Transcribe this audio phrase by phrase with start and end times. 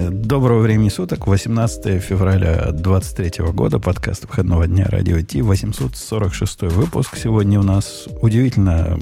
[0.00, 7.16] Доброго времени суток, 18 февраля 23 года, подкаст выходного дня Радио Ти, 846 выпуск.
[7.16, 8.98] Сегодня у нас удивительно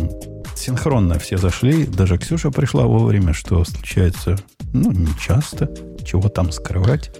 [0.55, 4.37] синхронно все зашли, даже Ксюша пришла вовремя, что случается,
[4.73, 5.71] ну, не часто,
[6.05, 7.11] чего там скрывать.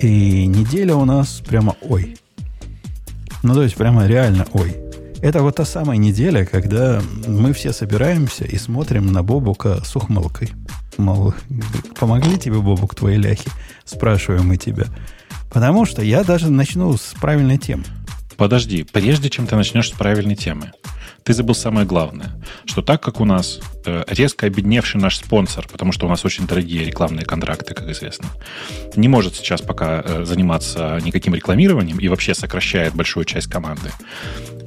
[0.00, 2.16] И неделя у нас прямо ой.
[3.42, 4.76] Ну, то есть прямо реально ой.
[5.22, 10.50] Это вот та самая неделя, когда мы все собираемся и смотрим на Бобука с ухмылкой.
[10.96, 11.34] Мол,
[11.98, 13.50] помогли тебе, Бобук, твои ляхи?
[13.84, 14.86] Спрашиваем мы тебя.
[15.52, 17.84] Потому что я даже начну с правильной темы.
[18.36, 20.72] Подожди, прежде чем ты начнешь с правильной темы,
[21.22, 22.34] ты забыл самое главное,
[22.66, 26.46] что так как у нас э, резко обедневший наш спонсор, потому что у нас очень
[26.46, 28.26] дорогие рекламные контракты, как известно,
[28.96, 33.90] не может сейчас пока э, заниматься никаким рекламированием и вообще сокращает большую часть команды,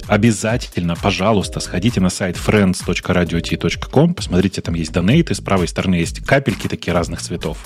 [0.08, 6.66] обязательно, пожалуйста, сходите на сайт friends.radiot.com, посмотрите, там есть донейты, с правой стороны есть капельки
[6.66, 7.58] такие разных цветов.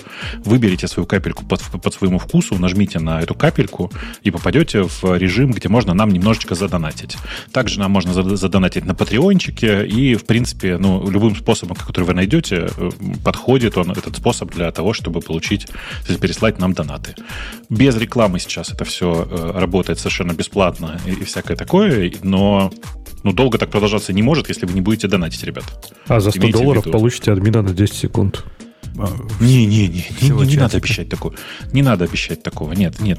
[0.44, 3.90] Выберите свою капельку под, под своему вкусу, нажмите на эту капельку
[4.22, 7.16] и попадете в режим, где можно нам немножечко задонатить.
[7.52, 12.68] Также нам можно задонатить на патреончике и, в принципе, ну, любым способом, который вы найдете,
[12.76, 12.90] э,
[13.24, 15.68] подходит он, этот способ для того, чтобы получить,
[16.20, 17.14] переслать нам донаты.
[17.68, 22.72] Без рекламы сейчас это все э, работает совершенно бесплатно и, и всякое такое, но
[23.22, 25.64] ну, долго так продолжаться не может, если вы не будете донатить, ребят.
[26.08, 28.44] А за 100 долларов получите админа на 10 секунд.
[29.40, 31.34] Не-не-не, не, не, не надо обещать такого.
[31.72, 32.72] Не надо обещать такого.
[32.72, 33.18] Нет, нет.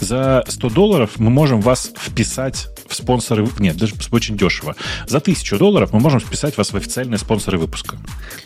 [0.00, 3.46] За 100 долларов мы можем вас вписать в спонсоры...
[3.58, 4.74] Нет, даже очень дешево.
[5.06, 7.96] За 1000 долларов мы можем вписать вас в официальные спонсоры выпуска.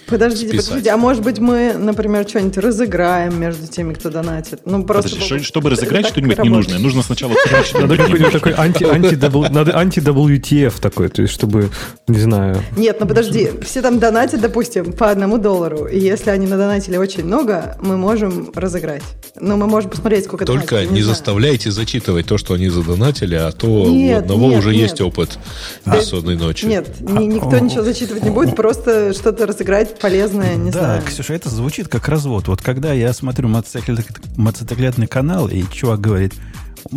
[0.07, 0.67] Подождите, Списать.
[0.67, 4.61] подождите, а может быть мы, например, что-нибудь разыграем между теми, кто донатит?
[4.67, 7.35] Ну, просто Подожди, чтобы, чтобы разыграть что-нибудь ненужное, нужно сначала...
[7.75, 11.71] Надо какой-нибудь такой анти-WTF такой, то есть чтобы,
[12.09, 12.63] не знаю...
[12.77, 17.25] Нет, ну подожди, все там донатят, допустим, по одному доллару, и если они надонатили очень
[17.25, 19.03] много, мы можем разыграть.
[19.41, 23.67] Ну, мы можем посмотреть, сколько Только не, заставляйте зачитывать то, что они задонатили, а то
[23.67, 25.39] у одного уже есть опыт
[25.87, 26.67] бессонной ночи.
[26.67, 31.03] Нет, никто ничего зачитывать не будет, просто что-то разыграть полезное, не да, знаю.
[31.03, 32.49] Да, Ксюша, это звучит как развод.
[32.49, 34.05] Вот когда я смотрю мотоциклетный,
[34.37, 36.35] мотоциклетный канал, и чувак говорит,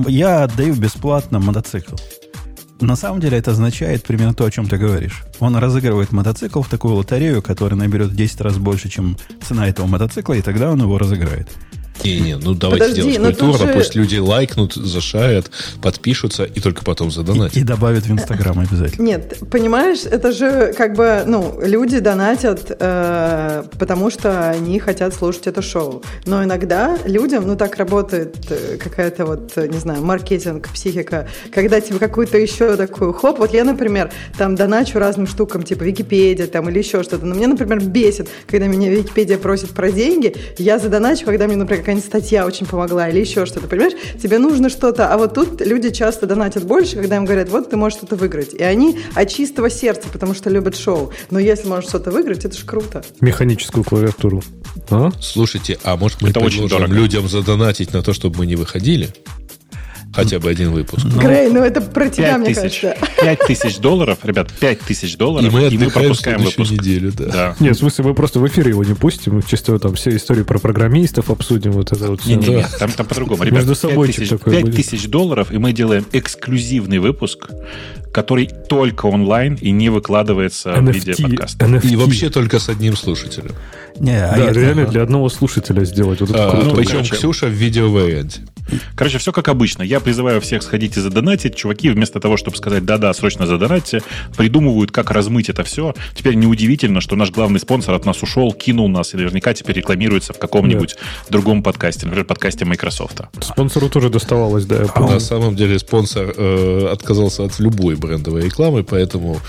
[0.08, 1.96] я отдаю бесплатно мотоцикл.
[2.82, 5.24] На самом деле это означает примерно то, о чем ты говоришь.
[5.40, 9.88] Он разыгрывает мотоцикл в такую лотерею, которая наберет в 10 раз больше, чем цена этого
[9.88, 11.48] мотоцикла, и тогда он его разыграет.
[12.04, 13.74] Не-не, ну давайте Подожди, делать культурно, же...
[13.74, 15.50] пусть люди лайкнут, зашарят,
[15.82, 17.58] подпишутся и только потом задонатят.
[17.58, 19.04] И, и добавят в Инстаграм обязательно.
[19.04, 25.48] Нет, понимаешь, это же как бы, ну, люди донатят, э, потому что они хотят слушать
[25.48, 26.04] это шоу.
[26.26, 32.00] Но иногда людям, ну так работает э, какая-то вот, не знаю, маркетинг, психика, когда тебе
[32.00, 36.80] какую-то еще такую, хлоп, вот я, например, там доначу разным штукам, типа Википедия там или
[36.80, 41.48] еще что-то, но мне, например, бесит, когда меня Википедия просит про деньги, я задоначу, когда
[41.48, 43.94] мне, например, какая-нибудь статья очень помогла или еще что-то, понимаешь?
[44.22, 47.78] Тебе нужно что-то, а вот тут люди часто донатят больше, когда им говорят, вот ты
[47.78, 48.56] можешь что-то выиграть.
[48.56, 51.14] И они от чистого сердца, потому что любят шоу.
[51.30, 53.04] Но если можешь что-то выиграть, это же круто.
[53.22, 54.42] Механическую клавиатуру.
[54.90, 55.12] А?
[55.22, 59.10] Слушайте, а может мы это предложим людям задонатить на то, чтобы мы не выходили?
[60.16, 61.06] Хотя бы один выпуск.
[61.06, 63.08] Ну, Грей, ну это про тебя, мне тысяч, кажется.
[63.22, 66.72] 5 тысяч долларов, ребят, 5 тысяч долларов, и мы, и мы пропускаем выпуск.
[66.72, 67.26] неделю, да.
[67.26, 67.56] да.
[67.60, 70.58] Нет, в смысле, мы просто в эфире его не пустим, чисто там все истории про
[70.60, 72.36] программистов обсудим, вот это вот все.
[72.36, 73.44] Не, не, не, там, там по-другому.
[73.44, 77.50] Ребят, Между собой 5 тысяч, 5 тысяч долларов, и мы делаем эксклюзивный выпуск,
[78.14, 81.66] который только онлайн и не выкладывается NFT, в виде подкаста.
[81.66, 81.90] NFT.
[81.90, 83.52] И вообще только с одним слушателем.
[84.00, 86.22] Не, а да, реально для одного слушателя сделать.
[86.22, 88.42] Вот это а, ну, причем Ксюша в видео-варианте.
[88.96, 89.84] Короче, все как обычно.
[89.84, 91.56] Я призываю всех сходить и задонатить.
[91.56, 94.02] Чуваки вместо того, чтобы сказать «да-да, срочно задонатьте»,
[94.38, 95.94] придумывают, как размыть это все.
[96.14, 100.34] Теперь неудивительно, что наш главный спонсор от нас ушел, кинул нас и наверняка теперь рекламируется
[100.34, 101.06] в каком-нибудь да.
[101.30, 103.22] другом подкасте, например, подкасте Microsoft.
[103.42, 104.86] Спонсору тоже доставалось, да.
[104.94, 109.40] А на самом деле спонсор э, отказался от любой брендовой рекламы, поэтому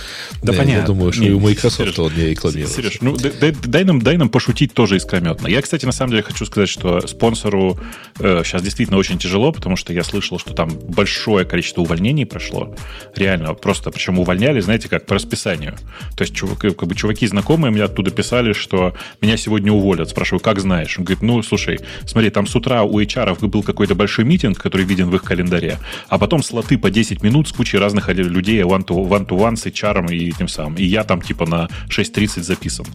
[0.43, 0.81] да, да, понятно.
[0.81, 2.71] я думаю, что не, и у Microsoft Сереж, он не рекламирует.
[2.71, 5.47] Сереж, ну дай, дай, нам, дай нам пошутить тоже искрометно.
[5.49, 7.79] Я, кстати, на самом деле хочу сказать, что спонсору
[8.19, 12.75] э, сейчас действительно очень тяжело, потому что я слышал, что там большое количество увольнений прошло.
[13.15, 15.77] Реально, просто причем увольняли, знаете, как по расписанию.
[16.17, 20.09] То есть чувак, как бы чуваки знакомые мне оттуда писали, что меня сегодня уволят.
[20.09, 20.99] Спрашиваю, как знаешь?
[20.99, 24.87] Он говорит, ну, слушай, смотри, там с утра у HR был какой-то большой митинг, который
[24.87, 29.17] виден в их календаре, а потом слоты по 10 минут с кучей разных людей one-to-one
[29.17, 30.75] one to one с HR и тем самым.
[30.77, 32.87] И я там типа на 6.30 записан.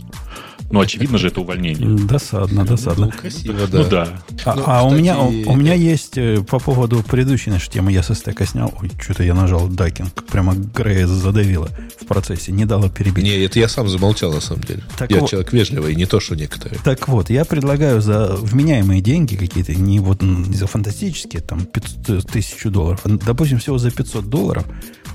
[0.71, 1.87] Ну, очевидно же, это увольнение.
[2.05, 3.07] Досадно, досадно.
[3.07, 3.77] Ну, красиво, да.
[3.79, 4.23] Ну, да.
[4.45, 7.91] А, ну, а у, меня, у, у меня есть э, по поводу предыдущей нашей темы,
[7.91, 11.69] я со стека снял, ой, что-то я нажал дакинг, прямо Грея задавило
[11.99, 13.23] в процессе, не дало перебить.
[13.23, 14.83] Не, это я сам замолчал, на самом деле.
[14.97, 16.79] Так я вот, человек вежливый, не то, что некоторые.
[16.83, 22.27] Так вот, я предлагаю за вменяемые деньги какие-то, не вот не за фантастические, там, 500,
[22.27, 24.65] тысячу долларов, а, допустим, всего за 500 долларов,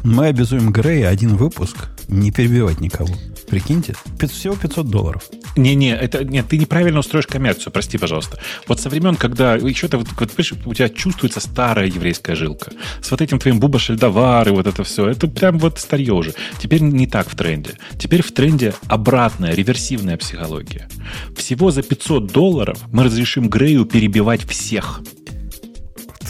[0.07, 3.13] мы обязуем Грея один выпуск не перебивать никого.
[3.49, 3.95] Прикиньте,
[4.29, 5.25] всего 500 долларов.
[5.57, 8.39] Не-не, это нет, ты неправильно устроишь коммерцию, прости, пожалуйста.
[8.69, 10.31] Вот со времен, когда еще то вот, вот,
[10.67, 14.85] у тебя чувствуется старая еврейская жилка, с вот этим твоим буба шельдовар и вот это
[14.85, 16.35] все, это прям вот старье уже.
[16.59, 17.73] Теперь не так в тренде.
[17.99, 20.89] Теперь в тренде обратная, реверсивная психология.
[21.37, 25.01] Всего за 500 долларов мы разрешим Грею перебивать всех.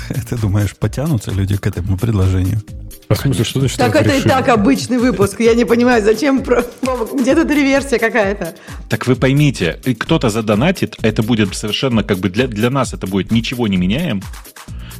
[0.29, 2.63] Ты думаешь, потянутся люди к этому предложению?
[3.09, 4.21] А в смысле, что значит Так это решили?
[4.21, 5.41] и так обычный выпуск.
[5.41, 6.43] Я не понимаю, зачем...
[6.43, 8.55] Где тут реверсия какая-то?
[8.89, 13.31] Так вы поймите, кто-то задонатит, это будет совершенно как бы для, для нас это будет
[13.31, 14.23] ничего не меняем.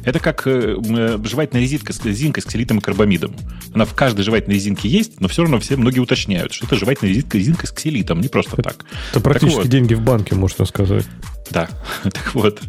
[0.07, 3.35] Это как э, э жевательная резинка, резинка с ксилитом и карбамидом.
[3.73, 7.13] Она в каждой жевательной резинке есть, но все равно все многие уточняют, что это жевательная
[7.13, 8.85] резинка, резинка с ксилитом, не просто так.
[9.11, 9.67] Это практически вот.
[9.67, 11.03] деньги в банке, можно сказать.
[11.49, 11.67] Да,
[12.03, 12.61] так вот.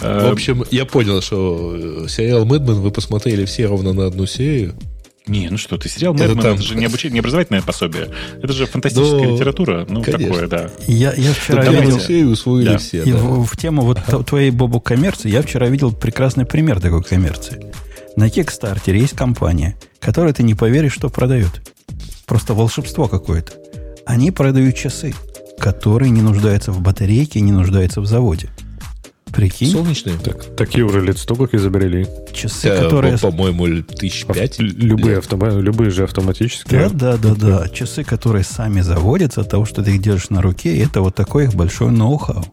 [0.00, 4.74] В общем, я понял, что э, сериал «Мэдмен» вы посмотрели все ровно на одну серию.
[5.26, 6.54] Не, ну что ты, сериал «Мэдмен» это, там...
[6.54, 8.08] это же не, обучение, не образовательное пособие.
[8.40, 9.34] Это же фантастическая Но...
[9.34, 9.86] литература.
[9.88, 10.28] Ну, Конечно.
[10.28, 10.70] такое, да.
[10.86, 12.00] Я, я вчера Тут видел...
[12.00, 12.78] Серию усвоили да.
[12.78, 13.02] все.
[13.02, 13.18] И да.
[13.18, 14.22] в, в тему вот ага.
[14.22, 17.72] твоей, Бобу, коммерции, я вчера видел прекрасный пример такой коммерции.
[18.14, 21.60] На Кикстартере есть компания, которая, ты не поверишь, что продает.
[22.26, 23.52] Просто волшебство какое-то.
[24.06, 25.12] Они продают часы
[25.58, 28.48] который не нуждается в батарейке, не нуждается в заводе.
[29.36, 29.70] Прикинь?
[29.70, 30.16] Солнечные?
[30.16, 32.06] Так, такие уже лет сто как изобрели.
[32.32, 33.18] Часы, э, которые...
[33.18, 34.58] По-моему, тысяч пять.
[34.58, 35.50] Любые, автома...
[35.50, 36.88] Любые же автоматические.
[36.88, 37.68] Да, да, да, да.
[37.68, 41.44] Часы, которые сами заводятся от того, что ты их держишь на руке, это вот такой
[41.44, 42.46] их большой ноу-хау.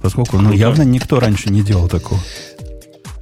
[0.00, 2.20] Поскольку, ну, явно никто раньше не делал такого.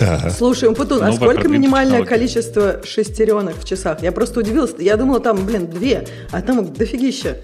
[0.00, 0.30] Ага.
[0.30, 2.08] Слушай, Умпутун, а сколько минимальное технологии.
[2.08, 4.02] количество шестеренок в часах?
[4.02, 4.76] Я просто удивился.
[4.78, 7.38] Я думала, там, блин, две, а там дофигища.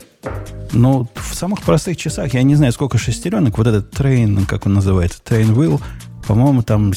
[0.73, 4.75] Ну, в самых простых часах, я не знаю, сколько шестеренок, вот этот train, как он
[4.75, 5.81] называется, train wheel,
[6.27, 6.93] по-моему, там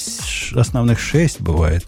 [0.55, 1.85] основных шесть бывает.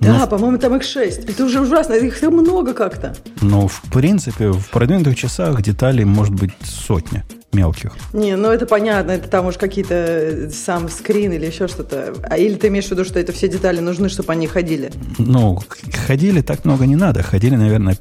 [0.00, 1.24] Да, Но, по-моему, там их шесть.
[1.28, 3.16] Это уже ужасно, их много как-то.
[3.40, 7.92] Ну, в принципе, в продвинутых часах деталей может быть сотня мелких.
[8.12, 12.14] Не, ну это понятно, это там уж какие-то э, сам скрин или еще что-то.
[12.28, 14.90] А или ты имеешь в виду, что это все детали нужны, чтобы они ходили?
[15.18, 15.60] Ну,
[16.06, 17.22] ходили так много не надо.
[17.22, 17.96] Ходили, наверное,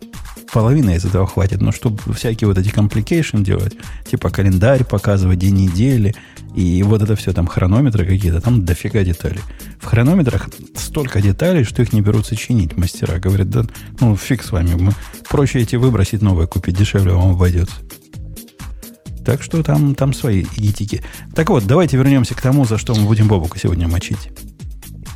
[0.51, 1.61] половина из этого хватит.
[1.61, 3.75] Но чтобы всякие вот эти complication делать,
[4.09, 6.15] типа календарь показывать, день недели,
[6.55, 9.41] и вот это все, там хронометры какие-то, там дофига деталей.
[9.79, 13.19] В хронометрах столько деталей, что их не берутся чинить мастера.
[13.19, 13.65] Говорят, да,
[13.99, 14.91] ну фиг с вами, мы
[15.29, 17.75] проще эти выбросить новые купить, дешевле вам обойдется.
[19.27, 21.03] Так что там, там свои гитики.
[21.35, 24.29] Так вот, давайте вернемся к тому, за что мы будем Бобука сегодня мочить.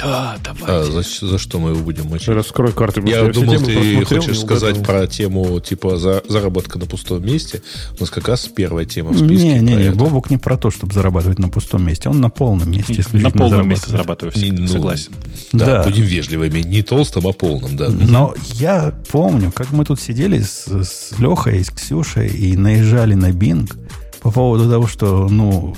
[0.02, 0.82] Да, давай.
[0.82, 2.28] А, за, за что мы его будем мочить?
[2.28, 3.02] Раскрой карты.
[3.06, 7.62] Я думал, ты хочешь сказать про тему типа за, заработка на пустом месте.
[7.98, 9.60] У нас как раз первая тема в списке.
[9.60, 12.10] Не, не, не, Бобук не про то, чтобы зарабатывать на пустом месте.
[12.10, 15.14] Он на полном месте На полном месте зарабатываю, ну, согласен.
[15.54, 16.60] Да, да, будем вежливыми.
[16.60, 17.88] Не толстым, а полным, да.
[17.88, 23.32] Но я помню, как мы тут сидели с, с Лехой, с Ксюшей и наезжали на
[23.32, 23.78] Бинг
[24.22, 25.76] по поводу того, что, ну,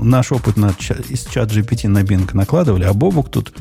[0.00, 0.68] наш опыт на,
[1.08, 3.52] из чат GPT на Bing накладывали, а Бобук тут,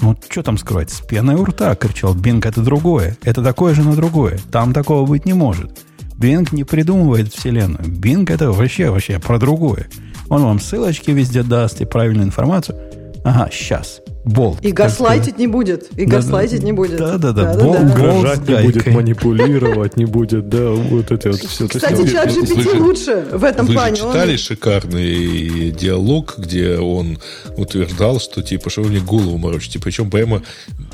[0.00, 3.82] ну, что там скрывать, с пеной у рта кричал, Bing это другое, это такое же
[3.82, 5.78] на другое, там такого быть не может.
[6.18, 7.84] Bing не придумывает вселенную.
[7.84, 9.88] Bing это вообще, вообще про другое.
[10.28, 12.78] Он вам ссылочки везде даст и правильную информацию.
[13.24, 14.00] Ага, сейчас.
[14.24, 14.64] Болт.
[14.64, 15.90] И гаслайтить не будет.
[15.98, 16.96] И да, гаслайтить да, не будет.
[16.96, 17.54] Да, да, да.
[17.54, 21.68] Бол, да, Угрожать не будет, манипулировать не будет, да, вот это вот все.
[21.68, 24.02] Кстати, чат GPT лучше в этом плане.
[24.02, 27.18] Вы читали шикарный диалог, где он
[27.56, 29.78] утверждал, что типа, что вы мне голову морочите.
[29.78, 30.42] Причем прямо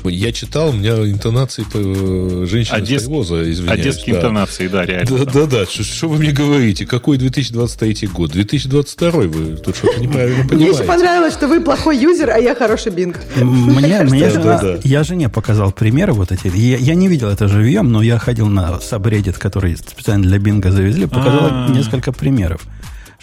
[0.03, 3.03] я читал, у меня интонации по женщины Одесс...
[3.03, 3.79] Привоза, извиняюсь.
[3.79, 4.19] Одесские да.
[4.21, 5.17] интонации, да, реально.
[5.17, 5.65] Да, да, да.
[5.65, 6.85] Что, что вы мне говорите?
[6.85, 8.31] Какой 2023 год?
[8.31, 10.55] 2022 вы тут что-то неправильно понимаете.
[10.55, 13.20] Мне еще понравилось, что вы плохой юзер, а я хороший бинг.
[13.35, 16.47] Мне, мне жена, я жене показал примеры вот эти.
[16.55, 20.71] Я, я не видел это живьем, но я ходил на сабреддит, который специально для бинга
[20.71, 21.71] завезли, показал А-а-а.
[21.71, 22.61] несколько примеров.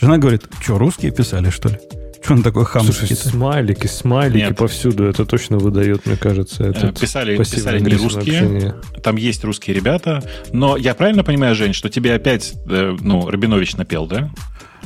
[0.01, 1.79] Жена говорит, что, русские писали, что ли?
[2.23, 4.57] Что он такой хамский Слушай, смайлики, смайлики Нет.
[4.57, 5.05] повсюду.
[5.05, 6.65] Это точно выдает, мне кажется.
[6.65, 8.41] Это писали, писали не русские.
[8.41, 8.75] Общение.
[9.03, 10.23] Там есть русские ребята.
[10.53, 14.31] Но я правильно понимаю, Жень, что тебе опять э, ну, Рабинович напел, да?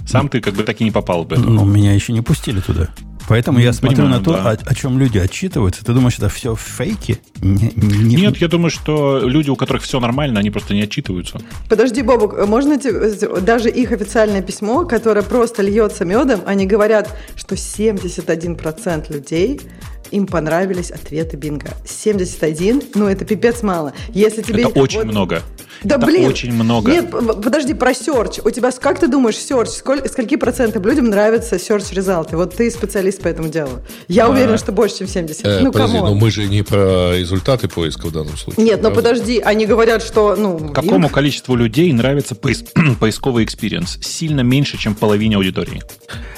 [0.07, 1.37] Сам ты как бы так и не попал бы.
[1.37, 2.89] Ну, меня еще не пустили туда.
[3.33, 4.51] Поэтому я смотрю Понимаю, на то, да.
[4.51, 5.83] о, о чем люди отчитываются.
[5.83, 7.19] Ты думаешь, это все фейки?
[7.41, 11.41] Не- не- Нет, я думаю, что люди, у которых все нормально, они просто не отчитываются.
[11.67, 12.79] Подожди, Бобук, можно
[13.41, 19.63] даже их официальное письмо, которое просто льется медом, они говорят, что 71% людей
[20.11, 21.71] им понравились ответы Bing а.
[21.85, 23.93] 71, ну это пипец мало.
[24.13, 25.43] Если тебе Это очень вот- много.
[25.85, 26.27] Да Это блин!
[26.29, 26.93] очень много.
[26.93, 28.41] Нет, подожди, про search.
[28.47, 32.37] У тебя, как ты думаешь, search, сколь, скольки процентов людям нравятся search результаты?
[32.37, 33.81] Вот ты специалист по этому делу.
[34.07, 34.29] Я А.
[34.31, 35.45] уверена, что больше, чем 70.
[35.45, 36.11] Э, ну, подожди, come on.
[36.11, 38.65] но мы же не про результаты поиска в данном случае.
[38.65, 39.11] Нет, но правда?
[39.11, 40.69] подожди, они говорят, что, ну...
[40.73, 42.65] Какому им- количеству людей нравится поис-
[43.01, 43.99] поисковый experience?
[44.03, 45.83] Сильно меньше, чем половине аудитории.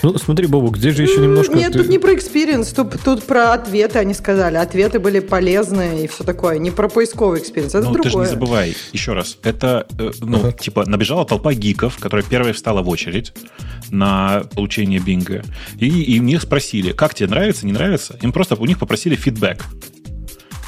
[0.03, 1.55] Ну, смотри, Бобук, здесь же еще немножко...
[1.55, 4.57] Нет, ты- тут не про experience, тут, тут про ответы они сказали.
[4.57, 6.59] Ответы были полезные и все такое.
[6.59, 8.27] Не про поисковый experience, это ну, ты же другое.
[8.27, 12.89] не забывай, еще раз, это, э, ну, типа, набежала толпа гиков, которая первая встала в
[12.89, 13.33] очередь
[13.91, 15.43] на получение Bing а,
[15.79, 18.19] и, и у них спросили, как тебе нравится, не нравится?
[18.23, 19.63] Им просто, у них попросили feedback.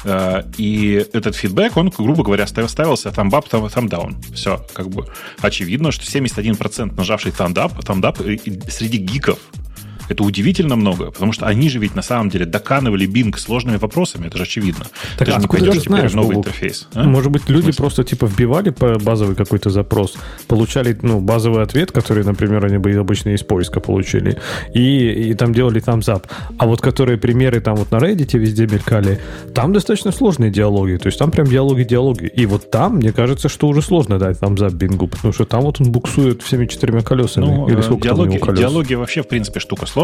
[0.05, 4.15] Э, И этот фидбэк, он, грубо говоря, ставил- ставился там up, там, там down.
[4.33, 5.07] Все, как бы
[5.41, 9.39] очевидно, что 71% нажавший thumb up и- и среди гиков
[10.09, 14.27] это удивительно много, потому что они же ведь на самом деле доканывали Bing сложными вопросами,
[14.27, 14.85] это же очевидно.
[15.17, 16.47] Так ты же не откуда пойдешь ты теперь знаешь, в новый Бобук?
[16.47, 16.87] интерфейс.
[16.93, 17.03] а?
[17.03, 20.15] Может быть, люди просто типа вбивали по базовый какой-то запрос,
[20.47, 24.37] получали ну, базовый ответ, который, например, они бы обычно из поиска получили,
[24.73, 26.25] и, и там делали thumbs up.
[26.57, 29.19] А вот которые примеры там вот на Reddit везде мелькали,
[29.53, 30.97] там достаточно сложные диалоги.
[30.97, 32.25] То есть там прям диалоги-диалоги.
[32.25, 35.61] И вот там, мне кажется, что уже сложно дать thumbs up бингу, потому что там
[35.61, 37.45] вот он буксует всеми четырьмя колесами.
[37.45, 38.59] Ну, Или э, сколько там у диалоги, него колес?
[38.59, 39.96] диалоги вообще, в принципе, штука сложная,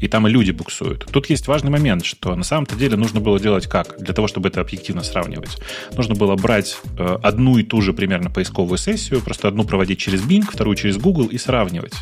[0.00, 1.06] и там и люди буксуют.
[1.10, 3.96] Тут есть важный момент, что на самом-то деле нужно было делать как?
[3.98, 5.58] Для того, чтобы это объективно сравнивать.
[5.96, 10.22] Нужно было брать э, одну и ту же примерно поисковую сессию, просто одну проводить через
[10.22, 11.94] Bing, вторую через Google и сравнивать.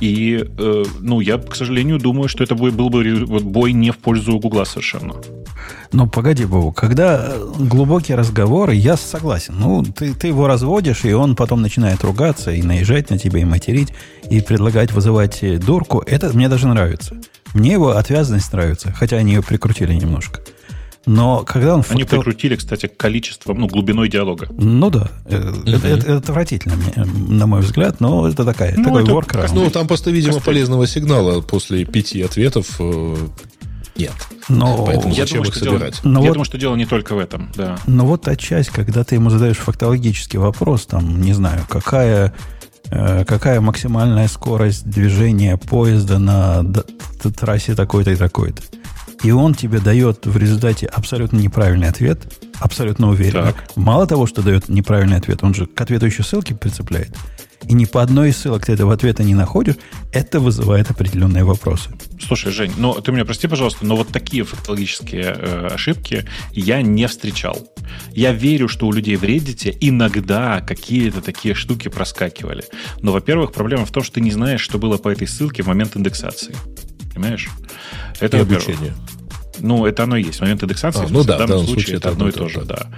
[0.00, 4.38] И, э, ну, я, к сожалению, думаю, что это был бы бой не в пользу
[4.38, 5.14] Гугла совершенно.
[5.92, 9.54] Ну, погоди, Богу, когда э, глубокие разговоры, я согласен.
[9.58, 13.44] Ну, ты, ты его разводишь, и он потом начинает ругаться и наезжать на тебя, и
[13.44, 13.88] материть,
[14.30, 16.02] и предлагать вызывать э, дурку.
[16.06, 17.16] Это мне даже нравится.
[17.54, 20.40] Мне его отвязанность нравится, хотя они ее прикрутили немножко.
[21.08, 21.82] Но когда он...
[21.88, 24.46] Они фактор- прикрутили, кстати, количеством, ну, глубиной диалога.
[24.50, 26.76] Ну да, это, это- это отвратительно,
[27.28, 29.50] на мой взгляд, но это такая, Ну, такой это workaround.
[29.54, 30.52] Ну, там просто, видимо, Костыль.
[30.52, 33.16] полезного сигнала после пяти ответов э,
[33.96, 34.12] нет.
[34.50, 36.00] Но- Поэтому Я зачем думаю, их что дело- собирать?
[36.04, 37.78] Ну я вот- думаю, что дело не только в этом, да.
[37.86, 42.34] Но вот та часть, когда ты ему задаешь фактологический вопрос, там, не знаю, какая,
[42.90, 46.64] э, какая максимальная скорость движения поезда на
[47.34, 48.62] трассе такой-то и такой-то.
[49.22, 52.20] И он тебе дает в результате абсолютно неправильный ответ,
[52.60, 53.52] абсолютно уверенно.
[53.52, 53.76] Так.
[53.76, 57.14] Мало того, что дает неправильный ответ, он же к ответу еще ссылки прицепляет.
[57.66, 59.74] И ни по одной из ссылок ты этого ответа не находишь,
[60.12, 61.90] это вызывает определенные вопросы.
[62.20, 67.06] Слушай, Жень, ну ты меня прости, пожалуйста, но вот такие фактологические э, ошибки я не
[67.08, 67.68] встречал.
[68.12, 72.64] Я верю, что у людей в Reddit иногда какие-то такие штуки проскакивали.
[73.02, 75.66] Но, во-первых, проблема в том, что ты не знаешь, что было по этой ссылке в
[75.66, 76.54] момент индексации.
[77.18, 77.48] Понимаешь?
[78.20, 78.94] Это И обучение.
[79.60, 80.40] Ну, это оно и есть.
[80.40, 82.66] Момент индексации, А, в ну да, в данном случае, это одно и то же, же,
[82.66, 82.90] да.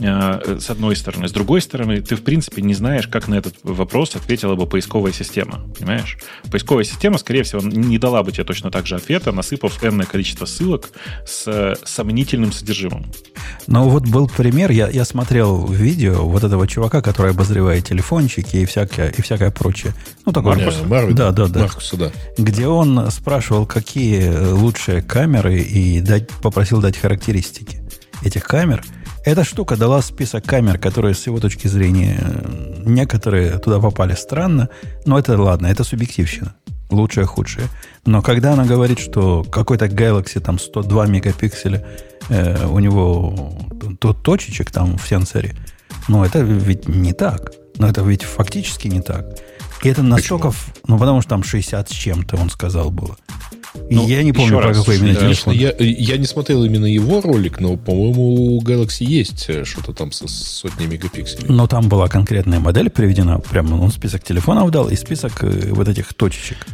[0.00, 1.28] Э, С одной стороны.
[1.28, 5.12] С другой стороны, ты, в принципе, не знаешь, как на этот вопрос ответила бы поисковая
[5.12, 5.60] система.
[5.78, 6.18] Понимаешь?
[6.50, 10.46] Поисковая система, скорее всего, не дала бы тебе точно так же ответа, насыпав энное количество
[10.46, 10.90] ссылок
[11.26, 13.06] с сомнительным содержимым.
[13.66, 18.64] Но вот был пример, я, я смотрел видео вот этого чувака, который обозревает телефончики и
[18.64, 19.94] всякое, и всякое прочее.
[20.24, 20.78] Ну, такой Маркус?
[20.80, 21.14] Не, Марвин?
[21.14, 21.60] Да, да, да.
[21.60, 22.10] Маркуса, да.
[22.38, 27.80] где он спрашивал, какие лучшие камеры, и дать, попросил дать характеристики
[28.22, 28.84] этих камер.
[29.24, 34.68] Эта штука дала список камер, которые с его точки зрения э, некоторые туда попали странно,
[35.04, 36.54] но это ладно, это субъективщина.
[36.90, 37.66] Лучшее, худшее.
[38.04, 41.86] Но когда она говорит, что какой-то Galaxy там 102 мегапикселя,
[42.28, 43.52] э, у него
[44.00, 45.54] тут точечек там в сенсоре,
[46.08, 47.52] ну это ведь не так.
[47.76, 49.38] Но это ведь фактически не так.
[49.82, 50.52] И это настолько...
[50.86, 53.16] Ну, потому что там 60 с чем-то, он сказал, было.
[53.88, 55.54] И Ну, я не помню, еще про раз, какой именно телефон.
[55.54, 60.10] я, я не смотрел именно его ролик, но, по-моему, у Galaxy есть э, что-то там
[60.12, 61.46] со сотней мегапикселей.
[61.48, 65.88] Но там была конкретная модель приведена, прямо он список телефонов дал и список э, вот
[65.88, 66.66] этих точечек.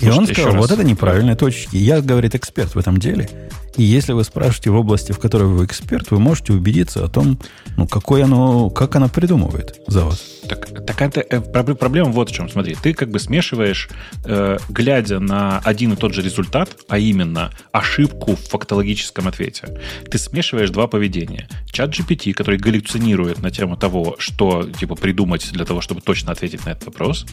[0.00, 0.62] и Слушайте, он еще сказал, раз.
[0.62, 1.76] вот это неправильные точечки.
[1.76, 3.28] Я, говорит, эксперт в этом деле.
[3.76, 7.38] И если вы спрашиваете в области, в которой вы эксперт, вы можете убедиться о том,
[7.76, 10.20] ну, какой оно, как оно придумывает за вас.
[10.48, 12.48] Так, так это, э, проб- проблема вот в чем.
[12.48, 13.88] Смотри, ты как бы смешиваешь,
[14.24, 19.78] э, глядя на один и тот же результат, а именно ошибку в фактологическом ответе,
[20.10, 21.48] ты смешиваешь два поведения.
[21.70, 26.64] Чат GPT, который галлюцинирует на тему того, что типа придумать для того, чтобы точно ответить
[26.64, 27.26] на этот вопрос,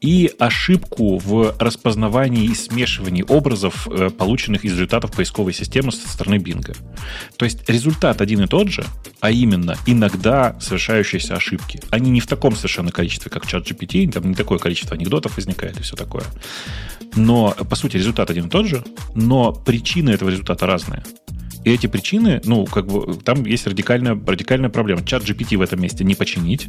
[0.00, 6.38] и ошибку в распознавании и смешивании образов, э, полученных из результатов поисковой системы со стороны
[6.38, 6.74] Бинга.
[7.36, 8.84] То есть результат один и тот же,
[9.20, 11.80] а именно иногда совершающиеся ошибки.
[11.90, 15.78] Они не в таком совершенно количестве, как чат GPT, там не такое количество анекдотов возникает
[15.80, 16.24] и все такое.
[17.16, 18.84] Но, по сути, результат один и тот же,
[19.14, 21.02] но причины этого результата разные.
[21.66, 25.04] И эти причины, ну, как бы, там есть радикальная, радикальная проблема.
[25.04, 26.68] Чат GPT в этом месте не починить,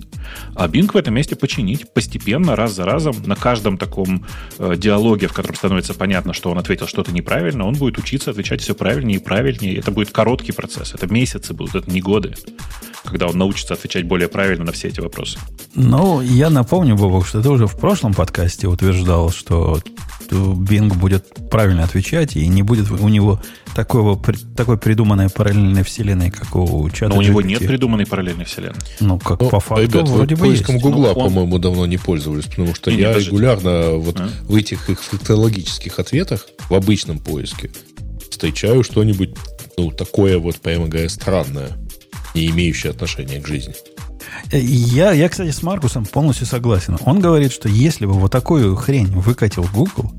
[0.56, 4.26] а Bing в этом месте починить постепенно, раз за разом, на каждом таком
[4.58, 8.62] э, диалоге, в котором становится понятно, что он ответил что-то неправильно, он будет учиться отвечать
[8.62, 9.78] все правильнее и правильнее.
[9.78, 12.34] Это будет короткий процесс, это месяцы будут, это не годы,
[13.04, 15.40] когда он научится отвечать более правильно на все эти вопросы.
[15.76, 19.80] Ну, я напомню, Бобок, что ты уже в прошлом подкасте утверждал, что
[20.30, 23.42] Bing будет правильно отвечать, и не будет у него
[23.76, 24.22] такого,
[24.56, 28.76] такой придуманной параллельной вселенной, как у чата Но у него нет придуманной параллельной вселенной.
[29.00, 30.84] Ну, как ну, по факту ребят, вроде бы поиском есть.
[30.86, 31.30] Гугла, ну, он...
[31.30, 34.30] по-моему, давно не пользовались, потому что не, я не, регулярно вот а?
[34.44, 37.72] в этих их фактологических ответах, в обычном поиске,
[38.30, 39.36] встречаю что-нибудь
[39.78, 41.78] ну, такое вот, прямо говоря, странное,
[42.34, 43.74] не имеющее отношения к жизни.
[44.52, 46.98] Я, я, кстати, с Маркусом полностью согласен.
[47.06, 50.12] Он говорит, что если бы вот такую хрень выкатил Google,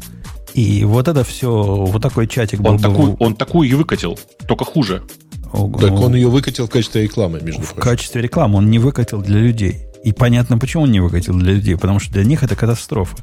[0.55, 2.83] и вот это все, вот такой чатик был он бы...
[2.83, 5.03] Такую, он такую и выкатил, только хуже.
[5.53, 7.77] Так он ее выкатил в качестве рекламы, между прочим.
[7.77, 9.88] В качестве рекламы он не выкатил для людей.
[10.05, 13.17] И понятно, почему он не выкатил для людей, потому что для них это катастрофа.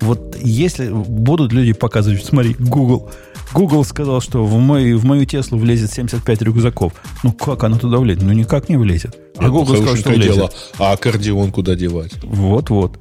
[0.00, 3.10] Вот если будут люди показывать, смотри, Google,
[3.52, 6.92] Google сказал, что в, мой, в мою Теслу влезет 75 рюкзаков.
[7.22, 8.22] Ну как оно туда влезет?
[8.22, 9.16] Ну никак не влезет.
[9.36, 10.34] А Google сказал, что влезет.
[10.34, 10.50] Дело.
[10.78, 12.12] А аккордеон куда девать?
[12.22, 12.98] Вот-вот.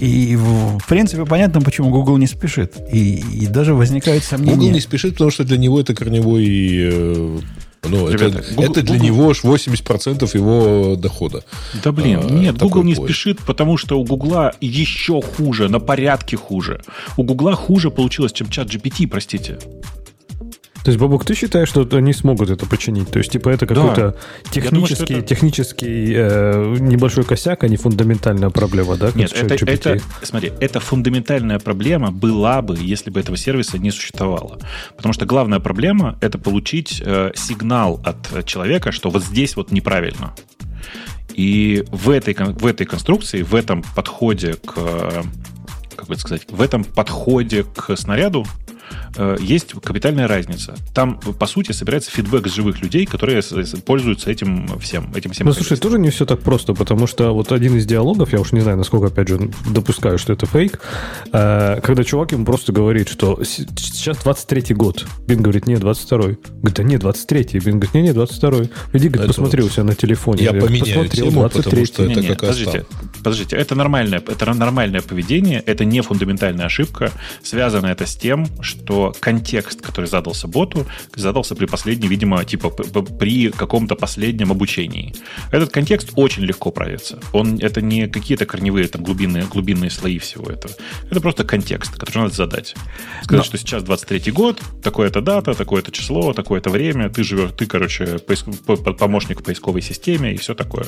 [0.00, 2.74] И, в принципе, понятно, почему Google не спешит.
[2.92, 4.56] И, и даже возникает сомнение.
[4.56, 7.38] Google не спешит, потому что для него это корневой э,
[7.88, 9.06] ну, Ребята, это, Google, это для Google...
[9.06, 11.44] него 80% его дохода.
[11.82, 13.10] Да блин, а, нет, Google не поиск.
[13.10, 16.80] спешит, потому что у Google еще хуже, на порядке хуже.
[17.16, 19.58] У Google хуже получилось, чем чат GPT, простите.
[20.86, 23.10] То есть, Бабук, ты считаешь, что они смогут это починить?
[23.10, 24.50] То есть, типа, это какой-то да.
[24.52, 25.34] технический, думаю, это...
[25.34, 29.10] технический э, небольшой косяк, а не фундаментальная проблема, да?
[29.16, 34.60] Нет, это, это, смотри, это фундаментальная проблема была бы, если бы этого сервиса не существовало.
[34.96, 40.36] Потому что главная проблема– это получить э, сигнал от человека, что вот здесь вот неправильно.
[41.34, 45.24] И в этой, в этой конструкции, в этом подходе к
[45.96, 48.65] как бы сказать, в этом подходе к снаряду Э,
[49.40, 50.74] есть капитальная разница.
[50.94, 53.42] Там, по сути, собирается фидбэк с живых людей, которые
[53.84, 55.12] пользуются этим всем.
[55.14, 58.32] Этим всем ну, слушай, тоже не все так просто, потому что вот один из диалогов,
[58.32, 60.80] я уж не знаю, насколько, опять же, допускаю, что это фейк,
[61.32, 65.06] э, когда чувак ему просто говорит, что сейчас 23-й год.
[65.26, 66.38] Бин говорит, нет, 22-й.
[66.60, 67.58] Говорит, да нет, 23-й.
[67.60, 68.70] Бин говорит, нет, нет, 22-й.
[68.92, 70.44] Иди, говорит, посмотри у себя на телефоне.
[70.44, 72.86] Я, я поменяю посмотрел, тему, 23 потому что это не, как подождите,
[73.18, 77.12] подождите, это нормальное, это нормальное поведение, это не фундаментальная ошибка.
[77.42, 78.75] Связано это с тем, что
[79.20, 85.14] контекст, который задался боту, задался при последнем, видимо, типа при каком-то последнем обучении.
[85.50, 87.18] Этот контекст очень легко правится.
[87.32, 90.74] Он, это не какие-то корневые там глубинные, глубинные слои всего этого.
[91.10, 92.74] Это просто контекст, который надо задать.
[93.22, 93.44] Сказать, Но...
[93.44, 98.46] что сейчас 23 год, такое-то дата, такое-то число, такое-то время, ты живешь, ты, короче, поиск,
[98.98, 100.86] помощник в поисковой системе и все такое.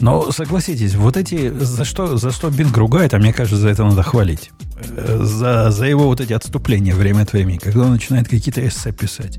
[0.00, 3.84] Но согласитесь, вот эти, за что, за что Bing ругает, а мне кажется, за это
[3.84, 4.50] надо хвалить.
[4.84, 9.38] За, за его вот эти отступления время от времени, когда он начинает какие-то эссе писать,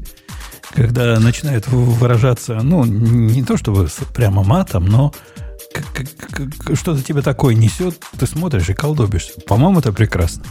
[0.73, 5.13] когда начинает выражаться, ну, не то чтобы прямо матом, но
[6.73, 9.41] что-то тебе такое несет, ты смотришь и колдобишься.
[9.47, 10.43] По-моему, это прекрасно.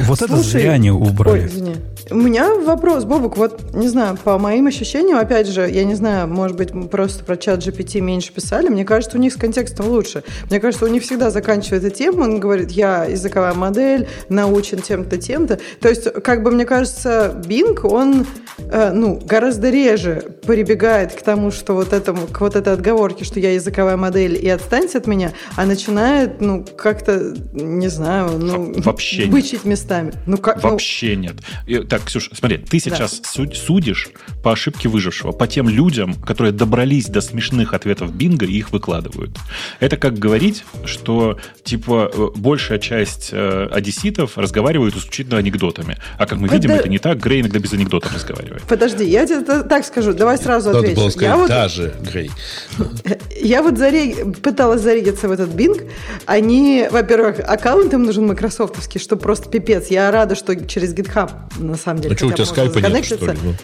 [0.00, 1.42] Вот Слушай, это зря они убрали.
[1.42, 1.76] Ой, извини.
[2.10, 6.28] У меня вопрос, Бобук, вот, не знаю, по моим ощущениям, опять же, я не знаю,
[6.28, 9.88] может быть, мы просто про чат GPT меньше писали, мне кажется, у них с контекстом
[9.88, 10.24] лучше.
[10.50, 15.60] Мне кажется, у них всегда заканчивается тема, он говорит, я языковая модель, научен тем-то, тем-то.
[15.80, 18.26] То есть, как бы, мне кажется, Bing, он,
[18.58, 23.40] э, ну, гораздо реже прибегает к тому, что вот этому, к вот этой отговорке, что
[23.40, 29.26] я языковая модель и отстаньте от меня, а начинает, ну, как-то, не знаю, ну, вообще
[29.30, 30.12] бычить местами.
[30.26, 31.22] Ну, как, ну вообще ну...
[31.22, 31.36] нет.
[31.66, 33.28] И, так, Ксюша, смотри, ты сейчас да.
[33.54, 34.08] судишь
[34.42, 39.36] по ошибке выжившего, по тем людям, которые добрались до смешных ответов Бинга и их выкладывают.
[39.80, 45.98] Это как говорить, что, типа, э, большая часть э, одесситов разговаривают исключительно анекдотами.
[46.18, 46.56] А как мы Под...
[46.56, 47.18] видим, это не так.
[47.18, 48.62] Грей иногда без анекдотов разговаривает.
[48.64, 50.12] Подожди, я тебе так скажу.
[50.12, 51.00] Давай сразу Надо отвечу.
[51.00, 51.48] Было сказать, я вот...
[51.48, 52.30] даже Грей.
[53.42, 54.40] Я вот зарег...
[54.40, 55.90] пыталась зарегиться в этот Bing.
[56.26, 59.88] Они, во-первых, аккаунт им нужен майкрософтовский, чтобы просто пипец.
[59.88, 62.10] Я рада, что через GitHub, на самом деле.
[62.14, 63.38] Ну что, у тебя скайпа нет, что ли?
[63.42, 63.54] Ну?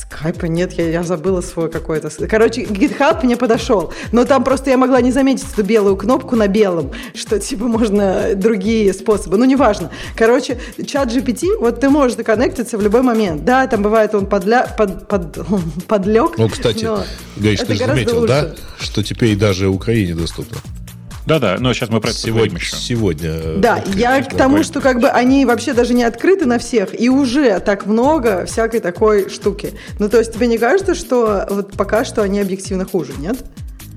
[0.00, 2.10] Скайпа нет, я, я забыла свой какой-то.
[2.26, 6.48] Короче, GitHub мне подошел, но там просто я могла не заметить эту белую кнопку на
[6.48, 9.36] белом, что типа можно другие способы.
[9.38, 9.90] Ну, неважно.
[10.16, 13.44] Короче, чат GPT, вот ты можешь законнектиться в любой момент.
[13.44, 14.66] Да, там бывает он подля...
[14.66, 15.08] под...
[15.08, 15.38] Под...
[15.88, 16.38] подлег.
[16.38, 16.86] Ну, кстати,
[17.36, 18.32] Гаиш, ты же заметил, лучше.
[18.32, 20.58] да, что теперь даже Украине доступно?
[21.26, 22.76] Да-да, но сейчас мы про это сегодня, еще.
[22.76, 23.58] Сегодня.
[23.58, 27.08] Да, я к тому, что как бы они вообще даже не открыты на всех, и
[27.08, 29.72] уже так много всякой такой штуки.
[29.98, 33.36] Ну, то есть тебе не кажется, что вот пока что они объективно хуже, нет?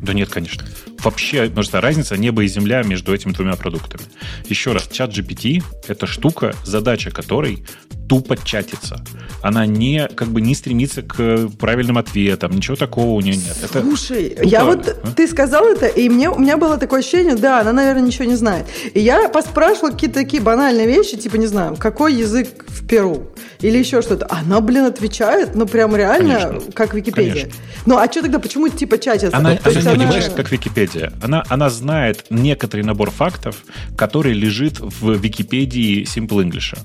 [0.02, 0.64] Да нет, конечно.
[1.06, 4.04] Вообще, что разница небо и земля между этими двумя продуктами.
[4.50, 7.64] Еще раз, чат GPT— это штука, задача которой
[8.10, 9.04] тупо чатится.
[9.42, 13.56] Она не, как бы, не стремится к правильным ответам, ничего такого у нее нет.
[13.64, 15.12] Это Слушай, тупо, я вот, а?
[15.12, 18.36] ты сказал это, и мне, у меня было такое ощущение, да, она, наверное, ничего не
[18.36, 18.66] знает.
[18.94, 23.32] И я поспрашивала какие-то такие банальные вещи, типа, не знаю, какой язык в Перу?
[23.62, 24.28] Или еще что-то.
[24.30, 26.72] Она, блин, отвечает, ну, прям реально, Конечно.
[26.74, 27.34] как Википедия.
[27.34, 27.62] Конечно.
[27.86, 29.36] Ну, а что тогда, почему типа чатится?
[29.36, 29.92] Она, она не она...
[29.92, 30.95] понимаешь, как Википедия.
[31.22, 33.64] Она, она знает некоторый набор фактов,
[33.98, 36.78] который лежит в Википедии Simple English.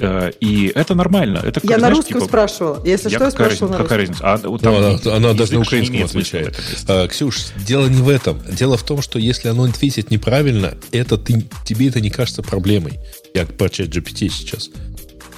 [0.00, 1.38] Э, и это нормально.
[1.44, 2.84] Это, я знаешь, на русском типа, спрашивала.
[2.84, 4.20] Если я что, я спрашивала на Какая разница?
[4.22, 6.58] А, вот, там, она, она даже на украинском отвечает.
[6.86, 8.40] А, Ксюш, дело не в этом.
[8.50, 12.98] Дело в том, что если оно ответит неправильно, это ты, тебе это не кажется проблемой.
[13.34, 14.70] Я про чат GPT сейчас.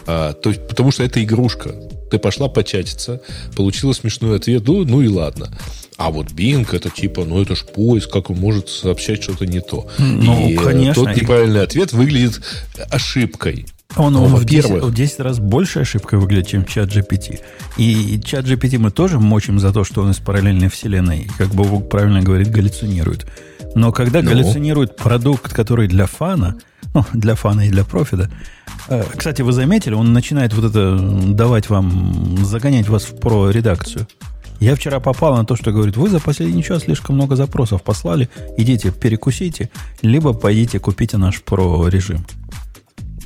[0.07, 1.75] А, то есть, потому что это игрушка.
[2.11, 3.21] Ты пошла початиться,
[3.57, 5.51] получила смешной ответ, ну, ну и ладно.
[5.97, 9.61] А вот Bing это типа, ну это ж поиск, как он может сообщать что-то не
[9.61, 9.87] то.
[9.99, 11.05] Ну, и конечно.
[11.05, 12.41] Тот неправильный ответ выглядит
[12.91, 13.67] ошибкой.
[13.97, 17.41] Он, он в, 10, в 10 раз больше ошибкой выглядит, чем чат GPT.
[17.77, 21.29] И чат GPT мы тоже мочим за то, что он из параллельной вселенной.
[21.37, 23.27] Как Бог правильно говорит, галлюцинирует.
[23.75, 24.31] Но когда ну.
[24.31, 26.57] галлюцинирует продукт, который для фана,
[26.95, 28.31] ну, для фана и для профита,
[28.89, 34.07] э, кстати, вы заметили, он начинает вот это давать вам, загонять вас в про-редакцию.
[34.61, 38.29] Я вчера попал на то, что говорит, вы за последний час слишком много запросов послали,
[38.59, 39.71] идите перекусите,
[40.03, 42.27] либо пойдите купите наш про-режим.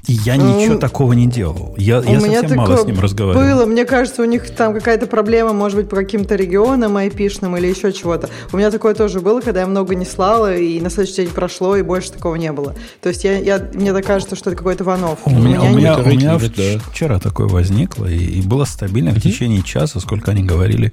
[0.07, 1.75] И я ничего um, такого не делал.
[1.79, 3.43] Я, я совсем мало с ним разговаривал.
[3.43, 7.69] Было, мне кажется, у них там какая-то проблема, может быть, по каким-то регионам айпишным или
[7.69, 8.29] еще чего-то.
[8.53, 11.77] У меня такое тоже было, когда я много не слала, и на следующий день прошло,
[11.77, 12.75] и больше такого не было.
[13.01, 15.21] То есть я, я, мне так кажется, что это какой-то ванов.
[15.25, 16.79] У, у меня, у меня, у меня да.
[16.91, 20.93] вчера такое возникло, и, и было стабильно в течение часа, сколько они говорили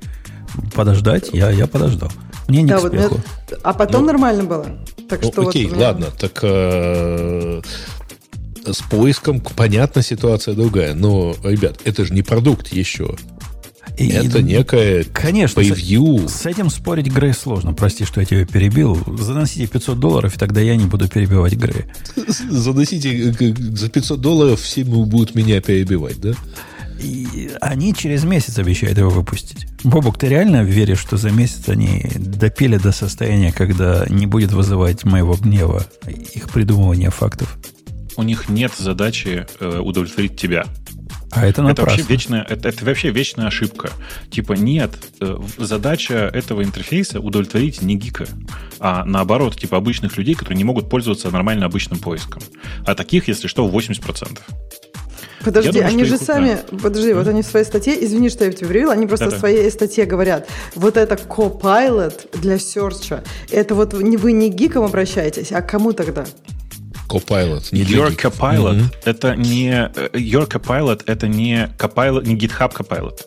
[0.73, 2.11] подождать, я, я подождал.
[2.47, 3.19] Мне не да, к вот.
[3.63, 4.65] А потом ну, нормально было.
[5.09, 5.87] Так ну, что окей, вот меня...
[5.87, 6.07] ладно.
[6.17, 7.61] Так э,
[8.65, 10.93] с поиском, понятно, ситуация другая.
[10.93, 13.15] Но, ребят, это же не продукт еще.
[13.97, 16.27] И, это некое конечно, превью.
[16.27, 17.73] С, с этим спорить Грей сложно.
[17.73, 18.97] Прости, что я тебя перебил.
[19.19, 21.87] Заносите 500 долларов, и тогда я не буду перебивать Грея.
[22.49, 26.33] Заносите за 500 долларов, все будут меня перебивать, да?
[27.01, 29.67] И они через месяц обещают его выпустить.
[29.83, 35.03] Бобок, ты реально веришь, что за месяц они допили до состояния, когда не будет вызывать
[35.03, 37.57] моего гнева их придумывание фактов?
[38.17, 40.65] У них нет задачи э, удовлетворить тебя.
[41.31, 41.71] А это напрасно.
[41.71, 43.91] Это вообще вечная, это, это вообще вечная ошибка.
[44.29, 48.27] Типа нет, э, задача этого интерфейса удовлетворить не гика,
[48.79, 52.41] а наоборот, типа обычных людей, которые не могут пользоваться нормально обычным поиском.
[52.85, 54.39] А таких, если что, 80%.
[55.43, 56.21] Подожди, думаю, они же их...
[56.21, 56.77] сами, да.
[56.77, 57.15] подожди, mm-hmm.
[57.15, 59.37] вот они в своей статье, извини, что я тебя перевела, они просто Да-да.
[59.37, 64.83] в своей статье говорят, вот это Copilot для серча, это вот не вы не гиком
[64.83, 66.25] обращаетесь, а кому тогда?
[67.11, 67.71] Copilot.
[67.71, 68.95] Не Your Copilot mm-hmm.
[69.05, 73.19] это не э, Your Copilot это не Copilot, не GitHub Copilot.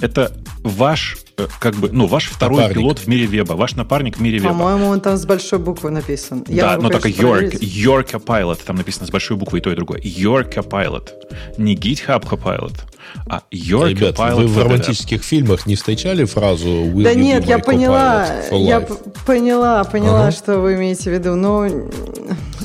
[0.00, 0.32] Это
[0.64, 2.78] ваш э, как бы, ну, ваш второй напарник.
[2.78, 4.48] пилот в мире веба, ваш напарник в мире веба.
[4.48, 6.44] По-моему, он там с большой буквы написан.
[6.48, 9.70] Я да, могу, но только your, your Copilot, там написано с большой буквы и то,
[9.70, 10.00] и другое.
[10.00, 11.10] Your Copilot,
[11.58, 12.80] не GitHub Copilot.
[13.28, 18.26] А your Ребят, вы в романтических фильмах не встречали фразу Will Да нет, я поняла,
[18.50, 18.80] я
[19.26, 20.32] поняла, поняла, ага.
[20.32, 21.34] что вы имеете в виду.
[21.34, 21.90] Но ну,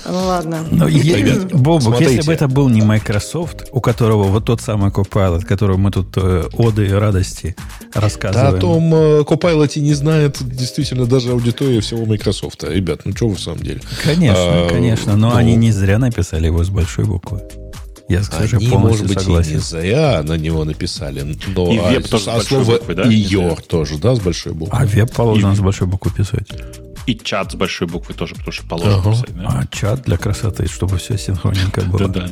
[0.10, 0.60] ну ладно.
[0.72, 5.46] Но Ребят, Бобок, если бы это был не Microsoft, у которого вот тот самый Copilot,
[5.46, 7.56] которого мы тут э, оды и радости
[7.94, 8.52] рассказываем.
[8.52, 12.64] Да, о том э, Copilot не знает действительно даже аудитория всего Microsoft.
[12.64, 13.82] Ребят, ну что вы в самом деле?
[14.04, 17.42] Конечно, а, конечно, но ну, они не зря написали его с большой буквы.
[18.10, 19.52] Я, кстати, Они, может быть, согласен.
[19.52, 21.38] и не зря на него написали.
[21.48, 23.04] Но, и веб а, тоже а слово буквы, да?
[23.04, 24.76] и your тоже, да, с большой буквы.
[24.76, 25.56] А веб положено и...
[25.56, 26.48] с большой буквы писать.
[27.10, 29.12] И чат с большой буквы тоже, потому что положено ага.
[29.12, 29.36] писать.
[29.36, 29.48] Да?
[29.48, 32.08] А чат для красоты, чтобы все синхронненько было.
[32.08, 32.30] Да,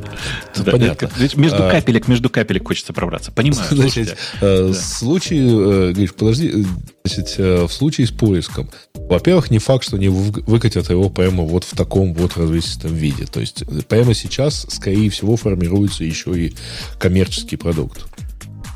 [0.56, 0.72] да.
[0.72, 1.10] Понятно.
[1.36, 3.32] Между а, капелек, между капелек хочется пробраться.
[3.32, 3.68] Понимаю.
[3.72, 6.64] Значит, э, случай, э, Гриш, подожди,
[7.04, 11.64] значит, э, в случае с поиском, во-первых, не факт, что они выкатят его прямо вот
[11.64, 13.26] в таком вот развесистом виде.
[13.26, 16.56] То есть прямо сейчас, скорее всего, формируется еще и
[17.00, 18.06] коммерческий продукт.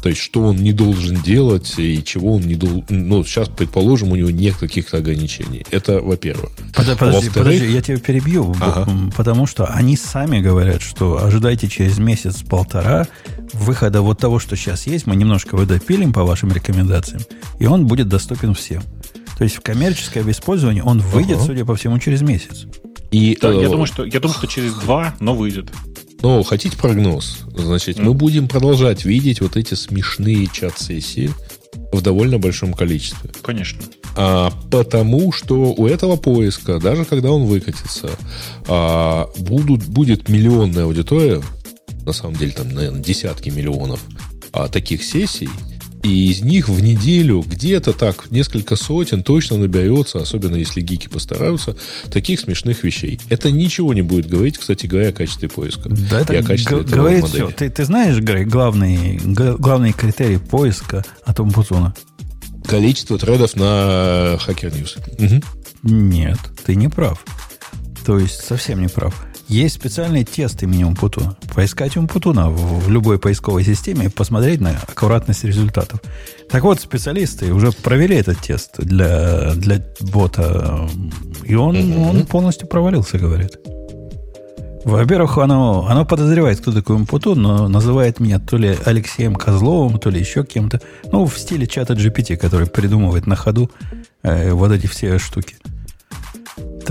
[0.01, 2.83] То есть, что он не должен делать и чего он не должен...
[2.89, 5.63] Ну, сейчас, предположим, у него нет каких-то ограничений.
[5.69, 6.51] Это, во-первых.
[6.75, 8.55] Подожди, подожди, подожди, я тебя перебью.
[8.59, 8.89] Ага.
[9.15, 13.07] Потому что они сами говорят, что ожидайте через месяц-полтора
[13.53, 15.05] выхода вот того, что сейчас есть.
[15.05, 17.21] Мы немножко его допилим по вашим рекомендациям,
[17.59, 18.81] и он будет доступен всем.
[19.37, 21.45] То есть в коммерческое использование он выйдет, ага.
[21.45, 22.65] судя по всему, через месяц.
[23.11, 25.71] И, да, э, я, думаю, что, я думаю, что через два, но выйдет.
[26.21, 27.39] Ну, хотите прогноз?
[27.55, 28.03] Значит, mm.
[28.03, 31.31] мы будем продолжать видеть вот эти смешные чат-сессии
[31.91, 33.31] в довольно большом количестве.
[33.41, 33.81] Конечно.
[34.15, 38.09] А, потому что у этого поиска, даже когда он выкатится,
[38.67, 41.41] а, будут, будет миллионная аудитория,
[42.05, 44.01] на самом деле там, наверное, десятки миллионов
[44.51, 45.49] а, таких сессий,
[46.03, 51.75] и из них в неделю где-то так несколько сотен точно наберется, особенно если гики постараются,
[52.11, 53.19] таких смешных вещей.
[53.29, 55.89] Это ничего не будет говорить, кстати говоря, о качестве поиска.
[55.89, 57.43] Да, это и о качестве г- говорит модели.
[57.45, 57.51] все.
[57.51, 61.93] Ты, ты знаешь, Грей, главный, главный критерий поиска от Умпутуна?
[62.67, 64.97] Количество тредов на Hacker News.
[65.17, 65.43] Угу.
[65.83, 67.23] Нет, ты не прав.
[68.05, 69.15] То есть совсем не прав.
[69.51, 71.35] Есть специальные тесты имени Умпутуна.
[71.53, 75.99] Поискать Умпутуна в, в любой поисковой системе и посмотреть на аккуратность результатов.
[76.49, 80.87] Так вот, специалисты уже провели этот тест для, для бота,
[81.43, 82.09] и он, mm-hmm.
[82.09, 83.59] он полностью провалился, говорит.
[84.85, 90.09] Во-первых, оно, оно подозревает, кто такой Умпутун, но называет меня то ли Алексеем Козловым, то
[90.09, 90.79] ли еще кем-то.
[91.11, 93.69] Ну, в стиле чата GPT, который придумывает на ходу
[94.23, 95.57] э, вот эти все штуки.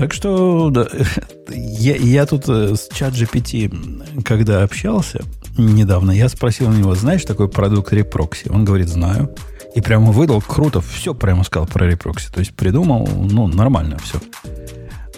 [0.01, 0.87] Так что да,
[1.49, 5.21] я, я тут э, с ChatGPT, когда общался
[5.59, 8.49] недавно, я спросил у него, знаешь такой продукт Reproxy?
[8.49, 9.29] Он говорит, знаю.
[9.75, 12.31] И прямо выдал круто, все прямо сказал про Reproxy.
[12.33, 14.19] То есть придумал, ну, нормально все.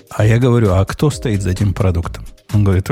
[0.09, 2.25] А я говорю, а кто стоит за этим продуктом?
[2.53, 2.89] Он говорит,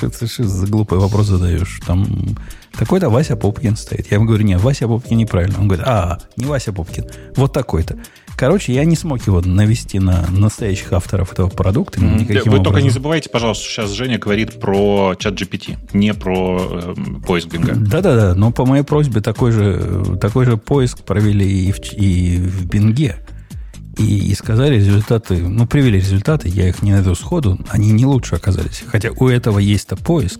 [0.00, 1.80] ты, за глупый вопрос задаешь?
[1.86, 2.36] Там
[2.76, 4.10] такой-то Вася Попкин стоит.
[4.10, 5.60] Я ему говорю, нет, Вася Попкин неправильно.
[5.60, 7.96] Он говорит, а, не Вася Попкин, вот такой-то.
[8.38, 11.98] Короче, я не смог его навести на настоящих авторов этого продукта.
[11.98, 12.26] Mm-hmm.
[12.28, 12.62] Вы образом.
[12.62, 16.94] только не забывайте, пожалуйста, сейчас Женя говорит про чат GPT, не про э,
[17.26, 17.74] поиск Бинга.
[17.74, 22.66] Да-да-да, но по моей просьбе такой же, такой же поиск провели и в, и в
[22.66, 23.16] Бинге.
[23.98, 28.36] И, и сказали результаты, ну, привели результаты, я их не найду сходу, они не лучше
[28.36, 28.84] оказались.
[28.86, 30.38] Хотя у этого есть-то поиск.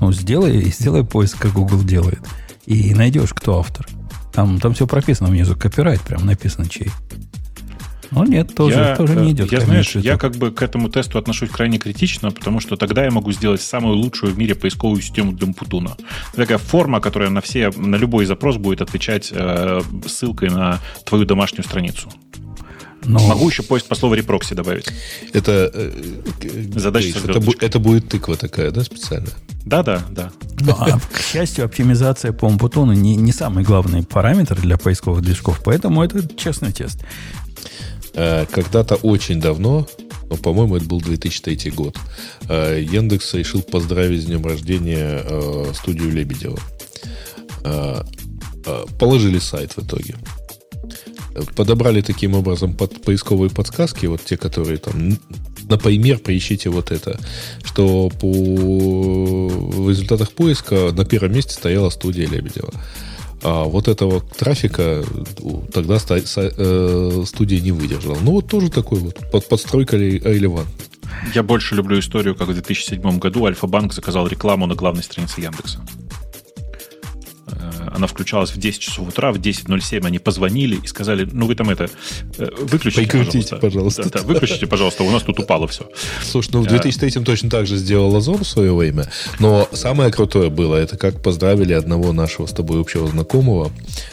[0.00, 2.20] Ну, сделай, сделай поиск, как Google делает.
[2.64, 3.86] И найдешь, кто автор.
[4.32, 6.90] Там, там все прописано внизу, копирайт прям написано чей.
[8.10, 9.52] Ну нет, тоже, я, тоже не идет.
[9.52, 13.10] Я, знаешь, я как бы к этому тесту отношусь крайне критично, потому что тогда я
[13.10, 15.96] могу сделать самую лучшую в мире поисковую систему для Мпутуна.
[16.34, 21.64] Такая форма, которая на все, на любой запрос будет отвечать э, ссылкой на твою домашнюю
[21.64, 22.10] страницу.
[23.06, 23.18] Но...
[23.26, 24.86] Могу еще поиск по слову репрокси добавить.
[25.32, 25.90] Это, э,
[26.76, 29.28] Задача это, это будет тыква такая, да, специально?
[29.64, 30.30] Да, да, да.
[30.60, 35.60] Ну, а, к счастью, оптимизация по Умпутону не, не самый главный параметр для поисковых движков,
[35.64, 37.00] поэтому это честный тест.
[38.14, 39.86] Э, когда-то очень давно,
[40.30, 41.96] ну, по-моему, это был 2003 год,
[42.48, 46.58] э, Яндекс решил поздравить с днем рождения э, студию Лебедева.
[48.98, 50.16] Положили сайт в итоге.
[51.56, 55.18] Подобрали таким образом под поисковые подсказки, вот те, которые там
[55.68, 57.18] например, поищите вот это,
[57.64, 62.72] что по в результатах поиска на первом месте стояла студия Лебедева.
[63.44, 65.04] А вот этого трафика
[65.72, 68.16] тогда э, студия не выдержала.
[68.22, 70.68] Ну, вот тоже такой вот под, подстройка релевант.
[71.34, 75.78] Я больше люблю историю, как в 2007 году Альфа-банк заказал рекламу на главной странице Яндекса
[77.92, 81.70] она включалась в 10 часов утра, в 10.07 они позвонили и сказали, ну вы там
[81.70, 81.88] это,
[82.38, 83.56] э, выключите, пожалуйста.
[83.56, 84.02] пожалуйста.
[84.04, 85.88] Да, да, выключите, пожалуйста, у нас тут упало все.
[86.22, 87.24] Слушай, ну в 2003 а...
[87.24, 91.72] точно так же сделал Озон в свое время, но самое крутое было, это как поздравили
[91.72, 93.70] одного нашего с тобой общего знакомого,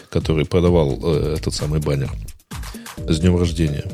[0.09, 2.11] который продавал э, этот самый баннер
[3.07, 3.85] с днем рождения.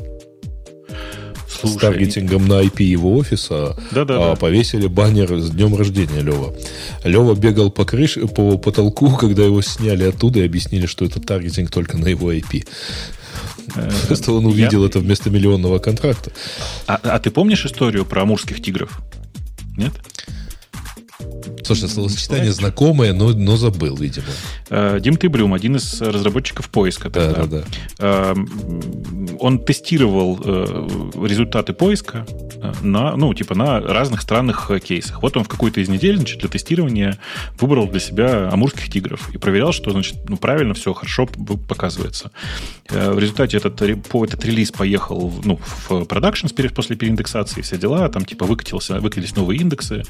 [1.60, 6.20] Слушай, с таргетингом на IP его офиса да, да, а, повесили баннер с днем рождения
[6.20, 6.54] Лева.
[7.04, 11.70] Лева бегал по крыше, по потолку, когда его сняли оттуда и объяснили, что это таргетинг
[11.70, 12.66] только на его IP.
[13.76, 14.88] Э, Просто он увидел Я...
[14.88, 16.30] это вместо миллионного контракта.
[16.86, 19.00] А, а ты помнишь историю про амурских тигров?
[19.76, 19.92] Нет?
[21.68, 24.24] Слушай, словосочетание знакомое, но, но забыл, видимо.
[24.70, 27.10] Э, Дим Тыбрюм, один из разработчиков поиска.
[27.10, 27.64] Да, да, да.
[27.98, 30.88] Эм, он тестировал э,
[31.26, 32.26] результаты поиска
[32.56, 35.22] э, на, ну, типа на разных странных кейсах.
[35.22, 37.18] Вот он в какой-то из недель, значит, для тестирования
[37.60, 42.30] выбрал для себя амурских тигров и проверял, что, значит, ну, правильно все хорошо показывается.
[42.88, 48.46] В результате этот, этот релиз поехал ну, в продакшн после переиндексации, все дела, там, типа,
[48.46, 50.04] выкатился, выкатились новые индексы,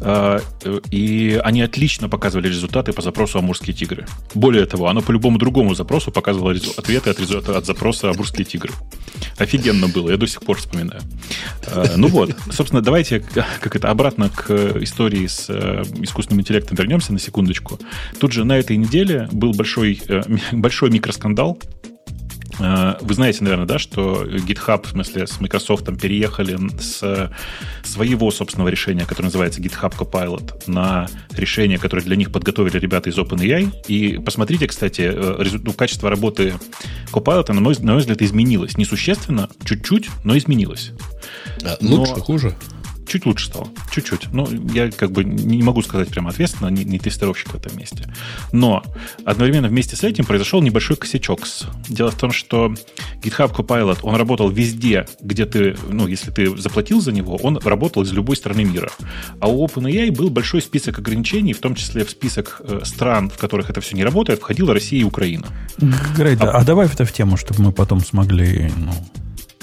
[0.00, 0.38] Э,
[0.90, 4.06] и они отлично показывали результаты по запросу «Амурские тигры».
[4.34, 8.72] Более того, оно по любому другому запросу показывало ответы от, от запроса «Амурские тигры».
[9.38, 11.02] Офигенно было, я до сих пор вспоминаю.
[11.66, 13.20] Э, ну вот, собственно, давайте
[13.60, 14.50] как это обратно к
[14.82, 17.78] истории с э, искусственным интеллектом вернемся на секундочку.
[18.18, 20.00] Тут же на этой неделе был большой,
[20.52, 21.75] большой микроскандал Э,
[22.58, 27.30] вы знаете, наверное, да, что GitHub, в смысле, с Microsoft переехали с
[27.84, 33.18] своего собственного решения, которое называется GitHub Copilot, на решение, которое для них подготовили ребята из
[33.18, 33.72] OpenAI.
[33.88, 36.54] И посмотрите, кстати, э, ну, качество работы
[37.12, 38.76] Copilot, на мой, на мой взгляд, изменилось.
[38.76, 40.92] Несущественно, чуть-чуть, но изменилось.
[41.64, 42.20] А, лучше, но...
[42.20, 42.56] хуже?
[43.06, 43.68] Чуть лучше стало.
[43.92, 44.32] Чуть-чуть.
[44.32, 48.04] Ну, я как бы не могу сказать прямо ответственно, не, не тестировщик в этом месте.
[48.52, 48.82] Но
[49.24, 51.40] одновременно вместе с этим произошел небольшой косячок.
[51.88, 52.74] Дело в том, что
[53.22, 58.02] GitHub Copilot, он работал везде, где ты, ну, если ты заплатил за него, он работал
[58.02, 58.90] из любой страны мира.
[59.40, 63.38] А у OpenAI был большой список ограничений, в том числе в список э, стран, в
[63.38, 65.46] которых это все не работает, входила Россия и Украина.
[66.16, 68.92] Грейд, а, а добавь это в тему, чтобы мы потом смогли ну,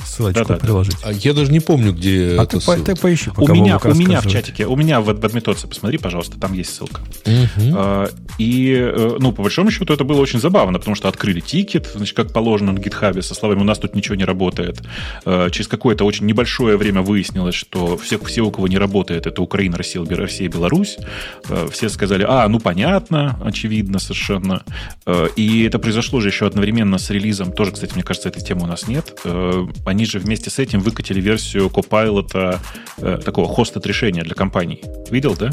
[0.05, 0.97] ссылочку да, да, приложить.
[1.03, 3.79] А я даже не помню, где а это ты, по, ты поищи, пока у меня,
[3.83, 7.01] у меня в чатике, у меня в админтоце, посмотри, пожалуйста, там есть ссылка.
[7.25, 7.73] Угу.
[7.75, 11.91] А, и, э, ну, по большому счету, это было очень забавно, потому что открыли тикет,
[11.95, 14.81] значит, как положено на гитхабе, со словами «у нас тут ничего не работает».
[15.25, 19.41] А, через какое-то очень небольшое время выяснилось, что все, все у кого не работает, это
[19.41, 20.97] Украина, Россия, Россия, Беларусь.
[21.49, 24.63] А, все сказали, а, ну, понятно, очевидно совершенно.
[25.05, 28.63] А, и это произошло же еще одновременно с релизом, тоже, кстати, мне кажется, этой темы
[28.63, 29.19] у нас нет.
[29.93, 32.59] Они же вместе с этим выкатили версию Copilot,
[32.97, 34.81] э, такого хостед решения для компаний.
[35.11, 35.51] Видел, да?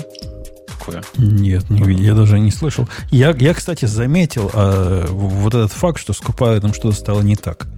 [0.67, 1.03] Такое.
[1.19, 2.03] Нет, не видел.
[2.03, 2.89] Я даже не слышал.
[3.11, 7.69] Я, я кстати, заметил э, вот этот факт, что с Copilot что-то стало не так.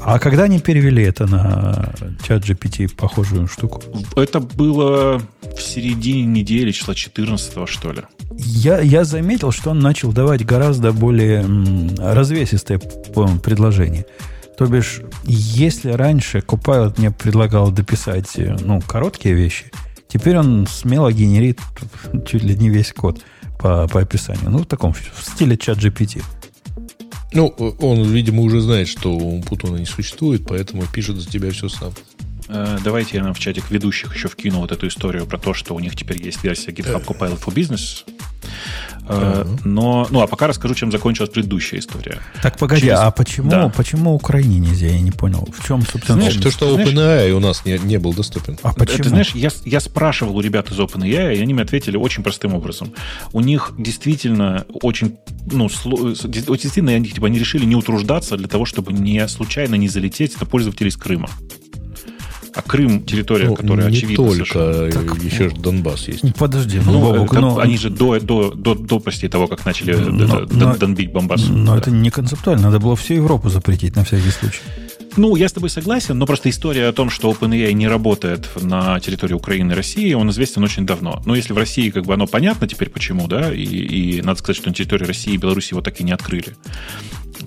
[0.00, 1.92] А когда они перевели это на
[2.26, 3.82] чат GPT, похожую штуку?
[4.16, 8.02] Это было в середине недели, числа 14 что ли.
[8.38, 12.78] Я, я заметил, что он начал давать гораздо более м, развесистое
[13.42, 14.06] предложение.
[14.56, 19.66] То бишь, если раньше Copilot мне предлагал дописать э, ну, короткие вещи,
[20.08, 21.60] теперь он смело генерит
[22.26, 23.20] чуть ли не весь код
[23.58, 24.50] по, по описанию.
[24.50, 26.22] Ну, в таком в стиле чат GPT.
[27.32, 27.48] Ну,
[27.80, 31.92] он, видимо, уже знает, что у Путона не существует, поэтому пишет за тебя все сам.
[32.48, 35.74] Э, давайте я нам в чатик ведущих еще вкину вот эту историю про то, что
[35.74, 38.04] у них теперь есть версия GitHub Copilot for Business.
[39.08, 39.60] Uh-huh.
[39.64, 42.18] Но, ну, а пока расскажу, чем закончилась предыдущая история.
[42.42, 42.98] Так, погоди, Через...
[42.98, 43.68] а почему, да.
[43.68, 44.88] почему Украине нельзя?
[44.88, 45.48] Я не понял.
[45.56, 48.58] В чем, собственно, знаешь, То, что OpenAI у нас не, не был доступен.
[48.62, 49.04] А почему?
[49.04, 52.54] Ты знаешь, я, я спрашивал у ребят из OpenAI, и они мне ответили очень простым
[52.54, 52.92] образом.
[53.32, 58.92] У них действительно очень, ну, действительно, они, типа, они решили не утруждаться для того, чтобы
[58.92, 61.28] не случайно не залететь на пользователей из Крыма.
[62.56, 64.28] А Крым территория, ну, которая не очевидно.
[64.28, 66.34] только, так, еще же Донбасс есть.
[66.36, 67.58] Подожди, ну, ну Бобок, но...
[67.58, 71.46] они же до, до, до, до прости, того, как начали но, это, но, донбить Бомбас.
[71.48, 71.78] Но да.
[71.78, 74.60] это не концептуально, надо было всю Европу запретить на всякий случай.
[75.16, 79.00] Ну, я с тобой согласен, но просто история о том, что OpenAI не работает на
[79.00, 81.22] территории Украины и России, он известен очень давно.
[81.24, 84.56] Но если в России как бы оно понятно теперь почему, да, и, и надо сказать,
[84.56, 86.54] что на территории России и Беларуси его так и не открыли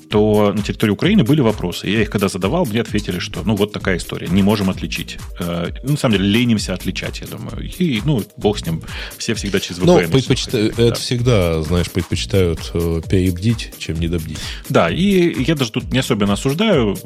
[0.09, 1.87] то на территории Украины были вопросы.
[1.87, 5.17] Я их когда задавал, мне ответили, что ну вот такая история, не можем отличить.
[5.39, 7.69] Э, ну, на самом деле, ленимся отличать, я думаю.
[7.79, 8.81] И, ну, бог с ним,
[9.17, 9.85] все всегда через VPN.
[9.85, 10.57] Ну, предпочита...
[10.57, 10.95] это да.
[10.95, 14.39] всегда, знаешь, предпочитают э, перебдить, чем недобдить.
[14.69, 16.97] Да, и я даже тут не особенно осуждаю,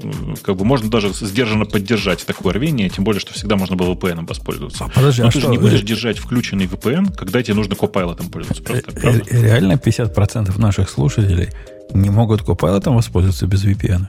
[0.41, 4.25] как бы можно даже сдержанно поддержать такое рвение, тем более, что всегда можно было VPN
[4.27, 4.85] воспользоваться.
[4.85, 5.47] А, подожди, Но а ты что?
[5.47, 8.63] же не будешь держать включенный VPN, когда тебе нужно Copilot пользоваться.
[8.63, 11.49] Просто, э, Реально 50% наших слушателей
[11.93, 14.07] не могут Copilot воспользоваться без VPN?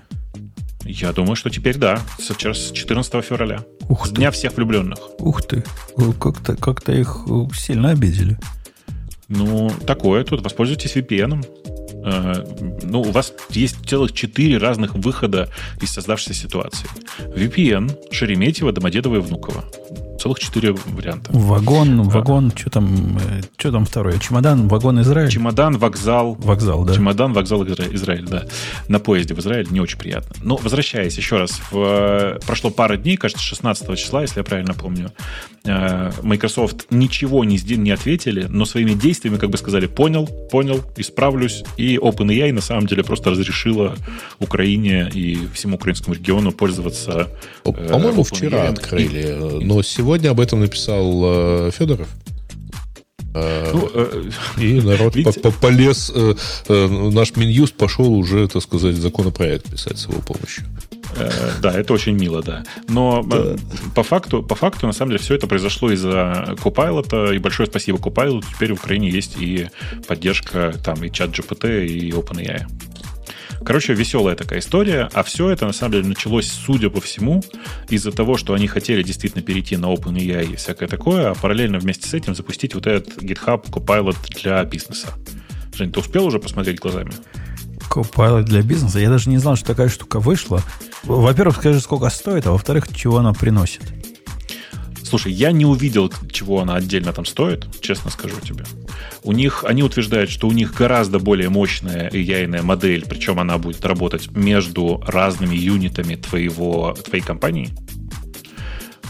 [0.85, 2.01] Я думаю, что теперь да.
[2.18, 3.64] С 14 февраля.
[3.88, 4.16] Ух с ты.
[4.16, 4.99] Дня всех влюбленных.
[5.18, 5.64] Ух ты.
[6.20, 8.38] Как-то как их сильно обидели.
[9.29, 10.42] Ну, такое тут.
[10.42, 11.47] Воспользуйтесь VPN.
[12.05, 12.44] Э,
[12.83, 15.49] ну, у вас есть целых четыре разных выхода
[15.81, 16.88] из создавшейся ситуации.
[17.35, 19.64] VPN, Шереметьево, Домодедово и Внуково
[20.24, 21.30] целых четыре варианта.
[21.34, 24.18] Вагон, вагон, что там, э, что там второе?
[24.18, 25.30] Чемодан, вагон Израиль?
[25.30, 26.32] Чемодан, вокзал.
[26.37, 26.94] Вокзал, да.
[26.94, 28.44] Чемодан, вокзал Израиль, да.
[28.88, 30.34] На поезде в Израиль не очень приятно.
[30.42, 34.72] Но возвращаясь еще раз, в, э, прошло пара дней, кажется, 16 числа, если я правильно
[34.72, 35.12] помню,
[35.66, 41.64] Microsoft ничего не, не ответили, но своими действиями как бы сказали, понял, понял, исправлюсь.
[41.79, 43.96] И OpenAI на самом деле просто разрешила
[44.40, 47.31] Украине и всему украинскому региону пользоваться
[47.62, 52.09] По-моему, вчера открыли, но сегодня об этом написал э, Федоров.
[53.35, 55.40] Э, ну, э, и народ видите?
[55.40, 56.35] по -по полез, э,
[56.68, 60.64] э, наш Минюст пошел уже, так сказать, законопроект писать с его помощью.
[61.16, 62.64] Э, да, это очень мило, да.
[62.88, 63.57] Но э,
[63.95, 67.99] по факту, по факту, на самом деле, все это произошло из-за Copilot, и большое спасибо
[67.99, 68.45] Copilot.
[68.55, 69.68] Теперь в Украине есть и
[70.07, 72.66] поддержка там и чат GPT, и OpenAI.
[73.64, 77.43] Короче, веселая такая история, а все это на самом деле началось, судя по всему,
[77.88, 82.07] из-за того, что они хотели действительно перейти на OpenAI и всякое такое, а параллельно вместе
[82.07, 85.09] с этим запустить вот этот GitHub Copilot для бизнеса.
[85.74, 87.12] Жень, ты успел уже посмотреть глазами?
[87.91, 88.99] Copilot для бизнеса?
[88.99, 90.62] Я даже не знал, что такая штука вышла.
[91.03, 93.82] Во-первых, скажи, сколько стоит, а во-вторых, чего она приносит.
[95.03, 98.64] Слушай, я не увидел, чего она отдельно там стоит, честно скажу тебе.
[99.22, 103.85] У них, они утверждают, что у них гораздо более мощная AI модель, причем она будет
[103.85, 107.68] работать между разными юнитами твоего, твоей компании.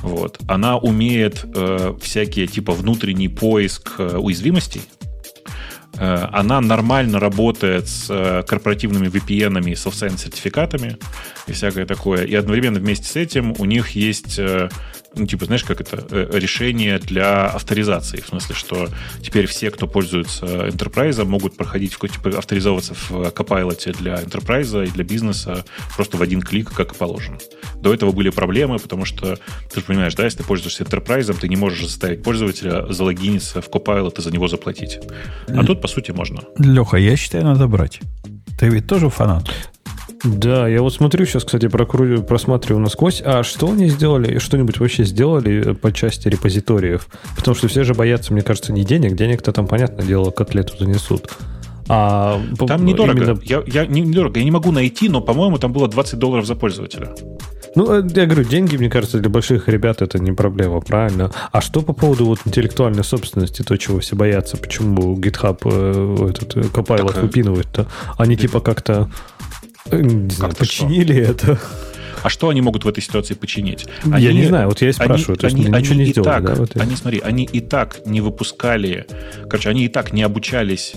[0.03, 0.39] Вот.
[0.47, 4.83] Она умеет э, всякие типа внутренний поиск э, уязвимостей.
[5.99, 10.99] Э, она нормально работает с э, корпоративными VPN и software сертификатами
[11.47, 12.25] и всякое такое.
[12.25, 14.69] И одновременно вместе с этим у них есть э,
[15.17, 18.21] ну, типа, знаешь, как это, э, решение для авторизации.
[18.21, 18.89] В смысле, что
[19.21, 25.05] теперь все, кто пользуется Enterprise, могут проходить, типа, авторизовываться в Copilot для Enterprise и для
[25.05, 25.65] бизнеса
[25.97, 27.39] просто в один клик, как и положено.
[27.77, 29.39] До этого были проблемы, потому что,
[29.73, 33.69] ты же понимаешь, да, если ты пользуешься Enterprise, ты не можешь заставить пользователя залогиниться в
[33.69, 34.99] Copilot и за него заплатить.
[35.49, 36.41] А тут, по сути, можно.
[36.59, 38.01] Леха, я считаю, надо брать.
[38.59, 39.51] Ты ведь тоже фанат?
[40.25, 42.23] Да, я вот смотрю сейчас, кстати, прокру...
[42.23, 43.23] просматриваю насквозь.
[43.25, 44.39] А что они сделали?
[44.39, 47.09] Что-нибудь вообще сделали по части репозиториев?
[47.37, 49.17] Потому что все же боятся, мне кажется, не денег.
[49.17, 51.31] Денег-то там, понятное дело, котлету занесут.
[51.89, 53.23] А там недорого.
[53.23, 53.41] Именно...
[53.43, 54.39] Я, я, не, недорого.
[54.39, 57.11] Я не могу найти, но, по-моему, там было 20 долларов за пользователя.
[57.77, 61.31] Ну, э, я говорю, деньги, мне кажется, для больших ребят это не проблема, правильно?
[61.53, 66.57] А что по поводу вот интеллектуальной собственности, то, чего все боятся, почему GitHub э, этот
[66.57, 67.87] э, Copilot так, выпинывает-то?
[68.17, 69.34] Они типа как-то Э,
[69.93, 71.33] не знаю, починили что?
[71.33, 71.61] это.
[72.23, 73.87] А что они могут в этой ситуации починить?
[74.03, 75.39] Они, я не знаю, вот я и спрашиваю.
[75.43, 79.07] Они, они, они, не и так, да, вот они, смотри, они и так не выпускали,
[79.51, 80.95] короче, они и так не обучались,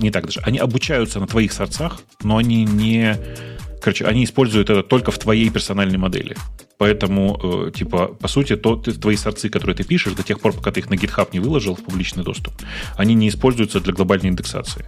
[0.00, 3.16] не так даже, они обучаются на твоих сорцах, но они не,
[3.80, 6.36] короче, они используют это только в твоей персональной модели.
[6.76, 10.54] Поэтому, э, типа, по сути, то, ты, твои сорцы, которые ты пишешь, до тех пор,
[10.54, 12.52] пока ты их на GitHub не выложил в публичный доступ,
[12.96, 14.84] они не используются для глобальной индексации.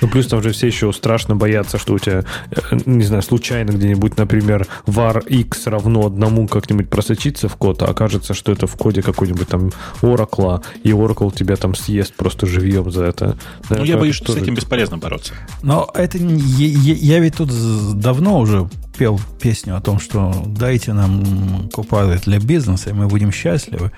[0.00, 3.70] Ну, плюс там же все еще страшно боятся, что у тебя, э, не знаю, случайно
[3.70, 8.76] где-нибудь, например, var x равно одному как-нибудь просочиться в код, а окажется, что это в
[8.76, 9.70] коде какой-нибудь там
[10.02, 13.36] Oracle, и Oracle тебя там съест просто живьем за это.
[13.68, 15.34] Да, ну, я боюсь, что с этим бесполезно бороться.
[15.62, 17.50] Но это я, я ведь тут
[17.98, 23.32] давно уже пел песню о том, что дайте нам Copilot для бизнеса, и мы будем
[23.32, 23.90] счастливы.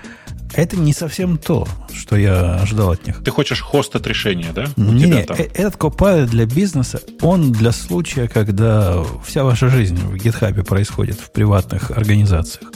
[0.55, 3.23] Это не совсем то, что я ожидал от них.
[3.23, 4.67] Ты хочешь хост от решения, да?
[4.77, 10.15] Не, не э, этот Copilot для бизнеса, он для случая, когда вся ваша жизнь в
[10.15, 12.71] GitHub происходит в приватных организациях.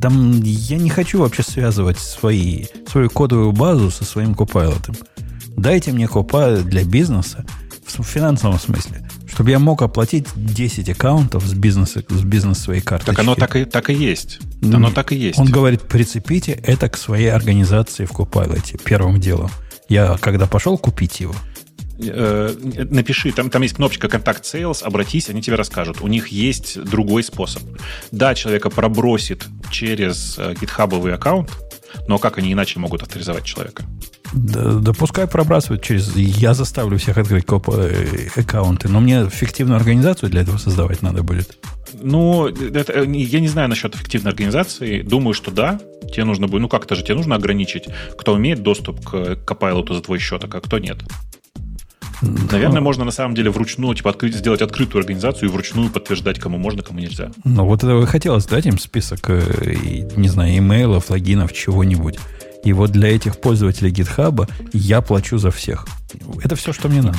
[0.00, 4.96] Там я не хочу вообще связывать свои, свою кодовую базу со своим Copilot.
[5.56, 7.44] Дайте мне Copilot для бизнеса
[7.98, 13.06] в финансовом смысле чтобы я мог оплатить 10 аккаунтов с бизнеса, с бизнес своей карты.
[13.06, 14.40] Так оно так и, так и есть.
[14.62, 15.38] Оно так и есть.
[15.38, 19.50] Он говорит, прицепите это к своей организации в Copilot первым делом.
[19.88, 21.34] Я когда пошел купить его,
[21.98, 22.54] э,
[22.90, 26.00] напиши, там, там есть кнопочка «Контакт Sales», обратись, они тебе расскажут.
[26.00, 27.62] У них есть другой способ.
[28.12, 31.50] Да, человека пробросит через э, гитхабовый аккаунт,
[32.06, 33.84] но как они иначе могут авторизовать человека?
[34.32, 36.14] Да, да пускай пробрасывают через...
[36.14, 41.22] Я заставлю всех открыть коп э, аккаунты, но мне фиктивную организацию для этого создавать надо
[41.22, 41.58] будет.
[42.00, 45.02] Ну, это, э, я не знаю насчет эффективной организации.
[45.02, 45.80] Думаю, что да.
[46.12, 47.84] Тебе нужно будет, ну как-то же тебе нужно ограничить,
[48.16, 50.98] кто имеет доступ к Copilot за твой счет, а кто нет.
[52.22, 56.58] Наверное, можно на самом деле вручную, типа, открыть, сделать открытую организацию и вручную подтверждать, кому
[56.58, 57.30] можно, кому нельзя.
[57.44, 59.40] Ну, вот это хотелось дать им список, э,
[60.16, 62.18] не знаю, имейлов, логинов, чего-нибудь.
[62.64, 65.86] И вот для этих пользователей GitHub я плачу за всех.
[66.42, 67.18] Это все, что мне надо.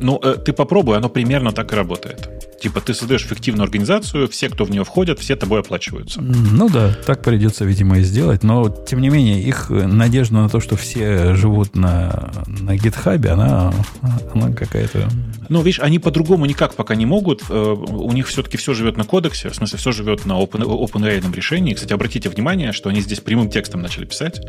[0.00, 2.35] Ну, э, ты попробуй, оно примерно так и работает.
[2.60, 6.20] Типа ты создаешь эффективную организацию, все, кто в нее входят, все тобой оплачиваются.
[6.20, 8.42] Ну да, так придется, видимо, и сделать.
[8.42, 13.72] Но, тем не менее, их надежда на то, что все живут на, на GitHub, она,
[14.34, 15.08] она какая-то...
[15.48, 17.44] Ну, видишь, они по-другому никак пока не могут.
[17.48, 21.34] Э, у них все-таки все живет на кодексе, в смысле, все живет на open, OpenAI
[21.34, 21.74] решении.
[21.74, 24.40] Кстати, обратите внимание, что они здесь прямым текстом начали писать,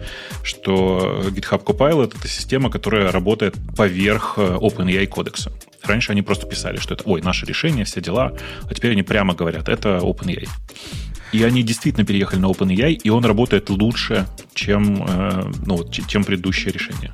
[0.44, 5.52] что GitHub Copilot— это система, которая работает поверх э, OpenAI кодекса.
[5.84, 8.34] Раньше они просто писали, что это, ой, наше решение, все дела,
[8.70, 10.48] а теперь они прямо говорят, это OpenAI.
[11.34, 16.74] И они действительно переехали на OpenAI, и он работает лучше, чем, э, ну, чем предыдущее
[16.74, 17.12] решение.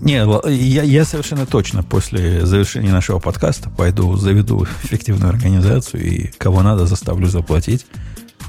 [0.00, 6.62] Не, я, я совершенно точно после завершения нашего подкаста пойду заведу эффективную организацию и кого
[6.62, 7.86] надо заставлю заплатить,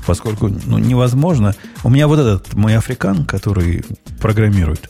[0.08, 1.54] поскольку ну, невозможно.
[1.84, 3.86] У меня вот этот мой африкан, который
[4.20, 4.90] программирует,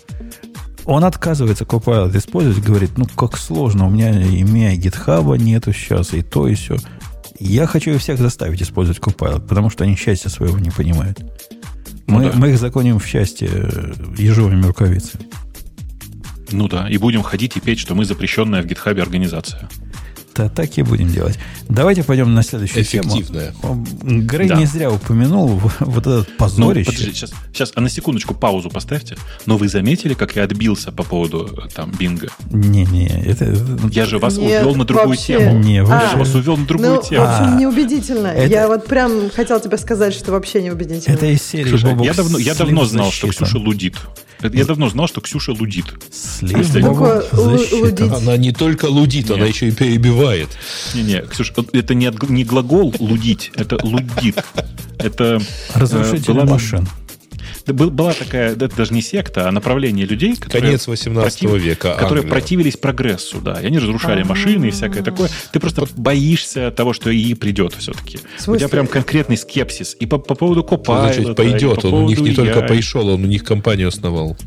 [0.85, 6.21] он отказывается Copilot использовать, говорит, ну как сложно, у меня имя гитхаба нету сейчас, и
[6.21, 6.77] то, и все.
[7.39, 11.19] Я хочу всех заставить использовать Copilot, потому что они счастья своего не понимают.
[12.07, 12.31] Ну, мы, да.
[12.35, 13.49] мы их законим в счастье
[14.17, 15.25] ежовыми рукавицами.
[16.51, 19.69] Ну да, и будем ходить и петь, что мы запрещенная в гитхабе организация.
[20.35, 21.37] Да, так и будем делать.
[21.69, 23.53] Давайте пойдем на следующую Эффективная.
[23.61, 23.85] тему.
[24.01, 24.55] Грей да.
[24.55, 26.89] не зря упомянул вот этот позорище.
[26.89, 29.15] Ну, подожди, сейчас, сейчас, а на секундочку паузу поставьте.
[29.45, 32.29] Но вы заметили, как я отбился по поводу э, там бинга?
[32.51, 33.55] Не-не, это...
[33.91, 35.37] Я же вас Нет, увел на другую вообще.
[35.37, 35.59] тему.
[35.59, 35.93] Не, вы...
[35.93, 37.25] а, я же вас увел на другую ну, тему.
[37.25, 38.27] В общем, неубедительно.
[38.27, 38.47] Это...
[38.47, 41.13] Я вот прям хотел тебе сказать, что вообще неубедительно.
[41.13, 43.95] Это из серии Слушай, я давно, я давно знал, что Ксюша лудит.
[44.51, 45.85] Я давно знал, что Ксюша лудит.
[46.11, 48.01] Слива лудить?
[48.01, 49.37] Она не только лудит, Нет.
[49.37, 50.49] она еще и перебивает.
[50.93, 54.43] Не-не, Ксюша, это не, не глагол лудить, это лудит.
[54.97, 55.41] Это
[55.73, 56.87] Разрушитель э, машин
[57.71, 62.21] была такая, это даже не секта, а направление людей, которые, Конец 18 против, века, которые
[62.23, 62.31] Англия.
[62.31, 63.61] противились прогрессу, да.
[63.61, 64.27] И они разрушали А-а-а.
[64.27, 65.29] машины и всякое такое.
[65.51, 68.19] Ты просто боишься того, что и придет все-таки.
[68.47, 69.95] У тебя прям конкретный скепсис.
[69.99, 71.13] И по, по поводу Copilot.
[71.13, 71.81] Значит, пойдет.
[71.81, 74.37] По он у них не только пришел, он у них компанию основал.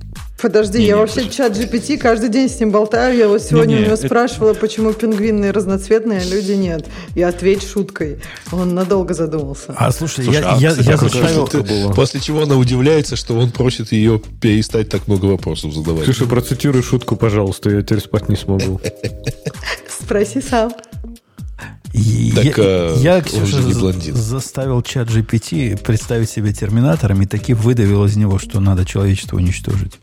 [0.41, 1.37] Подожди, не, я не, вообще подожди.
[1.37, 3.17] чат GPT каждый день с ним болтаю.
[3.17, 4.07] Я вот сегодня не, не, у него это...
[4.07, 6.87] спрашивала, почему пингвины разноцветные, а люди нет.
[7.15, 8.19] И ответь шуткой.
[8.53, 9.75] Он надолго задумался.
[9.77, 11.49] А слушай, слушай я, а, я, кстати, я заставил...
[11.49, 11.65] Ты,
[11.95, 16.05] после чего она удивляется, что он просит ее перестать так много вопросов задавать.
[16.05, 18.79] Слушай, процитируй шутку, пожалуйста, я теперь спать не смогу.
[19.89, 20.71] Спроси сам.
[22.35, 24.15] Так, я, я Ксюша, не блондин.
[24.15, 29.99] заставил чат GPT представить себя терминатором и таки выдавил из него, что надо человечество уничтожить.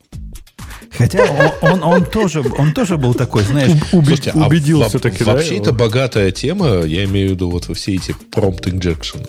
[0.97, 1.23] Хотя
[1.61, 3.71] он, он, он, тоже, он тоже был такой, знаешь...
[3.89, 5.33] Слушайте, а убедил а все-таки, да?
[5.33, 9.27] Вообще это богатая тема, я имею в виду вот во все эти prompt injection,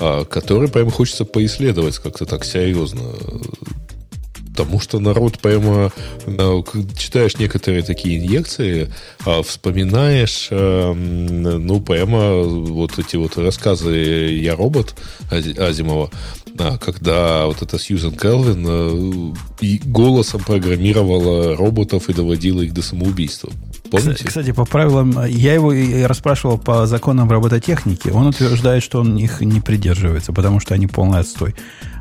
[0.00, 3.02] а, которые прямо хочется поисследовать как-то так серьезно.
[4.58, 5.92] Потому что народ прямо
[6.96, 8.92] читаешь некоторые такие инъекции,
[9.24, 14.96] а вспоминаешь, ну, прямо вот эти вот рассказы «Я робот»
[15.30, 16.10] Азимова,
[16.58, 22.82] а, когда вот эта Сьюзен Келвин э, и голосом программировала роботов и доводила их до
[22.82, 23.52] самоубийства.
[23.90, 24.24] Помните?
[24.26, 25.72] Кстати, по правилам, я его
[26.06, 28.08] расспрашивал по законам робототехники.
[28.08, 31.54] Он утверждает, что он их не придерживается, потому что они полный отстой.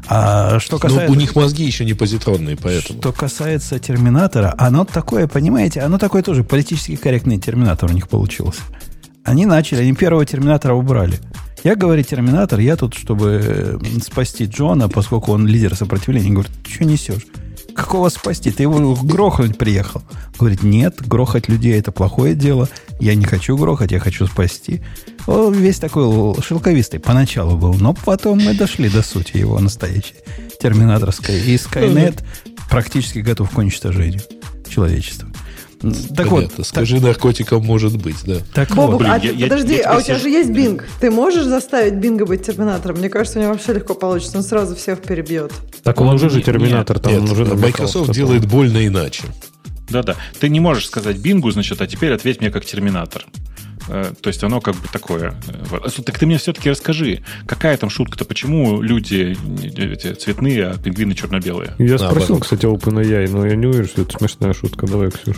[0.09, 1.07] А что касается...
[1.07, 2.99] Но у них мозги еще не позитронные, поэтому...
[2.99, 8.61] Что касается терминатора, оно такое, понимаете, оно такое тоже политически корректный терминатор у них получился.
[9.23, 11.19] Они начали, они первого терминатора убрали.
[11.63, 17.25] Я говорю, терминатор, я тут, чтобы спасти Джона, поскольку он лидер сопротивления, говорит, что несешь?
[17.77, 18.49] Какого спасти?
[18.49, 20.01] Ты его грохнуть приехал.
[20.39, 22.67] Говорит, нет, грохать людей это плохое дело.
[22.99, 24.81] Я не хочу грохать, я хочу спасти.
[25.27, 30.15] Он весь такой шелковистый поначалу был, но потом мы дошли до сути его настоящей
[30.59, 31.39] терминаторской.
[31.39, 32.23] И Skynet
[32.67, 34.21] практически готов к уничтожению
[34.67, 35.29] человечества.
[35.79, 36.49] Так Понятно.
[36.57, 37.03] вот, скажи, так...
[37.03, 38.37] наркотиком может быть, да.
[38.53, 38.97] Так Бобук, вот.
[38.99, 40.85] Блин, а, я, подожди, я, я а у тебя же есть Бинг.
[40.99, 42.97] Ты можешь заставить Бинга быть терминатором?
[42.97, 44.37] Мне кажется, у него вообще легко получится.
[44.37, 45.51] Он сразу всех перебьет.
[45.83, 49.23] Так он уже же терминатор, там нет, уже Microsoft делает больно иначе.
[49.89, 50.15] Да-да.
[50.39, 53.25] Ты не можешь сказать Бингу, значит, а теперь ответь мне как терминатор.
[53.89, 55.35] Э, то есть оно как бы такое.
[55.71, 61.13] Э, так ты мне все-таки расскажи, какая там шутка-то, почему люди эти, цветные, а пингвины
[61.13, 61.75] черно-белые?
[61.77, 64.87] Я спросил, кстати, OpenAI, но я не уверен, что это смешная шутка.
[64.87, 65.37] Давай, Ксюш.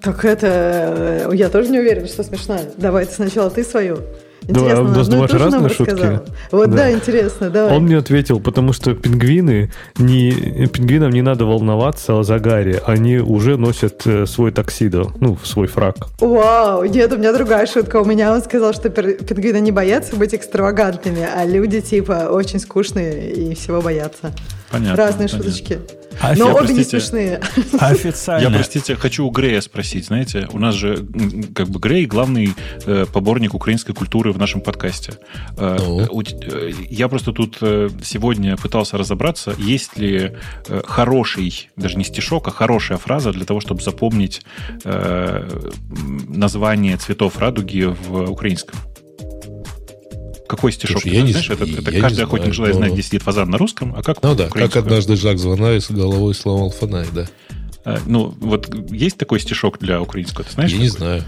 [0.00, 1.26] Так это...
[1.30, 2.64] Э, я тоже не уверена, что смешная.
[2.76, 3.98] Давай сначала ты свою.
[4.46, 6.20] Интересно, да, думаешь, разные шутки?
[6.50, 6.76] Вот да.
[6.76, 7.76] да, интересно, давай.
[7.76, 13.56] Он мне ответил, потому что пингвины, не, пингвинам не надо волноваться о загаре, они уже
[13.56, 15.96] носят э, свой таксидо, ну, свой фраг.
[16.20, 17.96] Вау, нет, у меня другая шутка.
[17.96, 23.32] У меня он сказал, что пингвины не боятся быть экстравагантными, а люди типа очень скучные
[23.32, 24.32] и всего боятся.
[24.70, 24.96] Понятно.
[24.96, 25.50] Разные понятно.
[25.50, 25.78] шуточки.
[26.20, 27.40] А Но я, обе не смешные.
[27.78, 28.48] Официально.
[28.48, 30.06] Я, простите, хочу у Грея спросить.
[30.06, 31.06] Знаете, у нас же
[31.54, 32.54] как бы Грей главный
[32.86, 35.14] э, поборник украинской культуры в нашем подкасте.
[35.56, 36.22] Э, ну.
[36.22, 40.32] э, я просто тут э, сегодня пытался разобраться, есть ли
[40.68, 44.42] э, хороший, даже не стишок, а хорошая фраза для того, чтобы запомнить
[44.84, 45.48] э,
[46.28, 48.78] название цветов радуги в украинском.
[50.54, 51.02] Какой стишок?
[51.02, 53.58] Слушай, я не, знаешь, это, это каждый охотник знаю, желает знать, где сидит фазан на
[53.58, 57.26] русском, а как Ну да, как однажды Жак Звонарь с головой сломал фонарь, да.
[57.84, 60.70] А, ну, вот есть такой стишок для украинского, ты знаешь?
[60.70, 61.24] Я не знаю.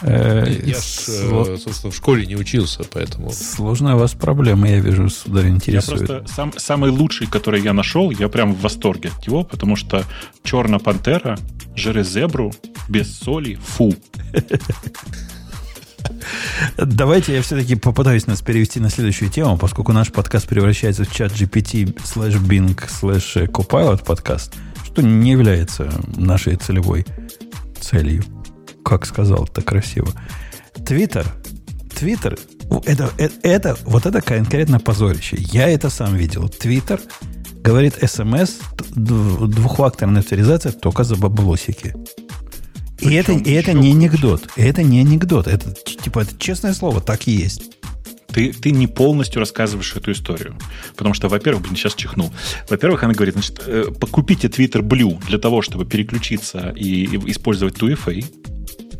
[0.00, 1.56] Э, я, Сло...
[1.56, 3.30] собственно, в школе не учился, поэтому...
[3.30, 6.00] Сложная у вас проблема, я вижу, сударь, интересует.
[6.00, 9.76] Я просто сам, самый лучший, который я нашел, я прям в восторге от него, потому
[9.76, 10.04] что
[10.44, 11.38] черная пантера,
[11.76, 12.52] жире зебру,
[12.88, 13.94] без соли, фу.
[16.76, 21.32] Давайте я все-таки попытаюсь нас перевести на следующую тему, поскольку наш подкаст превращается в чат
[21.32, 24.54] GPT слэш Bing слэш Copilot подкаст,
[24.84, 27.06] что не является нашей целевой
[27.80, 28.24] целью.
[28.84, 30.08] Как сказал так красиво.
[30.86, 31.26] Твиттер.
[31.94, 32.38] Твиттер.
[32.86, 35.36] Это, это, это, вот это конкретно позорище.
[35.38, 36.48] Я это сам видел.
[36.48, 37.00] Твиттер
[37.62, 38.58] говорит смс,
[38.90, 41.94] двухфакторная авторизация только за баблосики.
[43.02, 44.48] И это, и это не анекдот.
[44.56, 45.46] Это не анекдот.
[45.46, 47.72] Это, типа, это честное слово, так и есть.
[48.28, 50.56] Ты, ты не полностью рассказываешь эту историю.
[50.96, 52.32] Потому что, во-первых, блин, сейчас чихнул.
[52.68, 57.76] Во-первых, она говорит, значит, э, покупите Twitter Blue для того, чтобы переключиться и, и использовать
[57.76, 58.24] 2FA.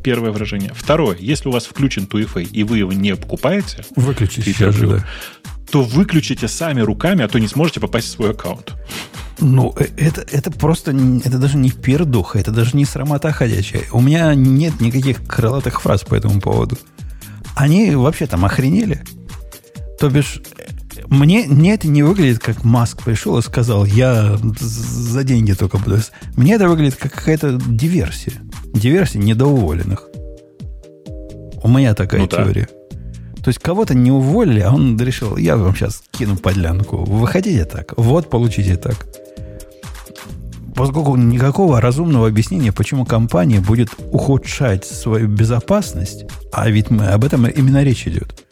[0.03, 0.72] Первое выражение.
[0.74, 5.07] Второе, если у вас включен 2FA, и вы его не покупаете, выключите Twitter Blue, да.
[5.72, 8.74] То выключите сами руками, а то не сможете попасть в свой аккаунт.
[9.40, 13.84] Ну, э, это, это просто, это даже не пердуха, это даже не срамота ходячая.
[13.90, 16.76] У меня нет никаких крылатых фраз по этому поводу.
[17.56, 19.02] Они вообще там охренели.
[19.98, 20.42] То бишь,
[21.06, 26.00] мне, мне это не выглядит, как Маск пришел и сказал, я за деньги только буду.
[26.36, 28.34] Мне это выглядит как какая-то диверсия.
[28.74, 30.06] Диверсия недоуволенных.
[31.62, 32.68] У меня такая ну, теория.
[32.70, 32.81] Да.
[33.43, 36.99] То есть кого-то не уволили, а он решил, я вам сейчас кину подлянку.
[36.99, 37.95] Выходите так.
[37.97, 39.07] Вот, получите так
[40.74, 47.47] поскольку никакого разумного объяснения, почему компания будет ухудшать свою безопасность, а ведь мы об этом
[47.47, 48.45] именно речь идет,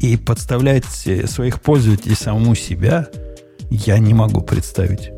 [0.00, 3.08] и подставлять своих пользователей самому себя,
[3.70, 5.10] я не могу представить.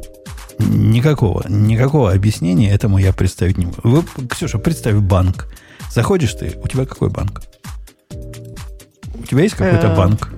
[0.58, 3.80] Никакого, никакого объяснения этому я представить не могу.
[3.82, 5.52] Вы, Ксюша, представь банк.
[5.92, 7.42] Заходишь ты, у тебя какой банк?
[9.28, 10.30] Тебя есть какой-то э, банк?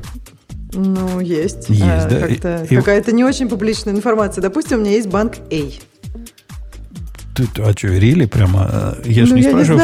[0.73, 1.69] Ну, есть.
[1.69, 2.67] Есть, а, да?
[2.67, 4.43] Какая-то не очень публичная информация.
[4.43, 5.90] Допустим, у меня есть банк A.
[7.47, 8.97] Ты, а что, рили прямо?
[8.99, 9.79] Э, я же ну, не спрашиваю...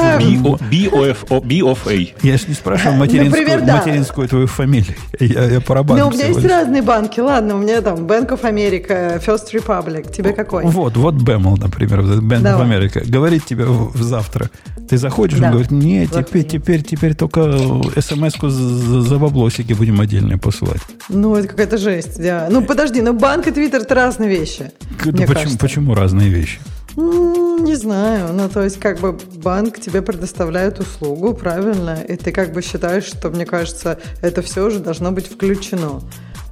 [0.71, 2.15] B, of, B of A.
[2.27, 3.77] Я же не спрашиваю материнскую, Например, да.
[3.77, 4.95] материнскую твою фамилию.
[5.21, 6.51] Я, я про банк Ну, у меня есть лишь.
[6.51, 7.21] разные банки.
[7.21, 10.13] Ладно, у меня там Bank of America, First Republic.
[10.13, 10.65] Тебе какой?
[10.65, 12.67] Вот, вот BAML, например, Bank Давай.
[12.67, 13.11] of America.
[13.11, 14.51] Говорит тебе завтра.
[14.89, 15.47] Ты заходишь, да.
[15.47, 17.59] он говорит, нет, теперь, теперь, теперь только
[18.01, 20.81] смс-ку за, за баблосики будем отдельно посылать.
[21.09, 22.47] Ну, это какая-то жесть, да.
[22.51, 24.71] Ну, подожди, ну банк и твиттер это разные вещи.
[24.99, 26.61] Почему, почему разные вещи?
[26.97, 28.33] Не знаю.
[28.33, 32.01] Ну, то есть, как бы банк тебе предоставляет услугу, правильно?
[32.09, 36.01] И ты как бы считаешь, что, мне кажется, это все уже должно быть включено.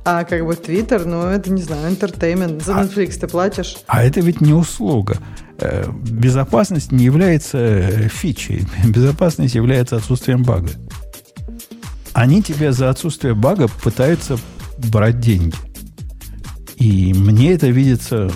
[0.05, 2.62] А как бы Twitter, ну, это, не знаю, entertainment.
[2.62, 3.76] За а Netflix а, ты платишь.
[3.86, 5.16] А это ведь не услуга.
[5.59, 8.66] Э, безопасность не является э, фичей.
[8.84, 10.68] Безопасность является отсутствием бага.
[12.12, 14.38] Они тебе за отсутствие бага пытаются
[14.76, 15.57] брать деньги.
[16.76, 18.30] И мне это видится,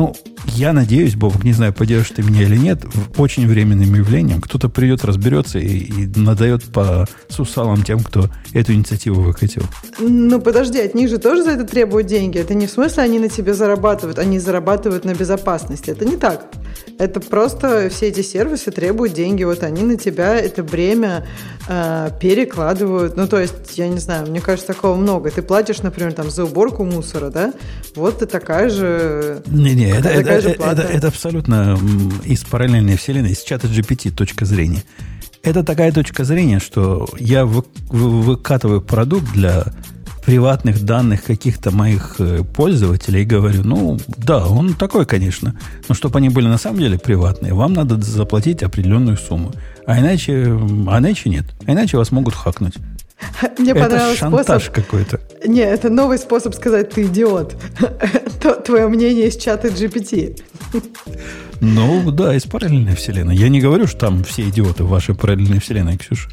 [0.00, 0.14] ну,
[0.46, 2.82] я надеюсь, Бог, не знаю, поддержишь ты меня или нет,
[3.18, 4.40] очень временным явлением.
[4.40, 9.62] Кто-то придет, разберется и, и надает по сусалам тем, кто эту инициативу выкатил.
[9.98, 12.38] Ну, подожди, от них же тоже за это требуют деньги.
[12.38, 15.90] Это не в смысле они на тебе зарабатывают, они зарабатывают на безопасности.
[15.90, 16.46] Это не так.
[16.98, 19.44] Это просто все эти сервисы требуют деньги.
[19.44, 21.26] Вот они на тебя это бремя
[21.68, 23.16] э, перекладывают.
[23.16, 25.30] Ну, то есть, я не знаю, мне кажется, такого много.
[25.30, 27.52] Ты платишь, например, там за уборку мусора, да?
[27.94, 29.42] Вот ты такая же...
[29.46, 31.78] Не-не, это, это, это, это, это абсолютно
[32.24, 34.82] из параллельной вселенной, из чата GPT точка зрения.
[35.42, 39.64] Это такая точка зрения, что я вы, вы, выкатываю продукт для
[40.24, 46.18] приватных данных каких-то моих э, пользователей и говорю, ну, да, он такой, конечно, но чтобы
[46.18, 49.52] они были на самом деле приватные, вам надо заплатить определенную сумму.
[49.86, 51.46] А иначе, а иначе нет.
[51.66, 52.74] А иначе вас могут хакнуть.
[53.58, 54.74] Мне это понравился шантаж способ...
[54.74, 55.20] какой-то.
[55.46, 57.56] Не, это новый способ сказать «ты идиот».
[58.64, 60.40] Твое мнение из чата GPT.
[61.60, 63.36] Ну, да, из параллельной вселенной.
[63.36, 66.30] Я не говорю, что там все идиоты в вашей параллельной вселенной, Ксюша.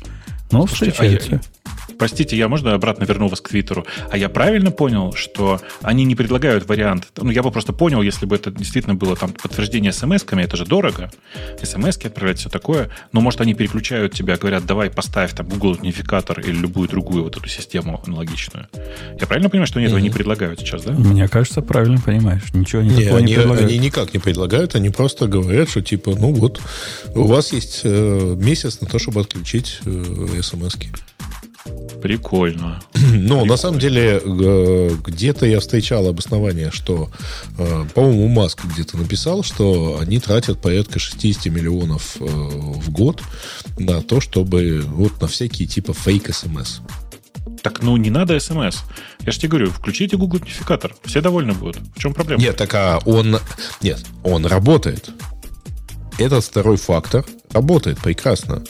[0.51, 1.29] Но встречаются.
[1.31, 1.41] А я,
[1.97, 3.85] Простите, я можно обратно верну вас к Твиттеру?
[4.09, 7.07] А я правильно понял, что они не предлагают вариант?
[7.17, 10.65] Ну, я бы просто понял, если бы это действительно было там подтверждение смс-ками, это же
[10.65, 11.11] дорого.
[11.61, 12.89] смс-ки отправлять, все такое.
[13.11, 17.37] Но, может, они переключают тебя, говорят, давай поставь там Google Аутентификатор или любую другую вот
[17.37, 18.67] эту систему аналогичную.
[19.19, 19.89] Я правильно понимаю, что они mm-hmm.
[19.89, 20.93] этого не предлагают сейчас, да?
[20.93, 22.43] Мне кажется, правильно понимаешь.
[22.53, 23.69] Ничего не, не, они, не предлагают.
[23.69, 26.61] Они никак не предлагают, они просто говорят, что типа, ну вот,
[27.15, 30.89] у вас есть э, месяц на то, чтобы отключить э, смс-ки.
[32.01, 32.81] Прикольно.
[33.13, 37.09] Ну, на самом деле, где-то я встречал обоснование, что,
[37.57, 43.21] э, по-моему, Маск где-то написал, что они тратят порядка 60 миллионов э, в год
[43.77, 46.79] на то, чтобы вот на всякие типа фейк СМС.
[47.63, 48.77] Так, ну, не надо смс.
[49.25, 50.93] Я же тебе говорю, включите Google Notificator.
[51.03, 51.77] Все довольны будут.
[51.95, 52.41] В чем проблема?
[52.41, 53.39] Нет, так а он...
[53.81, 55.09] Нет, он работает.
[56.17, 58.63] Этот второй фактор работает прекрасно.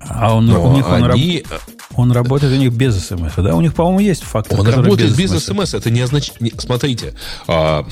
[0.00, 1.44] А он, Но у них он, они...
[1.50, 1.60] раб...
[1.94, 3.56] он работает у них без смс, да?
[3.56, 4.60] У них, по-моему, есть фактор.
[4.60, 5.74] Он работает без, смс.
[5.74, 6.38] Это не означает...
[6.58, 7.14] Смотрите,
[7.48, 7.84] а,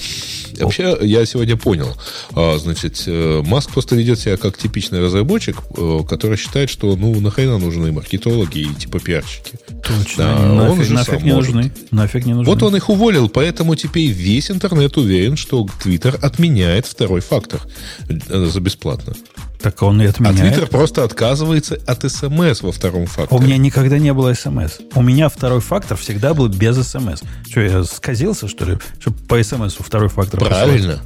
[0.61, 1.97] вообще я сегодня понял.
[2.33, 7.19] А, значит, э, Маск просто ведет себя как типичный разработчик, э, который считает, что ну
[7.21, 9.59] нахрена нужны маркетологи и типа пиарщики.
[9.83, 10.25] Точно.
[10.25, 11.55] Да, нафиг, он же нафиг не может.
[11.55, 11.73] нужны.
[11.91, 12.53] Нафиг не нужны.
[12.53, 17.61] Вот он их уволил, поэтому теперь весь интернет уверен, что Твиттер отменяет второй фактор
[18.09, 19.15] э, за бесплатно.
[19.61, 20.39] Так он и отменяет.
[20.39, 23.29] А Твиттер просто отказывается от СМС во втором факторе.
[23.31, 24.79] У меня никогда не было СМС.
[24.95, 27.23] У меня второй фактор всегда был без СМС.
[27.49, 31.01] Что, я сказился, что ли, чтобы по СМС второй фактор Правильно.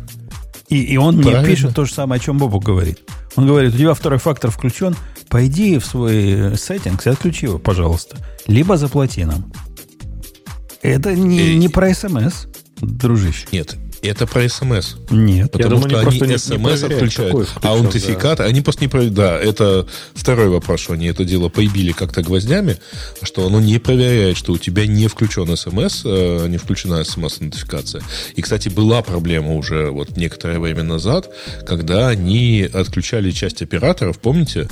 [0.69, 1.43] И, и он Правильно.
[1.43, 3.01] мне пишет то же самое, о чем Бобук говорит.
[3.37, 4.97] Он говорит, у тебя второй фактор включен,
[5.29, 8.17] пойди в свой setting и отключи его, пожалуйста.
[8.47, 9.53] Либо заплати нам.
[10.83, 12.47] Это не, не про СМС,
[12.81, 13.47] дружище.
[13.53, 14.95] Нет, это про смс.
[15.11, 15.51] Нет.
[15.51, 18.45] Потому думаю, что они, они смс отключают, а аутентификат, да.
[18.45, 19.15] они просто не проверяют.
[19.15, 22.77] Да, это второй вопрос, что они это дело прибили как-то гвоздями,
[23.23, 28.03] что оно не проверяет, что у тебя не включен смс, э, не включена смс-идентификация.
[28.35, 31.31] И, кстати, была проблема уже вот некоторое время назад,
[31.67, 34.69] когда они отключали часть операторов, помните?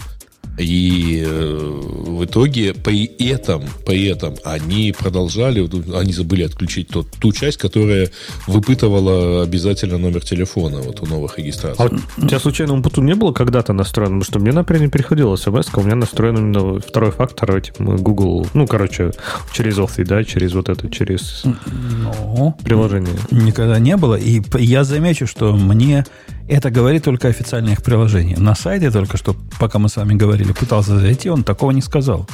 [0.58, 1.80] И э,
[2.18, 8.10] в итоге при этом, при этом они продолжали, они забыли отключить тот, ту часть, которая
[8.46, 11.84] выпытывала обязательно номер телефона вот у новых регистраций.
[11.84, 14.20] А у тебя случайно Умпутун не было когда-то настроен?
[14.20, 18.46] Потому что мне, например, не приходила смс у меня настроен именно второй фактор, этим Google,
[18.54, 19.12] ну, короче,
[19.52, 23.14] через Authy, да, через вот это, через ну, приложение.
[23.30, 24.16] Никогда не было.
[24.16, 26.04] И я замечу, что мне
[26.48, 28.38] это говорит только официальное их приложение.
[28.38, 32.26] На сайте только что, пока мы с вами говорили, пытался зайти, он такого не сказал.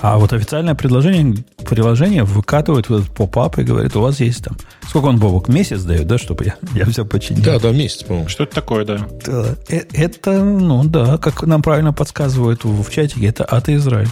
[0.00, 4.56] А вот официальное предложение, приложение выкатывает вот этот поп-ап и говорит, у вас есть там...
[4.88, 7.42] Сколько он, Бобок, месяц дает, да, чтобы я, я все починил?
[7.42, 8.28] Да, да, месяц, по-моему.
[8.28, 9.06] Что это такое, да?
[9.26, 14.08] да э, это, ну да, как нам правильно подсказывают в, чатике, это АТ Израиль.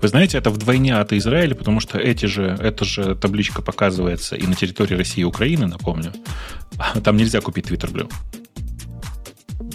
[0.00, 4.46] Вы знаете, это вдвойне от Израиля, потому что эти же, эта же табличка показывается и
[4.46, 6.12] на территории России и Украины, напомню.
[7.04, 8.10] Там нельзя купить Twitter Blue.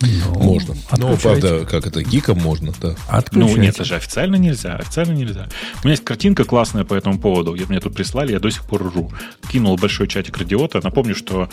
[0.01, 0.75] Ну, можно.
[0.97, 2.95] Ну, правда, как это, гиком можно, да.
[3.31, 4.75] Ну, нет, это же официально нельзя.
[4.75, 5.47] Официально нельзя.
[5.83, 7.55] У меня есть картинка классная по этому поводу.
[7.69, 9.11] Мне тут прислали, я до сих пор ржу.
[9.49, 10.81] Кинул большой чатик радиота.
[10.83, 11.49] Напомню, что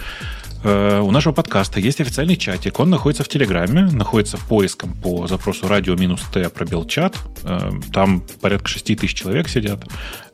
[0.65, 2.79] у нашего подкаста есть официальный чатик.
[2.79, 7.17] Он находится в Телеграме, находится в поиском по запросу радио минус Т пробел чат.
[7.43, 9.85] Э, там порядка 6 тысяч человек сидят.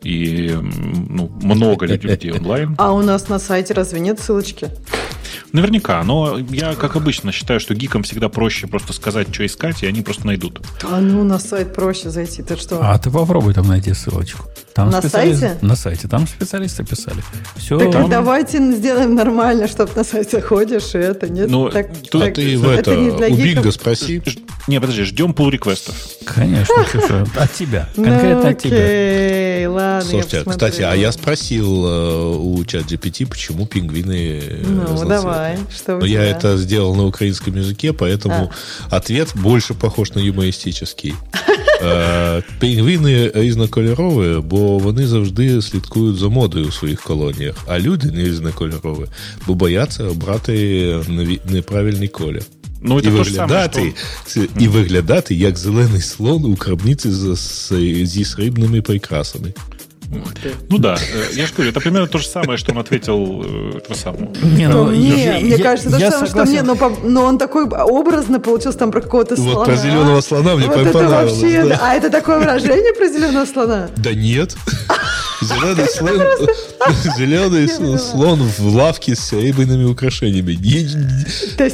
[0.03, 2.75] И ну, много людей онлайн.
[2.79, 4.71] А у нас на сайте разве нет ссылочки?
[5.53, 9.87] Наверняка, но я, как обычно, считаю, что гикам всегда проще просто сказать, что искать, и
[9.87, 10.61] они просто найдут.
[10.83, 12.81] А ну, на сайт проще зайти, ты что?
[12.83, 14.45] А ты попробуй там найти ссылочку.
[14.75, 15.59] Там на сайте?
[15.63, 16.07] На сайте.
[16.07, 17.23] Там специалисты писали.
[17.57, 17.79] Все.
[17.79, 18.11] Так там...
[18.11, 21.51] давайте сделаем нормально, чтобы на сайт заходишь, и это нет.
[21.51, 24.23] Ну, так, тут так, ты в это, не у Бинга спроси.
[24.69, 25.97] Не, подожди, ждем pull реквестов.
[26.25, 26.75] Конечно,
[27.37, 27.89] от тебя.
[27.97, 29.71] Конкретно от тебя.
[29.71, 35.98] ладно, Слушайте, кстати, а я спросил э, у чат GPT, почему пингвины Ну, давай, что
[35.98, 38.52] Но я это сделал на украинском языке, поэтому
[38.90, 38.96] а.
[38.96, 41.14] ответ больше похож на юмористический.
[41.84, 48.24] Е, пінгвіни різнокольорові, бо вони завжди слідкують за модою у своїх колоніях, а люди не
[48.24, 49.06] різнокольорові,
[49.48, 51.00] бо бояться обрати
[51.46, 52.44] неправильний колір.
[52.86, 53.94] Ну, і виглядати,
[54.26, 54.64] саме, що...
[54.64, 57.10] і виглядати як зелений слон у крабниці
[58.06, 59.54] зі срібними прикрасами.
[60.69, 63.79] Ну да, э, я же говорю, это примерно то же самое, что он ответил э,
[63.79, 64.31] этого самого.
[64.43, 67.39] Не, ну, не, я, мне я, кажется, то же самое, что мне, но, но он
[67.39, 69.55] такой образно получился там про какого-то слона.
[69.55, 71.43] Вот про зеленого слона мне вот понравилось.
[71.43, 71.81] Это вообще, да.
[71.83, 73.91] А это такое выражение про зеленого слона?
[73.97, 74.57] Да нет.
[75.41, 76.21] Зеленый слон,
[77.17, 80.59] зеленый слон в лавке с серебряными украшениями.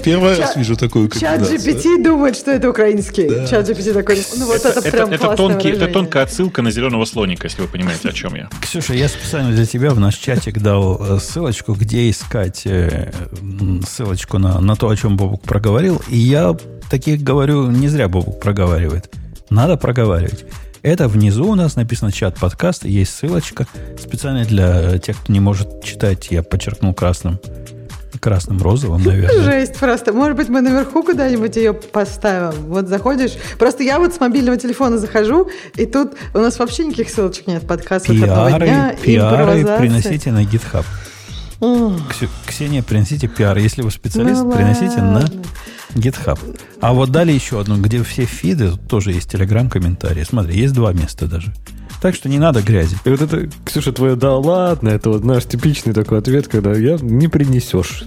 [0.03, 3.47] Первый раз вижу такую Чат GPT думает, что это украинский.
[3.49, 7.69] Чат GPT такой, ну вот это прям Это тонкая отсылка на зеленого слоника, если вы
[7.69, 8.49] понимаете, о чем я.
[8.63, 13.13] Ксюша, я специально для тебя в наш чатик дал э, ссылочку, где искать э,
[13.87, 16.01] ссылочку на, на то, о чем Бобук проговорил.
[16.09, 16.57] И я
[16.89, 19.13] таких говорю, не зря Бобук проговаривает.
[19.51, 20.45] Надо проговаривать.
[20.83, 23.67] Это внизу у нас написано чат подкаст, есть ссылочка
[23.99, 27.41] специально для тех, кто не может читать, я подчеркнул красным
[28.25, 29.43] красным, розовым, наверное.
[29.43, 30.15] Жесть просто.
[30.15, 32.59] Может быть, мы наверху куда-нибудь ее поставим.
[32.69, 33.33] Вот заходишь.
[33.59, 37.67] Просто я вот с мобильного телефона захожу, и тут у нас вообще никаких ссылочек нет.
[37.67, 38.97] Подкаст выходного дня.
[39.03, 40.87] Пиары приносите на GitHub.
[42.47, 43.59] Ксения, принесите пиар.
[43.59, 45.29] Если вы специалист, ну, приносите ладно.
[45.95, 46.39] на GitHub.
[46.81, 50.25] А вот дали еще одну, где все фиды, тоже есть телеграм-комментарии.
[50.25, 51.53] Смотри, есть два места даже.
[52.05, 52.99] Так что не надо грязи.
[53.07, 56.99] И вот это, Ксюша, твое «да ладно», это вот наш типичный такой ответ, когда я
[57.01, 58.05] не принесешь.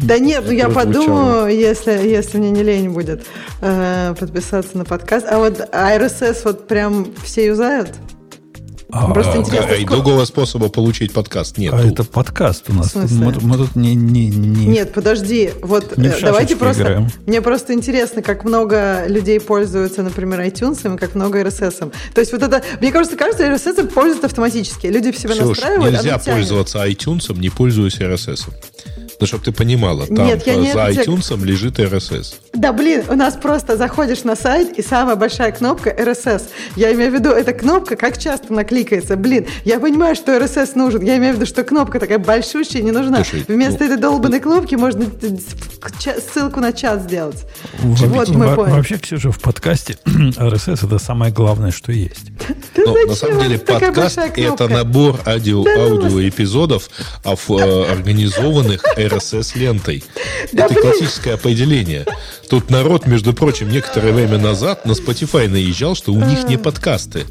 [0.00, 3.24] Да нет, ну я подумаю, если, если мне не лень будет
[3.60, 5.26] э, подписаться на подкаст.
[5.30, 7.90] А вот RSS вот прям все юзают?
[8.92, 11.74] А, Просто интересно, а, и другого способа получить подкаст нет.
[11.74, 12.94] А это подкаст у нас.
[12.94, 14.66] Мы, мы тут не, не, не...
[14.66, 15.50] Нет, подожди.
[15.60, 16.82] Вот не э, давайте просто...
[16.82, 17.08] Играем.
[17.26, 21.92] Мне просто интересно, как много людей пользуются, например, iTunes, и как много RSS.
[22.14, 22.62] То есть вот это...
[22.80, 24.86] Мне кажется, кажется, RSS пользуются автоматически.
[24.86, 28.48] Люди в себя Слушай, настраивают, нельзя пользоваться iTunes, не пользуясь RSS.
[29.18, 31.02] Ну, чтобы ты понимала, там Нет, я не за это...
[31.02, 32.34] iTunes лежит RSS.
[32.52, 36.44] Да, блин, у нас просто заходишь на сайт, и самая большая кнопка RSS.
[36.76, 39.16] Я имею в виду, эта кнопка, как часто она кликается.
[39.16, 41.02] Блин, я понимаю, что RSS нужен.
[41.02, 43.24] Я имею в виду, что кнопка такая большущая не нужна.
[43.24, 45.06] Слушай, Вместо ну, этой долбанной кнопки можно
[46.32, 47.44] ссылку на чат сделать.
[47.78, 48.72] Вообще, вот мы поняли.
[48.72, 52.30] Вообще, Ксюша, в подкасте RSS это самое главное, что есть.
[52.76, 56.90] Но, на самом деле подкаст это набор аудио, да, аудио эпизодов,
[57.24, 60.04] э, организованных RSS-лентой.
[60.52, 62.06] Это классическое определение.
[62.48, 67.24] Тут народ, между прочим, некоторое время назад на Spotify наезжал, что у них не подкасты.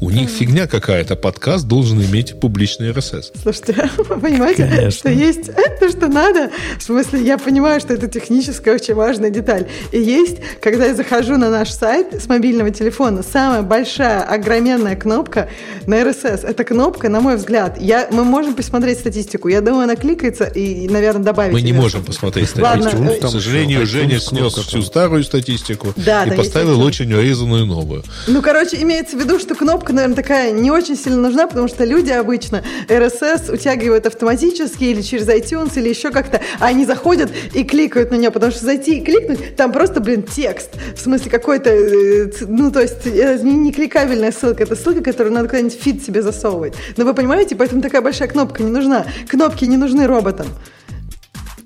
[0.00, 1.16] У них фигня какая-то.
[1.16, 3.32] Подкаст должен иметь публичный RSS.
[3.42, 4.90] Слушайте, вы понимаете, Конечно.
[4.90, 6.50] что есть то, что надо?
[6.78, 9.68] В смысле, я понимаю, что это техническая очень важная деталь.
[9.90, 15.48] И есть, когда я захожу на наш сайт с мобильного телефона, самая большая, огроменная кнопка
[15.86, 16.46] на RSS.
[16.46, 19.48] Эта кнопка, на мой взгляд, я, мы можем посмотреть статистику.
[19.48, 21.52] Я думаю, она кликается, и, наверное, добавить.
[21.52, 23.02] Мы не можем посмотреть статистику.
[23.02, 28.04] Ладно, К сожалению, Женя снес всю старую статистику да, и поставил очень урезанную новую.
[28.26, 31.84] Ну, короче, имеется в виду, что кнопка, наверное, такая не очень сильно нужна, потому что
[31.84, 37.64] люди обычно RSS утягивают автоматически или через iTunes, или еще как-то, а они заходят и
[37.64, 40.70] кликают на нее, потому что зайти и кликнуть, там просто, блин, текст.
[40.96, 45.48] В смысле, какой-то, э, ну, то есть э, не, кликабельная ссылка, это ссылка, которую надо
[45.48, 46.74] куда-нибудь feed себе засовывать.
[46.96, 49.06] Но вы понимаете, поэтому такая большая кнопка не нужна.
[49.28, 50.46] Кнопки не нужны роботам.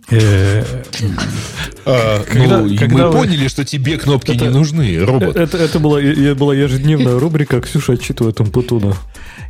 [0.09, 0.64] Э,
[1.84, 5.36] а, ну, мы поняли, что тебе кнопки не нужны, робот.
[5.36, 8.94] Это была ежедневная рубрика «Ксюша отчитывает Умпутуна».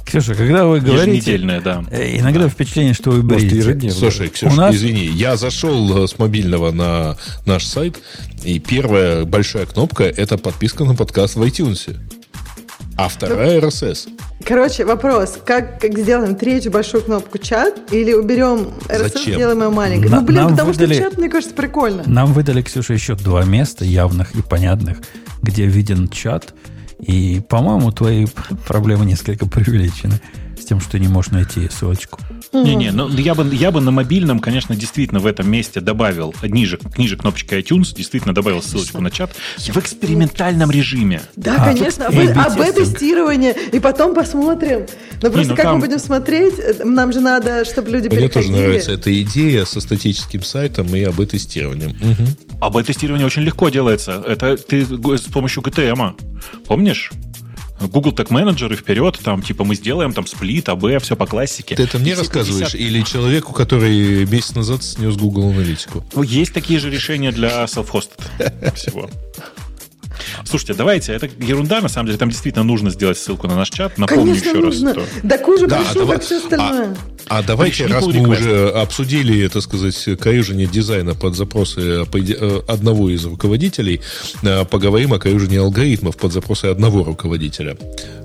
[0.07, 1.37] Ксюша, когда вы говорите...
[1.61, 1.85] да.
[1.91, 3.91] Э, иногда впечатление, что вы бредите.
[3.91, 4.75] Слушай, Ксюша, нас...
[4.75, 7.99] извини, я зашел э, с мобильного на наш сайт,
[8.45, 11.97] и первая большая кнопка– это подписка на подкаст в iTunes.
[12.97, 14.09] А вторая RSS.
[14.47, 15.39] Короче, вопрос.
[15.45, 19.35] Как, как сделаем третью большую кнопку чат или уберем Зачем?
[19.35, 20.09] сделаем ее маленькой?
[20.09, 22.05] На, ну, блин, потому выдали, что чат, мне кажется, прикольно.
[22.07, 24.99] Нам выдали, Ксюша, еще два места явных и понятных,
[25.43, 26.55] где виден чат.
[27.01, 28.27] И, по-моему, твои
[28.69, 30.21] проблемы несколько преувеличены
[30.67, 32.21] тем, что ты не можешь найти ссылочку.
[32.53, 36.79] Не-не, ну я бы, я бы на мобильном, конечно, действительно в этом месте добавил, ниже,
[36.97, 41.23] ниже кнопочки iTunes, действительно добавил ссылочку на чат в экспериментальном режиме.
[41.37, 44.87] Да, а, конечно, об, об тестирование, и потом посмотрим.
[45.23, 45.75] Но просто Не, ну, как там...
[45.77, 48.53] мы будем смотреть, нам же надо, чтобы люди Мне переходили.
[48.53, 51.91] тоже нравится эта идея со статическим сайтом и об-тестированием.
[51.91, 52.61] Угу.
[52.61, 54.23] Об-тестирование очень легко делается.
[54.27, 56.15] Это ты с помощью GTM.
[56.67, 57.11] Помнишь?
[57.81, 61.75] Google Tag Manager и вперед, там, типа, мы сделаем там сплит, АБ, все по классике.
[61.77, 62.81] Ты это мне рассказываешь 50...
[62.81, 66.05] или человеку, который месяц назад снес Google аналитику?
[66.15, 69.11] Ну, есть такие же решения для self-hosted всего.
[70.45, 73.99] Слушайте, давайте, это ерунда, на самом деле, там действительно нужно сделать ссылку на наш чат.
[73.99, 74.95] Напомню Конечно, еще нужно.
[74.95, 75.07] раз.
[75.09, 75.19] Что...
[75.23, 76.17] Да уже да, пришло, давай...
[76.17, 76.91] как все остальное.
[76.91, 77.16] А...
[77.29, 83.25] А давайте, раз мы уже обсудили, так сказать, каюжение дизайна под запросы э, одного из
[83.25, 84.01] руководителей,
[84.43, 87.77] э, поговорим о каюжении алгоритмов под запросы одного руководителя.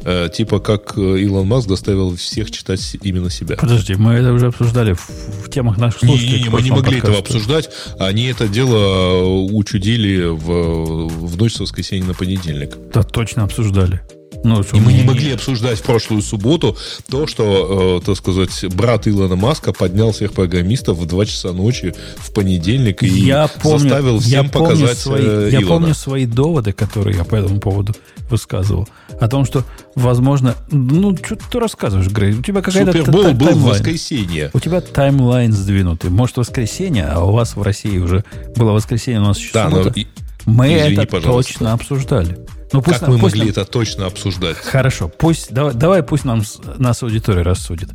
[0.04, 3.58] Э, типа как Илон Маск заставил всех читать именно себя.
[3.58, 5.10] Подожди, мы это уже обсуждали в,
[5.45, 6.38] в темах наших слушателей.
[6.38, 7.08] Не, не, мы не могли подкасту.
[7.08, 7.70] этого обсуждать.
[7.99, 12.78] Они это дело учудили в, в ночь с воскресенья на понедельник.
[12.93, 14.02] Да, точно обсуждали.
[14.44, 16.76] Ну, и мы не могли обсуждать в прошлую субботу
[17.10, 21.94] то, что, э, так сказать, брат Илона Маска поднял всех программистов в 2 часа ночи
[22.18, 26.74] в понедельник и я помню, заставил всем я показать свои, э, Я помню свои доводы,
[26.74, 27.94] которые я по этому поводу
[28.30, 28.88] высказывал.
[29.20, 29.64] О том, что,
[29.96, 30.56] возможно...
[30.72, 32.34] Ну, что ты рассказываешь, Грей?
[32.34, 33.58] У тебя какая-то Супербол был таймлайн.
[33.58, 34.50] в воскресенье.
[34.54, 36.10] У тебя таймлайн сдвинутый.
[36.10, 38.24] Может, воскресенье, а у вас в России уже
[38.56, 39.94] было воскресенье, у нас еще да, суббота.
[39.96, 40.02] Но...
[40.02, 40.08] И...
[40.46, 41.52] Мы Извини, это пожалуйста.
[41.52, 42.39] точно обсуждали.
[42.74, 43.49] Ну, пусть как нам, мы могли нам...
[43.49, 44.57] это точно обсуждать?
[44.57, 46.43] Хорошо, пусть давай, давай пусть нам
[46.78, 47.89] нас аудитория рассудит.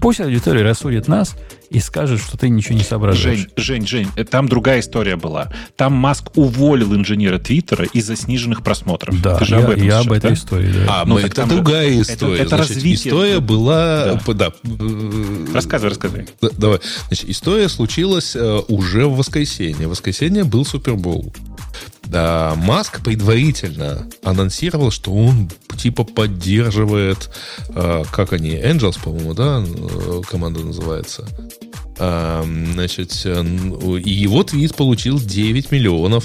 [0.00, 1.36] Пусть аудитория рассудит нас
[1.70, 3.46] и скажет, что ты ничего не соображаешь.
[3.56, 5.52] Жень, Жень, Жень, э, там другая история была.
[5.76, 9.20] Там Маск уволил инженера Твиттера из-за сниженных просмотров.
[9.22, 10.34] Да, ты же я, об этом я сейчас, об этой да?
[10.34, 10.72] истории.
[10.72, 11.02] Да.
[11.02, 12.38] А, Ну, так это там же- другая это- история.
[12.40, 13.12] это Значит, развитие.
[13.12, 14.04] история была...
[14.06, 14.16] Да.
[14.26, 14.52] п- Да.
[14.64, 16.28] э, Рассказывай, рассказывай.
[16.40, 16.80] Да, Давай.
[17.06, 19.86] Значит, история случилась э, уже в воскресенье.
[19.86, 21.32] В воскресенье был Супербоул.
[22.04, 27.30] Да, Маск предварительно анонсировал, что он типа поддерживает,
[27.70, 31.26] э, как они, Angels, по-моему, да, э, команда называется.
[31.96, 36.24] Значит, э, н- и его твит получил 9 миллионов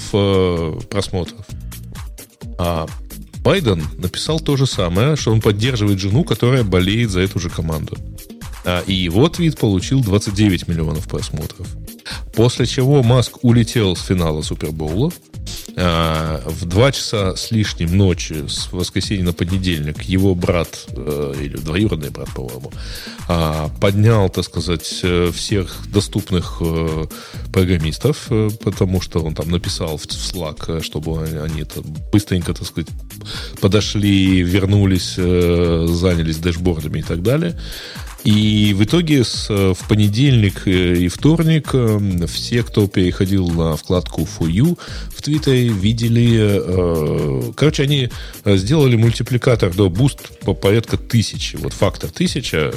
[0.88, 1.46] просмотров.
[2.58, 2.86] А
[3.44, 7.96] Байден написал то же самое, что он поддерживает жену, которая болеет за эту же команду.
[8.64, 11.66] А, и его твит получил 29 миллионов просмотров.
[12.34, 15.12] После чего Маск улетел с финала Супербоула.
[15.80, 21.56] А, в 2 часа с лишним ночи с воскресенья на понедельник его брат, э, или
[21.56, 22.72] двоюродный брат, по-моему,
[23.28, 27.06] а, поднял, так сказать, э, всех доступных э,
[27.52, 28.26] программистов,
[28.64, 31.64] потому что он там написал в Slack, чтобы они,
[32.12, 32.88] быстренько, так сказать,
[33.60, 37.56] подошли, вернулись, занялись dashboard ами и так далее.
[38.24, 43.76] И в итоге с, э, в понедельник э, и вторник э, все, кто переходил на
[43.76, 44.78] вкладку For You
[45.14, 47.52] в Твиттере, видели...
[47.54, 48.10] Короче, они
[48.44, 51.56] сделали мультипликатор до boost по порядка тысячи.
[51.56, 52.72] Вот фактор тысяча,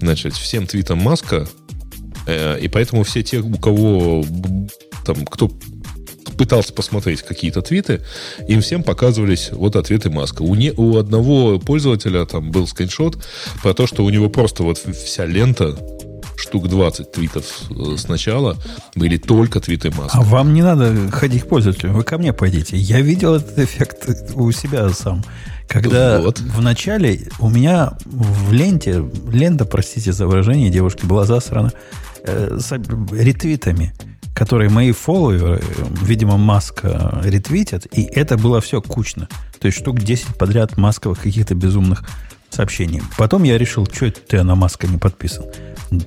[0.00, 1.48] значит, всем твитам Маска.
[2.28, 4.24] И поэтому все те, у кого
[5.04, 5.50] там, кто
[6.36, 8.02] пытался посмотреть какие-то твиты,
[8.48, 10.42] им всем показывались вот ответы Маска.
[10.42, 13.18] У, не, у одного пользователя там был скриншот
[13.62, 15.76] про то, что у него просто вот вся лента,
[16.36, 18.56] штук 20 твитов э, сначала,
[18.94, 20.18] были только твиты Маска.
[20.18, 22.76] А вам не надо ходить к пользователю, вы ко мне пойдите.
[22.76, 25.22] Я видел этот эффект у себя сам.
[25.68, 26.40] Когда Вот.
[26.40, 31.72] в начале у меня в ленте, лента, простите за выражение, девушки, была засрана
[32.24, 33.94] э, с ретвитами,
[34.34, 39.28] которые мои фолловеры, э, видимо, Маска ретвитят, и это было все кучно.
[39.60, 42.04] То есть штук 10 подряд масковых каких-то безумных
[42.50, 43.02] сообщений.
[43.16, 45.44] Потом я решил, что это ты на Маска не подписан.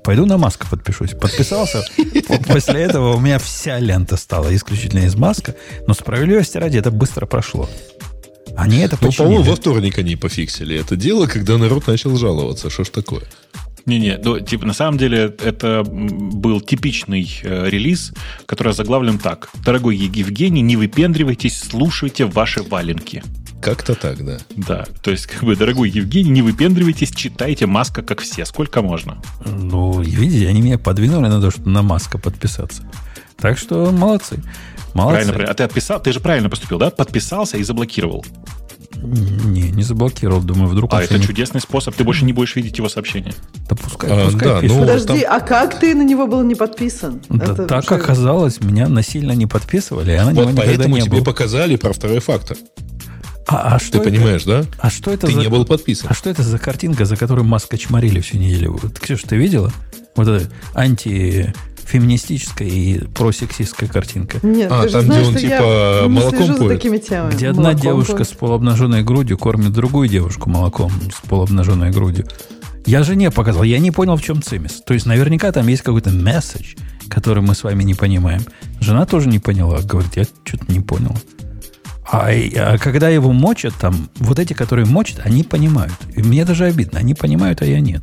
[0.03, 1.11] Пойду на Маска подпишусь.
[1.11, 1.84] Подписался.
[2.47, 5.55] После этого у меня вся лента стала исключительно из Маска.
[5.88, 7.69] Но справедливости ради это быстро прошло.
[8.55, 9.49] Они это Ну, по-моему, починили.
[9.49, 12.69] во вторник они пофиксили это дело, когда народ начал жаловаться.
[12.69, 13.23] Что ж такое?
[13.88, 18.13] Не-не, ну, типа, на самом деле это был типичный э, релиз,
[18.45, 19.49] который заглавлен так.
[19.65, 23.23] Дорогой Евгений, не выпендривайтесь, слушайте ваши валенки.
[23.61, 24.39] Как-то так, да.
[24.55, 29.21] Да, то есть, как бы, дорогой Евгений, не выпендривайтесь, читайте Маска как все, сколько можно.
[29.45, 32.83] Ну, видите, они меня подвинули на то, что на Маска подписаться.
[33.38, 34.43] Так что молодцы.
[34.93, 35.11] Молодцы.
[35.13, 35.51] Правильно, правильно.
[35.51, 36.89] А ты отписал, ты же правильно поступил, да?
[36.89, 38.25] Подписался и заблокировал.
[38.95, 40.41] Не, не заблокировал.
[40.41, 43.33] Думаю, вдруг А это что-нибудь- чудесный способ, ты больше не будешь видеть его сообщения.
[43.69, 44.75] Да пускай, А, пускай да, пишет.
[44.75, 47.21] ну, Подожди, там- а как ты на него был не подписан?
[47.29, 50.95] Да Это так что- оказалось, меня насильно не подписывали, а на него Вот никогда поэтому
[50.95, 51.23] не тебе был.
[51.25, 52.57] показали про второй фактор.
[53.49, 54.09] А, а что Ты это?
[54.09, 54.65] понимаешь, да?
[54.79, 55.39] А что это Ты за...
[55.39, 56.07] не был подписан.
[56.09, 58.77] А что это за картинка, за которую Маска чморили всю неделю?
[58.81, 59.71] Вот, Ксюша, ты видела?
[60.17, 60.49] Вот эта
[61.88, 64.39] антифеминистическая и просексистская картинка.
[64.43, 66.71] Нет, А, ты же там, знаешь, где он, я типа, не молоком поет?
[66.81, 67.31] такими темами.
[67.33, 68.27] Где одна Молоком девушка поет.
[68.27, 72.27] с полуобнаженной грудью кормит другую девушку молоком с полуобнаженной грудью.
[72.85, 74.81] Я жене показал, я не понял, в чем цимис.
[74.85, 76.75] То есть, наверняка там есть какой-то месседж,
[77.09, 78.41] который мы с вами не понимаем.
[78.79, 81.15] Жена тоже не поняла, говорит, я что-то не понял.
[82.09, 85.93] А, а когда его мочат, там, вот эти, которые мочат, они понимают.
[86.15, 88.01] И мне даже обидно, они понимают, а я нет.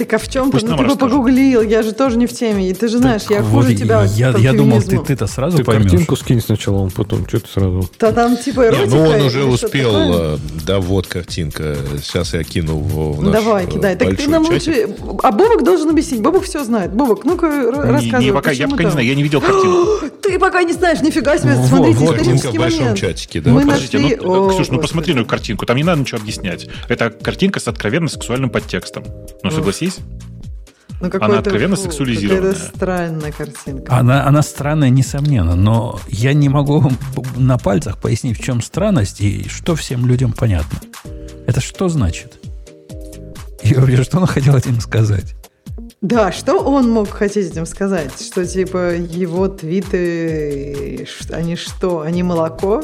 [0.00, 0.52] Так а в чем-то?
[0.52, 2.70] Пусть Ну нам ты бы погуглил, я же тоже не в теме.
[2.70, 5.58] И ты же знаешь, я Так хуже вот, тебя Я, я думал, ты, ты-то сразу
[5.58, 5.90] Ты поймешь.
[5.90, 7.28] картинку скинь сначала, он потом.
[7.28, 7.90] Что ты сразу?
[7.98, 9.92] Да там типа Не, эротика ну он уже успел.
[9.92, 10.34] такое.
[10.36, 11.76] э, Да, вот картинка.
[12.02, 13.94] Сейчас я кину в, в Ну, наш давай, э, кидай.
[13.94, 14.88] Так ты большой нам лучше...
[15.22, 16.22] А Бобок должен объяснить.
[16.22, 16.92] Бобок все знает.
[16.94, 18.24] Бобок, ну-ка Не, рассказывай.
[18.24, 20.06] не, пока, я пока не знаю, я не видел картинку.
[20.22, 22.98] Ты пока не знаешь, нифига себе, смотрите, вот Картинка исторический в большом момент.
[22.98, 23.50] чатике, да.
[23.50, 24.16] Мы Подождите, нашли...
[24.22, 26.68] ну, О, Ксюш, ну посмотри на картинку, там не надо ничего объяснять.
[26.88, 29.04] Это картинка с откровенно сексуальным подтекстом.
[29.42, 29.89] Ну, согласись?
[31.00, 32.52] Ну, какой-то, откровенно фу, сексуализированная.
[32.52, 33.96] Какая-то странная картинка.
[33.96, 36.92] Она, она странная, несомненно, но я не могу
[37.36, 40.78] на пальцах пояснить, в чем странность и что всем людям понятно.
[41.46, 42.38] Это что значит?
[43.62, 45.34] Юрий, что он хотел этим сказать?
[46.02, 48.12] Да, что он мог хотеть этим сказать?
[48.20, 52.82] Что, типа, его твиты, они что, они молоко?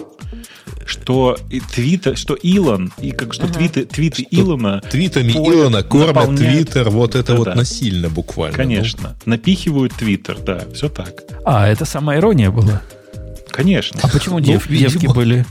[0.86, 3.54] Что и твита, что Илон, и как что Ага.
[3.54, 7.38] твиты, твиты Илона Твитами Илона кормят наполняют- Твиттер, вот это Да-да.
[7.38, 8.56] вот насильно буквально.
[8.56, 9.16] Конечно.
[9.26, 11.12] Напихивают Твиттер, да, все так.
[11.44, 12.82] А, это сама ирония была.
[13.50, 13.98] Конечно.
[14.02, 15.44] А почему Ну, девки были?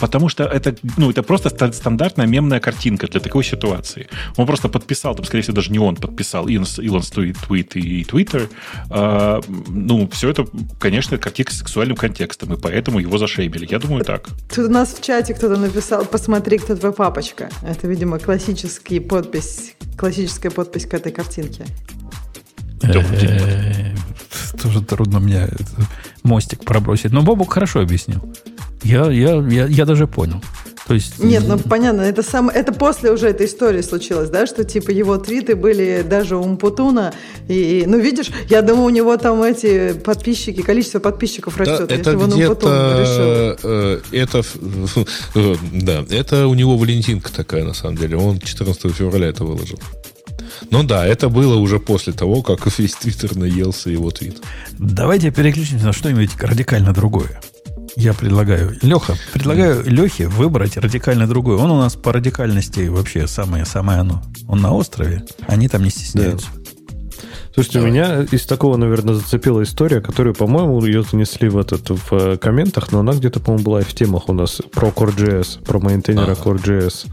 [0.00, 4.08] Потому что это, ну, это просто стандартная мемная картинка для такой ситуации.
[4.36, 6.64] Он просто подписал, там, скорее всего, даже не он подписал, Илон
[7.02, 8.48] Твит и Твиттер.
[8.90, 10.46] А, ну, все это,
[10.78, 13.66] конечно, картинка с сексуальным контекстом, и поэтому его зашейбили.
[13.70, 14.28] Я думаю, так.
[14.54, 17.48] Тут у нас в чате кто-то написал, посмотри, кто твоя папочка.
[17.62, 21.64] Это, видимо, классический подпись, классическая подпись к этой картинке.
[24.62, 25.48] Тоже трудно мне
[26.22, 27.12] мостик пробросить.
[27.12, 28.20] Но Бобук хорошо объяснил.
[28.82, 30.40] Я, я, я, я даже понял.
[30.86, 31.18] То есть...
[31.18, 35.16] Нет, ну понятно, это, сам, это после уже этой истории случилось, да, что типа его
[35.18, 37.12] твиты были даже у Мпутуна.
[37.48, 42.10] И, ну, видишь, я думаю, у него там эти подписчики, количество подписчиков растет, да, это
[42.12, 43.58] если он решил.
[43.64, 44.42] Э, это,
[45.72, 48.16] да, это у него Валентинка такая, на самом деле.
[48.16, 49.80] Он 14 февраля это выложил.
[50.70, 54.40] Ну да, это было уже после того, как весь Твиттер наелся его твит.
[54.78, 57.40] Давайте переключимся на что-нибудь радикально другое.
[57.96, 61.56] Я предлагаю, Леха, предлагаю Лехе выбрать радикально другое.
[61.56, 64.22] Он у нас по радикальности вообще самое-самое оно.
[64.46, 66.48] Он на острове, они там не стесняются.
[66.54, 66.66] Да.
[67.54, 67.90] Слушайте, Давай.
[67.90, 72.36] у меня из такого, наверное, зацепила история, которую, по-моему, ее занесли в этот в э,
[72.36, 76.32] комментах, но она где-то, по-моему, была и в темах у нас про Core.js, про мейнтейнера
[76.32, 76.42] ага.
[76.42, 77.06] Core.js,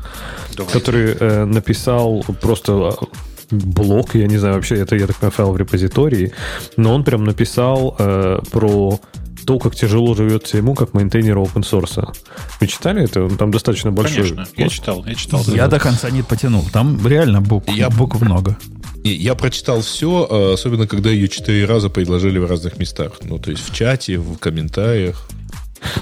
[0.73, 3.05] который э, написал просто э,
[3.53, 6.33] блог, я не знаю, вообще это, я так понимаю, файл в репозитории,
[6.77, 8.99] но он прям написал э, про
[9.45, 12.13] то, как тяжело живется ему, как мейнтейнеру open source.
[12.59, 13.23] Вы читали это?
[13.23, 14.29] Он там достаточно большой.
[14.29, 15.43] Конечно, я читал, я читал.
[15.47, 16.65] Я до конца не потянул.
[16.71, 18.57] Там реально букв, я, букв много.
[19.03, 23.13] Я прочитал все, а, особенно когда ее четыре раза предложили в разных местах.
[23.23, 25.27] Ну, то есть в чате, в комментариях.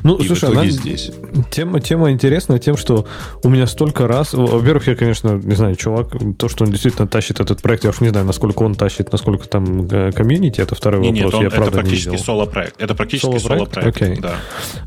[0.03, 1.11] Ну, и слушай, она, здесь.
[1.49, 3.05] Тема, тема интересная тем, что
[3.43, 4.33] у меня столько раз...
[4.33, 8.01] Во-первых, я, конечно, не знаю, чувак, то, что он действительно тащит этот проект, я уж
[8.01, 11.23] не знаю, насколько он тащит, насколько там э, комьюнити, это второй не, вопрос.
[11.23, 12.81] Нет, он, я, это правда, практически соло-проект.
[12.81, 14.19] Это практически соло-проект, соло okay.
[14.21, 14.35] да.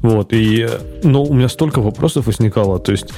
[0.03, 0.67] Вот, и...
[0.69, 3.13] Э, но у меня столько вопросов возникало, то есть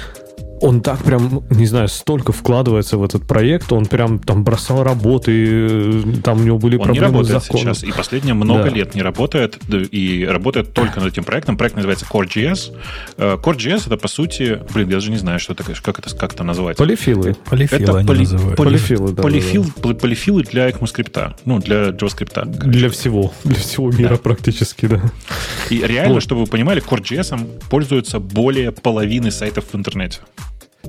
[0.60, 6.02] он так прям, не знаю, столько вкладывается в этот проект, он прям там бросал работы,
[6.22, 7.74] там у него были он проблемы не работает с законом.
[7.74, 8.68] сейчас, и последние много да.
[8.70, 11.56] лет не работает, и работает только над этим проектом.
[11.56, 12.74] Проект называется Core.js.
[13.18, 16.34] Э, Core.js это, по сути, блин, я даже не знаю, что это, как это, как
[16.34, 16.76] это называть.
[16.76, 17.36] Полифилы.
[17.48, 18.56] Полифилы это они поли, называют.
[18.56, 19.94] Полифилы, да, полифил, да, да.
[19.94, 22.44] Полифилы для ECMAScript, ну, для JavaScript.
[22.46, 24.16] Для всего, для всего мира да.
[24.16, 25.02] практически, да.
[25.70, 26.22] И реально, вот.
[26.22, 30.20] чтобы вы понимали, Core.js пользуются более половины сайтов в интернете.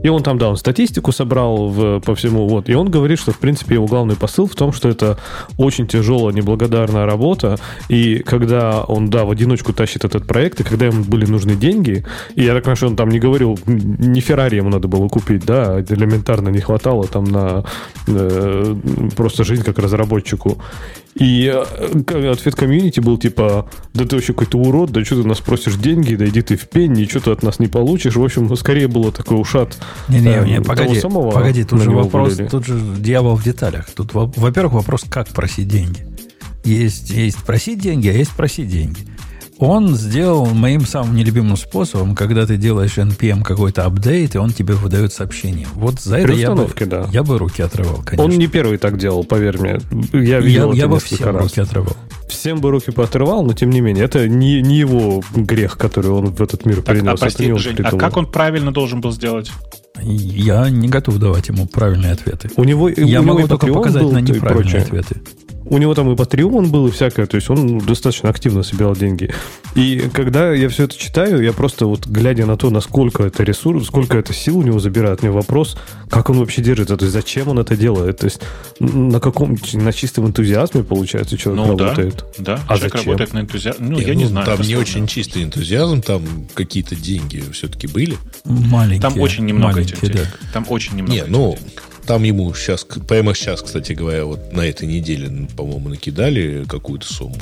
[0.04, 2.70] И он там, да, он статистику собрал в, по всему, вот.
[2.70, 5.18] И он говорит, что, в принципе, его главный посыл в том, что это
[5.58, 7.58] очень тяжелая, неблагодарная работа.
[7.89, 12.06] И когда он, да, в одиночку тащит этот проект, и когда ему были нужны деньги,
[12.36, 15.45] и я так понимаю, что он там не говорил, не Феррари ему надо было купить,
[15.45, 17.66] да, элементарно не хватало там на
[18.08, 18.76] э,
[19.16, 20.58] просто жизнь как разработчику.
[21.16, 25.39] И э, ответ комьюнити был типа, да ты вообще какой-то урод, да что ты нас
[25.39, 28.16] просишь деньги, да иди ты в пень, ничего ты от нас не получишь.
[28.16, 29.78] В общем, скорее было такой ушат.
[30.08, 32.48] Не-не, э, не, погоди, погоди, тут же вопрос, были.
[32.48, 33.88] тут же дьявол в деталях.
[33.96, 36.06] Тут, во-первых, вопрос, как просить деньги.
[36.64, 39.08] Есть, есть просить деньги, а есть просить деньги.
[39.60, 44.76] Он сделал моим самым нелюбимым способом, когда ты делаешь NPM какой-то апдейт, и он тебе
[44.76, 45.68] выдает сообщение.
[45.74, 47.08] Вот за это я бы, да.
[47.12, 48.24] я бы руки отрывал, конечно.
[48.24, 49.80] Он не первый так делал, поверь мне.
[50.14, 51.43] Я, видел я, я бы всем раз.
[51.43, 51.97] руки отрывал.
[52.30, 56.28] Всем бы руки поотрывал, но тем не менее, это не, не его грех, который он
[56.28, 57.14] в этот мир так, принес.
[57.14, 59.51] А, прости, Жень, а как он правильно должен был сделать?
[60.01, 62.51] Я не готов давать ему правильные ответы.
[62.55, 65.22] У него, я у могу него только показать на неправильные ответы.
[65.70, 67.26] У него там и Patreon был, и всякое.
[67.26, 69.34] То есть он достаточно активно собирал деньги.
[69.76, 73.88] И когда я все это читаю, я просто вот глядя на то, насколько это ресурс,
[73.88, 75.78] сколько это сил у него забирает, мне вопрос,
[76.09, 78.20] как он вообще держит это, то есть зачем он это делает.
[78.20, 78.41] То есть
[78.80, 82.26] на каком, на чистом энтузиазме, получается, человек ну, работает.
[82.38, 82.63] Да, да.
[82.68, 83.11] А человек зачем?
[83.11, 83.88] работает на энтузиазме.
[83.88, 84.45] Ну, Нет, я ну, не знаю.
[84.45, 88.18] Там не очень чистый энтузиазм, там какие-то деньги все-таки были.
[88.45, 89.01] Маленькие.
[89.01, 90.28] Там очень немного этих денег.
[90.53, 91.84] Там очень немного Не, ну, денег.
[92.08, 97.36] Там ему сейчас, прямо сейчас, кстати говоря, вот на этой неделе, по-моему, накидали какую-то сумму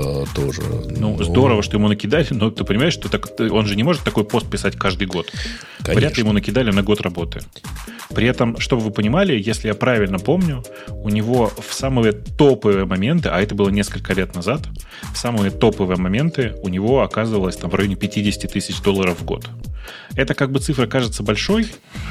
[0.00, 0.62] а, тоже.
[0.88, 1.22] Ну, но...
[1.22, 4.48] здорово, что ему накидали, но ты понимаешь, что так, он же не может такой пост
[4.48, 5.30] писать каждый год.
[5.78, 6.00] Конечно.
[6.00, 7.40] Вряд ли ему накидали на год работы.
[8.14, 13.28] При этом, чтобы вы понимали, если я правильно помню, у него в самые топовые моменты,
[13.28, 14.62] а это было несколько лет назад,
[15.12, 19.46] в самые топовые моменты у него оказывалось там в районе 50 тысяч долларов в год.
[20.16, 21.66] Это как бы цифра кажется большой,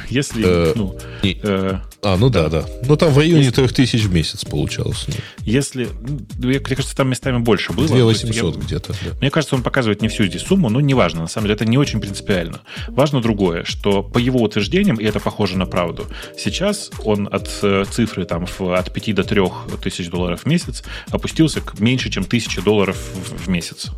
[0.10, 0.44] если...
[0.46, 2.66] Э, ну, э, а, ну да, да.
[2.86, 5.08] Ну там в районе трех тысяч в месяц получалось.
[5.40, 5.88] Если...
[6.02, 7.88] Ну, мне кажется, там местами больше было.
[7.88, 8.94] 2800 где-то.
[8.94, 9.18] Да.
[9.20, 11.22] Мне кажется, он показывает не всю здесь сумму, но неважно.
[11.22, 12.62] На самом деле это не очень принципиально.
[12.88, 16.08] Важно другое, что по его утверждениям, и это похоже на правду,
[16.38, 19.42] сейчас он от э, цифры там от 5 до 3
[19.82, 23.92] тысяч долларов в месяц опустился к меньше, чем 1000 долларов в месяц.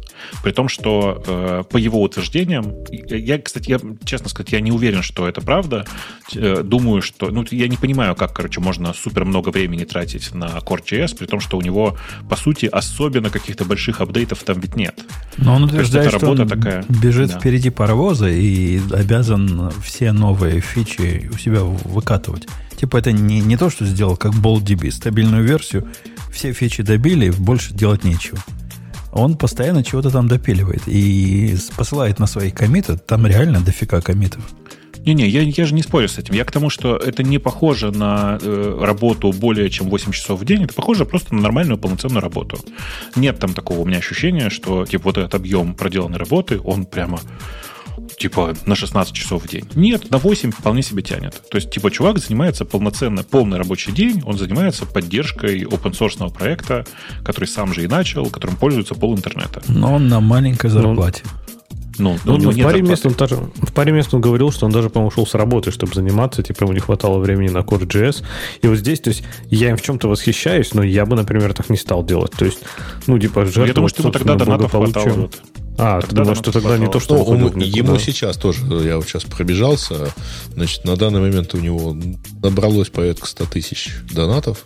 [0.43, 5.01] При том, что э, по его утверждениям, я, кстати, я, честно сказать, я не уверен,
[5.01, 5.86] что это правда.
[6.33, 7.29] Э, думаю, что...
[7.29, 11.39] Ну, я не понимаю, как, короче, можно супер много времени тратить на Core.js, при том,
[11.39, 11.97] что у него,
[12.29, 15.00] по сути, особенно каких-то больших апдейтов там ведь нет.
[15.37, 17.39] Но он утверждает, что он такая, бежит да.
[17.39, 22.47] впереди паровоза и обязан все новые фичи у себя выкатывать.
[22.75, 25.87] Типа это не, не то, что сделал как BoldDB, стабильную версию,
[26.32, 28.39] все фичи добили, больше делать нечего
[29.16, 34.43] он постоянно чего-то там допиливает и посылает на свои комиты, там реально дофига комитов.
[35.05, 36.33] Не-не, я, я же не спорю с этим.
[36.33, 40.46] Я к тому, что это не похоже на э, работу более чем 8 часов в
[40.46, 40.63] день.
[40.63, 42.58] Это похоже просто на нормальную полноценную работу.
[43.16, 47.20] Нет там такого у меня ощущения, что типа вот этот объем проделанной работы, он прямо
[48.17, 49.66] типа на 16 часов в день.
[49.75, 51.42] Нет, на 8 вполне себе тянет.
[51.50, 56.86] То есть, типа, чувак занимается полноценно, полный рабочий день, он занимается поддержкой open source проекта,
[57.24, 59.62] который сам же и начал, которым пользуется пол интернета.
[59.67, 61.24] Но он на маленькой ну, зарплате.
[61.97, 64.71] Ну, ну, ну в, паре мест он даже, в паре мест он говорил, что он
[64.71, 68.24] даже, по-моему, ушел с работы, чтобы заниматься, типа ему не хватало времени на Core.js.
[68.62, 71.70] И вот здесь, то есть, я им в чем-то восхищаюсь, но я бы, например, так
[71.70, 72.32] не стал делать.
[72.32, 72.59] То есть,
[73.08, 75.09] ну, типа, жертвовать Я думаю, что ему тогда донатов хватало.
[75.09, 75.42] Вот.
[75.78, 77.18] А, тогда ты думаешь, что тогда не то, что...
[77.18, 80.14] Ну, он, ему сейчас тоже, я вот сейчас пробежался,
[80.54, 81.96] значит, на данный момент у него
[82.42, 84.66] набралось порядка 100 тысяч донатов,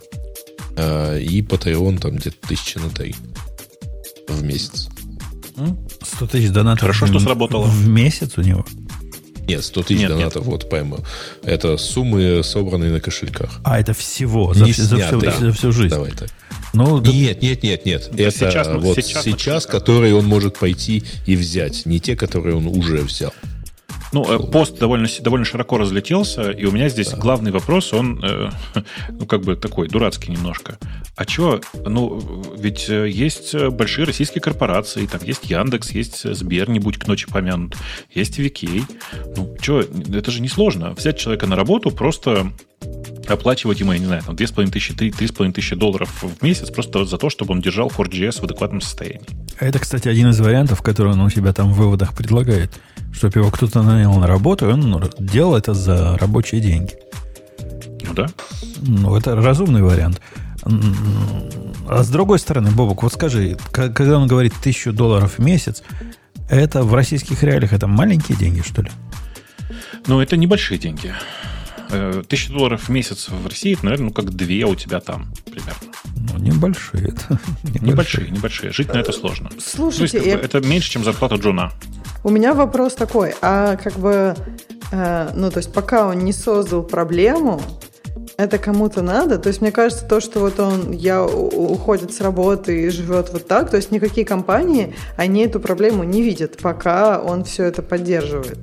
[0.77, 3.15] э, и Patreon там где-то тысячи на три
[4.27, 4.87] в месяц.
[6.01, 7.65] 100 тысяч донатов Хорошо, что сработало.
[7.65, 8.65] В месяц у него?
[9.49, 10.51] Нет, 100 тысяч нет, донатов, нет.
[10.51, 10.99] вот пойму.
[11.43, 13.59] Это суммы, собранные на кошельках.
[13.63, 15.31] А, это всего, за, за, всю, да.
[15.31, 15.89] за всю жизнь.
[15.89, 16.29] Давай так.
[16.73, 18.09] Ну, нет, нет, нет, нет.
[18.11, 22.55] Да это сейчас, вот сейчас, сейчас которые он может пойти и взять, не те, которые
[22.55, 23.33] он уже взял.
[24.11, 27.17] Ну, э, пост довольно, довольно широко разлетелся, и у меня здесь да.
[27.17, 28.49] главный вопрос, он, э,
[29.09, 30.79] ну, как бы такой, дурацкий немножко.
[31.15, 32.19] А что, ну,
[32.57, 37.27] ведь э, есть большие российские корпорации, там есть Яндекс, есть Сбер, не будь к ночи
[37.27, 37.75] помянут,
[38.13, 38.83] есть Викей.
[39.39, 40.91] Ну, что, это же несложно.
[40.91, 42.51] Взять человека на работу, просто
[43.27, 47.17] оплачивать ему, я не знаю, там 2,5 тысячи, 3,5 тысячи долларов в месяц просто за
[47.17, 49.21] то, чтобы он держал Core.js в адекватном состоянии.
[49.59, 52.79] Это, кстати, один из вариантов, который он у себя там в выводах предлагает.
[53.11, 56.93] Чтобы его кто-то нанял на работу, и он делал это за рабочие деньги.
[58.07, 58.27] Ну да.
[58.81, 60.21] Ну, это разумный вариант.
[61.87, 65.83] А с другой стороны, Бобок, вот скажи, когда он говорит тысячу долларов в месяц,
[66.49, 68.89] это в российских реалиях это маленькие деньги, что ли?
[70.07, 71.13] Ну, это небольшие деньги.
[71.91, 75.33] Э, тысяча долларов в месяц в России, это, наверное, ну, как две у тебя там
[75.45, 75.81] примерно.
[76.31, 77.01] Ну, небольшие.
[77.63, 77.81] небольшие.
[77.81, 78.71] Небольшие, небольшие.
[78.71, 79.49] Жить на это сложно.
[79.59, 80.37] Слушайте, есть, я...
[80.37, 81.71] бы, это меньше, чем зарплата Джуна.
[82.23, 84.35] У меня вопрос такой, а как бы,
[84.91, 87.61] э, ну, то есть пока он не создал проблему,
[88.37, 89.39] это кому-то надо.
[89.39, 93.47] То есть мне кажется, то, что вот он я уходит с работы и живет вот
[93.47, 98.59] так, то есть никакие компании, они эту проблему не видят, пока он все это поддерживает.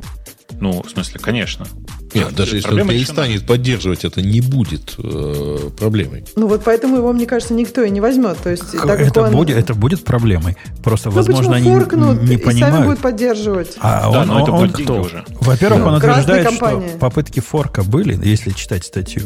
[0.61, 1.67] Ну, в смысле, конечно.
[2.15, 6.25] Нет, даже если он перестанет поддерживать, это не будет э, проблемой.
[6.35, 8.39] Ну вот поэтому его, мне кажется, никто и не возьмет.
[8.39, 9.33] То есть, так это, он...
[9.33, 10.57] будет, это будет проблемой.
[10.83, 12.33] Просто, ну, возможно, они не понимают.
[12.33, 13.77] И сами будут поддерживать.
[13.81, 15.01] А да, он, но он, это он кто?
[15.03, 15.25] Уже.
[15.41, 15.89] Во-первых, да.
[15.89, 19.23] он утверждает, что попытки форка были, если читать статью.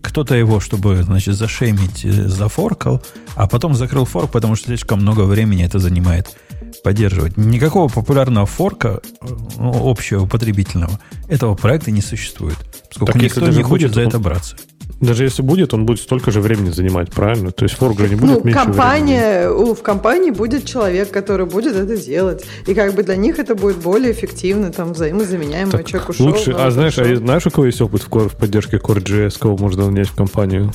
[0.00, 3.02] Кто-то его, чтобы, значит, зашеймить, э, зафоркал,
[3.36, 6.36] а потом закрыл форк, потому что слишком много времени это занимает
[6.82, 7.36] поддерживать.
[7.36, 9.00] Никакого популярного форка,
[9.58, 12.56] ну, общего потребительного, этого проекта не существует.
[12.88, 14.56] Поскольку так никто не хочет за это браться.
[15.00, 17.50] Даже если будет, он будет столько же времени занимать, правильно?
[17.50, 19.74] То есть форк же не будет ну, меньше компания, времени.
[19.74, 22.44] В компании будет человек, который будет это делать.
[22.68, 26.26] И как бы для них это будет более эффективно, там, взаимозаменяемый так человек ушел.
[26.26, 29.86] Лучше, а знаешь, а знаешь, у кого есть опыт в, в поддержке Core.js, кого можно
[29.86, 30.72] нанять в компанию?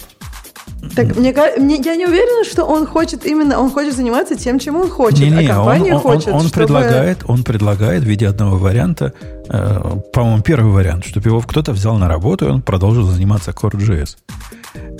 [0.95, 4.76] Так мне, мне я не уверена, что он хочет именно, он хочет заниматься тем, чем
[4.76, 6.53] он хочет, не, не, а компания он, хочет, он, он, чтобы...
[6.53, 9.14] предлагает, он предлагает в виде одного варианта,
[9.49, 9.81] э,
[10.14, 14.18] по-моему, первый вариант, чтобы его кто-то взял на работу, и он продолжил заниматься Core.js.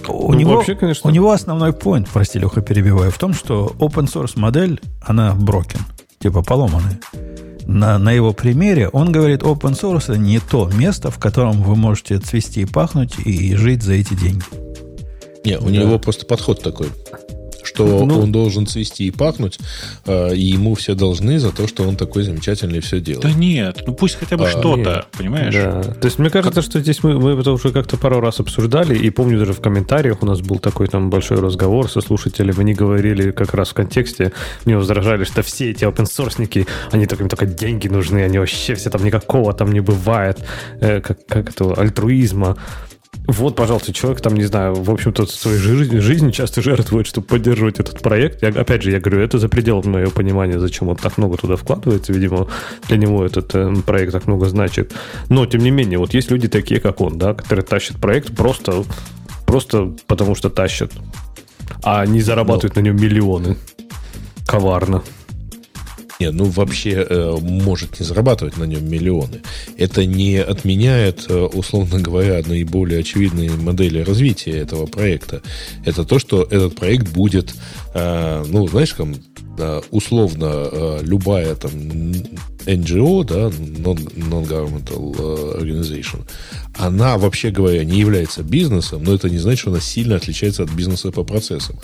[0.08, 1.10] У, ну, него, вообще, конечно.
[1.10, 5.80] у него основной point, прости, Леха, перебиваю, в том, что open source модель, она broken,
[6.20, 7.00] типа поломанная.
[7.66, 11.76] На, на его примере он говорит, open source это не то место, в котором вы
[11.76, 14.44] можете цвести и пахнуть и жить за эти деньги.
[15.44, 15.72] Не, у да.
[15.72, 16.88] него просто подход такой,
[17.68, 19.60] что ну, он должен цвести и пахнуть,
[20.06, 23.24] э, и ему все должны за то, что он такой замечательный и все делает.
[23.24, 25.06] Да нет, ну пусть хотя бы а, что-то, нет.
[25.18, 25.54] понимаешь?
[25.54, 25.82] Да.
[25.84, 26.70] То есть мне кажется, как...
[26.70, 30.24] что здесь мы, мы это уже как-то пару раз обсуждали, и помню даже в комментариях
[30.24, 34.32] у нас был такой там большой разговор со слушателями, они говорили как раз в контексте,
[34.66, 38.76] мне возражали, что все эти open source они так, им только деньги нужны, они вообще
[38.76, 40.40] все там никакого там не бывает,
[40.80, 42.58] э, как, как это, альтруизма.
[43.28, 47.78] Вот, пожалуйста, человек там, не знаю, в общем-то, своей жизни, жизни часто жертвует, чтобы поддерживать
[47.78, 48.42] этот проект.
[48.42, 51.58] Я, опять же, я говорю, это за пределом моего понимания, зачем он так много туда
[51.58, 52.14] вкладывается.
[52.14, 52.48] Видимо,
[52.88, 54.94] для него этот э, проект так много значит.
[55.28, 58.86] Но, тем не менее, вот есть люди такие, как он, да, которые тащат проект просто,
[59.46, 60.94] просто потому что тащат.
[61.84, 62.82] А не зарабатывают Но...
[62.82, 63.58] на нем миллионы.
[64.48, 65.04] Коварно.
[66.20, 69.42] Нет, ну вообще э, может не зарабатывать на нем миллионы.
[69.78, 75.44] Это не отменяет, э, условно говоря, наиболее очевидные модели развития этого проекта.
[75.86, 77.54] Это то, что этот проект будет,
[77.94, 79.16] э, ну, знаешь, там,
[79.92, 81.72] условно, э, любая там
[82.68, 86.22] NGO, да, Non-Governmental э, Organization,
[86.78, 90.70] она, вообще говоря, не является бизнесом, но это не значит, что она сильно отличается от
[90.70, 91.80] бизнеса по процессам.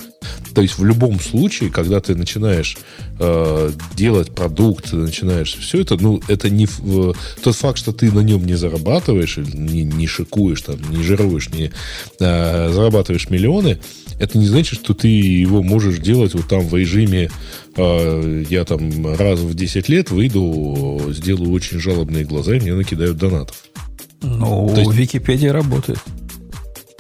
[0.54, 2.78] То есть в любом случае, когда ты начинаешь
[3.20, 8.20] э, делать продукт, начинаешь все это, ну, это не э, тот факт, что ты на
[8.20, 11.72] нем не зарабатываешь, не, не шикуешь, там, не жируешь, не
[12.20, 13.80] э, зарабатываешь миллионы,
[14.20, 17.32] это не значит, что ты его можешь делать вот там в режиме
[17.76, 23.56] я там раз в 10 лет выйду, сделаю очень жалобные глаза, и мне накидают донатов.
[24.22, 26.00] Ну, То есть, Википедия работает.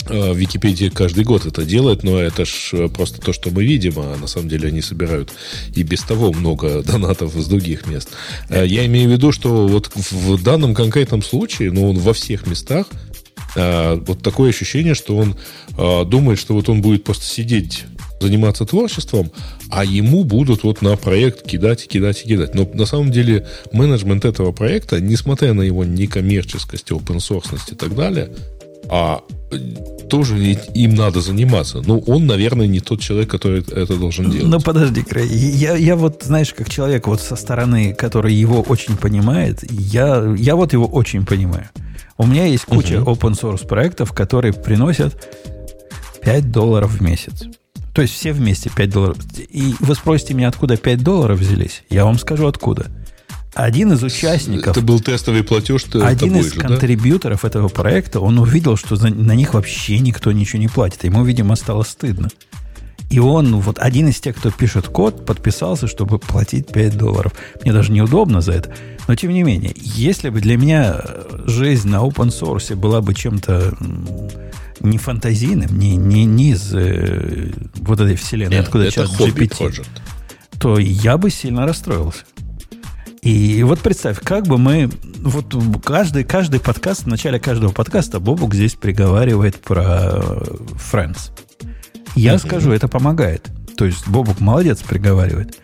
[0.07, 4.17] А, Википедия каждый год это делает, но это ж просто то, что мы видим, а
[4.17, 5.31] на самом деле они собирают
[5.73, 8.09] и без того много донатов из других мест.
[8.49, 12.47] А, я имею в виду, что вот в данном конкретном случае, ну, он во всех
[12.47, 12.87] местах,
[13.55, 15.35] а, вот такое ощущение, что он
[15.75, 17.85] думает, что вот он будет просто сидеть
[18.19, 19.31] заниматься творчеством,
[19.69, 22.55] а ему будут вот на проект кидать и кидать и кидать.
[22.55, 27.95] Но на самом деле менеджмент этого проекта, несмотря на его некоммерческость, open source и так
[27.95, 28.31] далее,
[28.89, 29.21] а
[30.09, 30.37] тоже
[30.73, 31.81] им надо заниматься.
[31.85, 34.47] Ну, он, наверное, не тот человек, который это должен делать.
[34.47, 35.27] Ну, подожди, Крей.
[35.27, 40.55] Я, я вот, знаешь, как человек вот со стороны, который его очень понимает, я, я
[40.55, 41.69] вот его очень понимаю.
[42.17, 43.17] У меня есть куча uh-huh.
[43.17, 45.15] open source проектов, которые приносят
[46.23, 47.45] 5 долларов в месяц.
[47.93, 49.17] То есть все вместе 5 долларов.
[49.37, 51.83] И вы спросите меня, откуда 5 долларов взялись?
[51.89, 52.87] Я вам скажу, откуда.
[53.53, 54.75] Один из участников...
[54.75, 55.85] Это был тестовый платеж?
[56.01, 57.47] Один из же, контрибьюторов да?
[57.47, 61.03] этого проекта, он увидел, что за, на них вообще никто ничего не платит.
[61.03, 62.29] Ему, видимо, стало стыдно.
[63.11, 67.33] И он, вот один из тех, кто пишет код, подписался, чтобы платить 5 долларов.
[67.61, 68.73] Мне даже неудобно за это.
[69.07, 70.99] Но, тем не менее, если бы для меня
[71.45, 73.75] жизнь на open source была бы чем-то
[74.83, 79.87] не фантазийным, не, не, не из э, вот этой вселенной, Нет, откуда сейчас GPT, project.
[80.59, 82.23] то я бы сильно расстроился.
[83.21, 84.89] И вот представь, как бы мы...
[85.19, 85.55] Вот
[85.85, 90.21] каждый, каждый подкаст, в начале каждого подкаста Бобук здесь приговаривает про
[90.91, 91.31] Friends.
[92.15, 92.39] Я uh-huh.
[92.39, 93.49] скажу, это помогает.
[93.77, 95.57] То есть Бобук молодец приговаривает.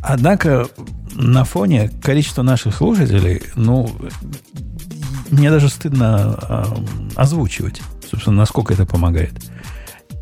[0.00, 0.68] Однако
[1.14, 3.90] на фоне количества наших слушателей, ну,
[5.30, 6.64] мне даже стыдно э,
[7.14, 9.32] озвучивать, собственно, насколько это помогает.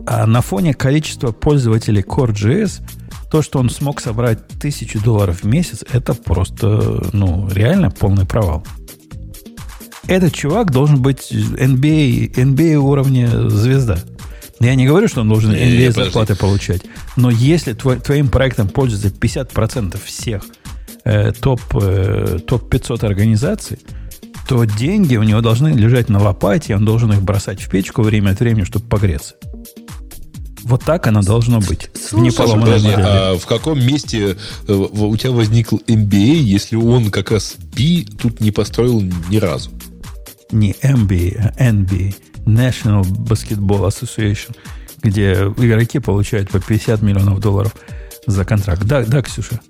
[0.06, 2.82] А на фоне количества пользователей Core.js–
[3.34, 8.64] то, что он смог собрать тысячу долларов в месяц, это просто, ну, реально полный провал.
[10.06, 13.98] Этот чувак должен быть NBA, NBA уровня звезда.
[14.60, 16.82] Я не говорю, что он должен NBA не, зарплаты получать.
[17.16, 20.44] Но если твой, твоим проектом пользуется 50% всех
[21.04, 23.80] э, топ, э, топ-500 организаций,
[24.48, 28.30] то деньги у него должны лежать на лопате, он должен их бросать в печку время
[28.30, 29.34] от времени, чтобы погреться.
[30.64, 31.90] Вот так оно должно быть.
[31.94, 37.30] Слушай, не подожди, а в каком месте э, у тебя возник MBA, если он как
[37.30, 39.70] раз B тут не построил ни разу?
[40.52, 42.14] Не MBA, а NBA,
[42.46, 44.56] National Basketball Association,
[45.02, 47.74] где игроки получают по 50 миллионов долларов
[48.26, 48.84] за контракт.
[48.84, 49.60] Да, да, Ксюша?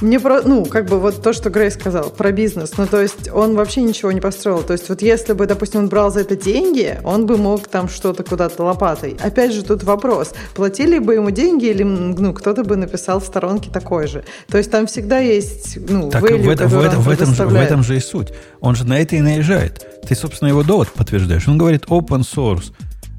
[0.00, 3.28] Мне про, ну, как бы вот то, что Грей сказал про бизнес, ну, то есть
[3.32, 4.62] он вообще ничего не построил.
[4.62, 7.88] То есть вот если бы, допустим, он брал за это деньги, он бы мог там
[7.88, 9.16] что-то куда-то лопатой.
[9.20, 13.70] Опять же, тут вопрос, платили бы ему деньги или, ну, кто-то бы написал в сторонке
[13.70, 14.24] такой же.
[14.48, 17.46] То есть там всегда есть, ну, так value, в, этом, в, этом, в, этом же,
[17.46, 18.28] в этом же и суть.
[18.60, 19.84] Он же на это и наезжает.
[20.06, 21.48] Ты, собственно, его довод подтверждаешь.
[21.48, 22.72] Он говорит open source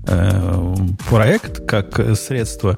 [0.07, 0.76] э,
[1.10, 2.77] проект как средство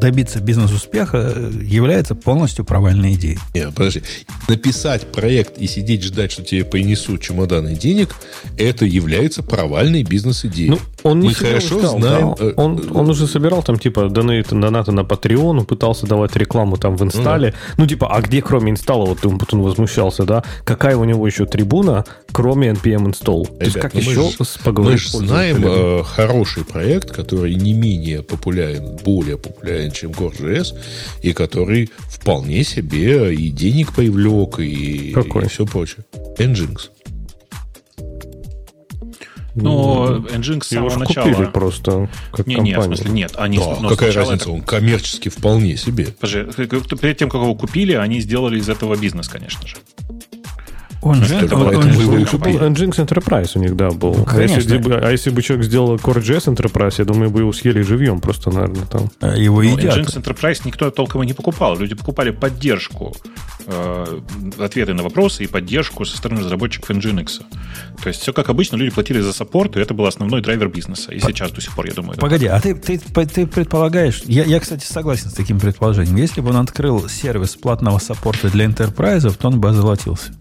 [0.00, 3.38] добиться бизнес-успеха является полностью провальной идеей.
[3.54, 4.02] Нет, подожди.
[4.48, 8.16] Написать проект и сидеть ждать, что тебе принесут чемоданы денег,
[8.56, 10.70] это является провальной бизнес-идеей.
[10.70, 12.34] Ну, Он не Мы хорошо ждал, знаем.
[12.38, 12.44] Да?
[12.56, 16.96] Он, э, он уже собирал там типа донаты, донаты на Patreon, пытался давать рекламу там
[16.96, 17.48] в инсталле.
[17.48, 17.74] Ну, да.
[17.78, 20.44] ну типа, а где кроме инсталла, вот он потом возмущался, да?
[20.64, 23.44] Какая у него еще трибуна, кроме npm install?
[23.44, 25.10] Ребят, То есть как ну еще мы ж, поговорить?
[25.14, 30.74] Мы же знаем э, хороший проект, который не менее популярен, более популярен, чем Core.js,
[31.22, 36.04] и который вполне себе и денег привлек, и, и все прочее.
[36.38, 36.90] Nginx.
[39.62, 41.28] Но Nginx с самого начала...
[41.28, 42.70] купили просто как не, компания.
[42.72, 43.32] Нет, в смысле, нет.
[43.36, 44.50] Они, да, ну, какая разница, это...
[44.52, 46.08] он коммерчески вполне себе.
[46.18, 46.66] Подожди,
[46.96, 49.76] перед тем, как его купили, они сделали из этого бизнес, конечно же.
[51.02, 54.14] Он же, Nginx Enterprise у них, да, был.
[54.14, 57.52] Ну, а, если бы, а если бы человек сделал Core.js Enterprise, я думаю, бы его
[57.52, 59.10] съели живьем просто, наверное, там.
[59.20, 59.96] А его ну, едят.
[59.96, 61.78] Nginx Enterprise никто толком и не покупал.
[61.78, 63.16] Люди покупали поддержку,
[63.66, 64.20] э,
[64.58, 67.40] ответы на вопросы и поддержку со стороны разработчиков Nginx.
[68.02, 71.12] То есть все как обычно, люди платили за саппорт, и это был основной драйвер бизнеса.
[71.12, 71.28] И По...
[71.28, 72.18] сейчас до сих пор, я думаю.
[72.18, 74.22] Погоди, а ты, ты, ты предполагаешь...
[74.26, 76.16] Я, я, кстати, согласен с таким предположением.
[76.16, 80.32] Если бы он открыл сервис платного саппорта для enterprise, то он бы озолотился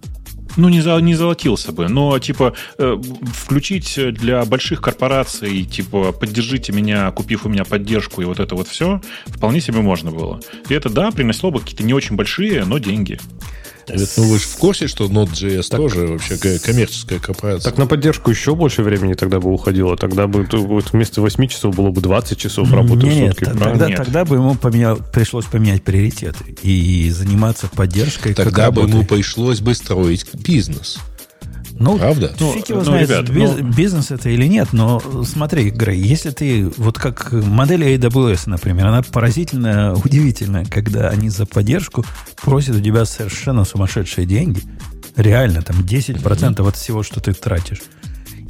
[0.60, 3.02] ну, не, за, не золотился бы, но, типа, э,
[3.34, 8.68] включить для больших корпораций, типа, поддержите меня, купив у меня поддержку и вот это вот
[8.68, 10.40] все, вполне себе можно было.
[10.68, 13.20] И это, да, принесло бы какие-то не очень большие, но деньги.
[13.96, 17.70] Ну, вы же в курсе, что Node.js так, тоже вообще коммерческая корпорация?
[17.70, 19.98] Так на поддержку еще больше времени тогда бы уходило.
[19.98, 23.44] Тогда бы вот вместо 8 часов было бы 20 часов работы нет, в сутки.
[23.46, 23.98] Тогда, нет.
[23.98, 28.34] тогда бы ему поменял, пришлось поменять приоритеты и заниматься поддержкой.
[28.34, 30.98] Тогда бы ему пришлось бы строить бизнес.
[31.80, 32.34] Ну, Правда?
[32.40, 33.70] Ну, фиг его ну, знает, ребят, биз, ну...
[33.70, 39.02] бизнес это или нет, но смотри, Грей, если ты, вот как модель AWS, например, она
[39.02, 42.04] поразительно удивительная, когда они за поддержку
[42.42, 44.62] просят у тебя совершенно сумасшедшие деньги,
[45.16, 46.68] реально, там 10% mm-hmm.
[46.68, 47.82] от всего, что ты тратишь.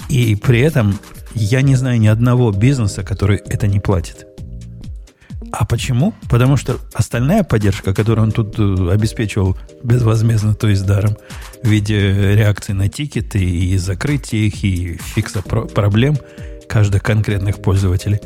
[0.10, 1.00] И при этом
[1.36, 4.26] я не знаю ни одного бизнеса, который это не платит.
[5.52, 6.14] А почему?
[6.30, 11.16] Потому что остальная поддержка, которую он тут э, обеспечивал безвозмездно, то есть даром,
[11.64, 16.18] в виде реакции на тикеты и закрытия их, и фикса проблем
[16.68, 18.20] каждых конкретных пользователей,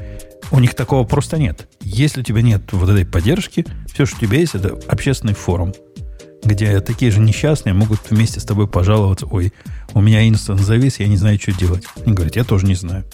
[0.51, 1.67] у них такого просто нет.
[1.81, 5.73] Если у тебя нет вот этой поддержки, все, что у тебя есть, это общественный форум,
[6.43, 9.53] где такие же несчастные могут вместе с тобой пожаловаться, ой,
[9.93, 11.85] у меня инстанс завис, я не знаю, что делать.
[12.05, 13.05] Они говорят, я тоже не знаю.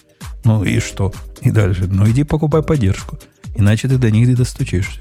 [0.45, 1.13] Ну и что?
[1.41, 3.19] И дальше, ну иди покупай поддержку.
[3.55, 4.99] Иначе ты до них не достучишься.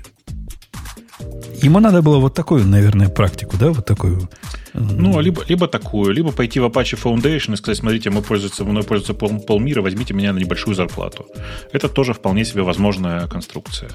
[1.62, 4.29] Ему надо было вот такую, наверное, практику, да, вот такую.
[4.75, 8.85] Ну, либо, либо такую, либо пойти в Apache Foundation и сказать, смотрите, мы пользуемся, мной
[8.85, 11.27] пользуется пол, полмира, возьмите меня на небольшую зарплату.
[11.73, 13.91] Это тоже вполне себе возможная конструкция.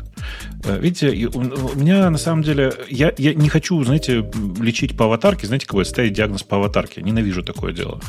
[0.66, 5.48] Э, видите, у меня на самом деле, я, я не хочу, знаете, лечить по аватарке,
[5.48, 7.02] знаете, какой ставить диагноз по аватарке.
[7.02, 8.02] Ненавижу такое дело.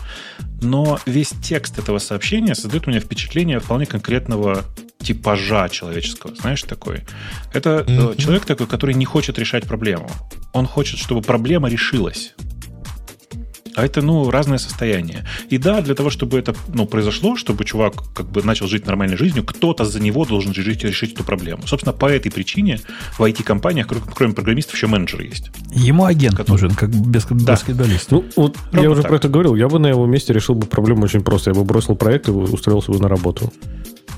[0.63, 4.65] Но весь текст этого сообщения создает у меня впечатление вполне конкретного
[5.05, 7.05] типажа человеческого, знаешь, такой.
[7.53, 8.17] Это mm-hmm.
[8.21, 10.11] человек такой, который не хочет решать проблему.
[10.53, 12.35] Он хочет, чтобы проблема решилась.
[13.77, 15.25] А это, ну, разное состояние.
[15.51, 19.17] И да, для того, чтобы это ну, произошло, чтобы чувак как бы начал жить нормальной
[19.17, 21.67] жизнью, кто-то за него должен жить, решить эту проблему.
[21.67, 22.79] Собственно, по этой причине
[23.19, 25.51] в IT-компаниях, кроме программистов, еще менеджер есть.
[25.73, 26.53] Ему агент который...
[26.53, 27.53] нужен, как без, да.
[27.53, 28.13] баскетболист.
[28.13, 29.09] Ну, вот я уже так.
[29.09, 29.57] про это говорил.
[29.57, 31.51] Я бы на его месте решил бы проблему очень просто.
[31.51, 33.53] Я бы бросил проект и устроился бы на работу.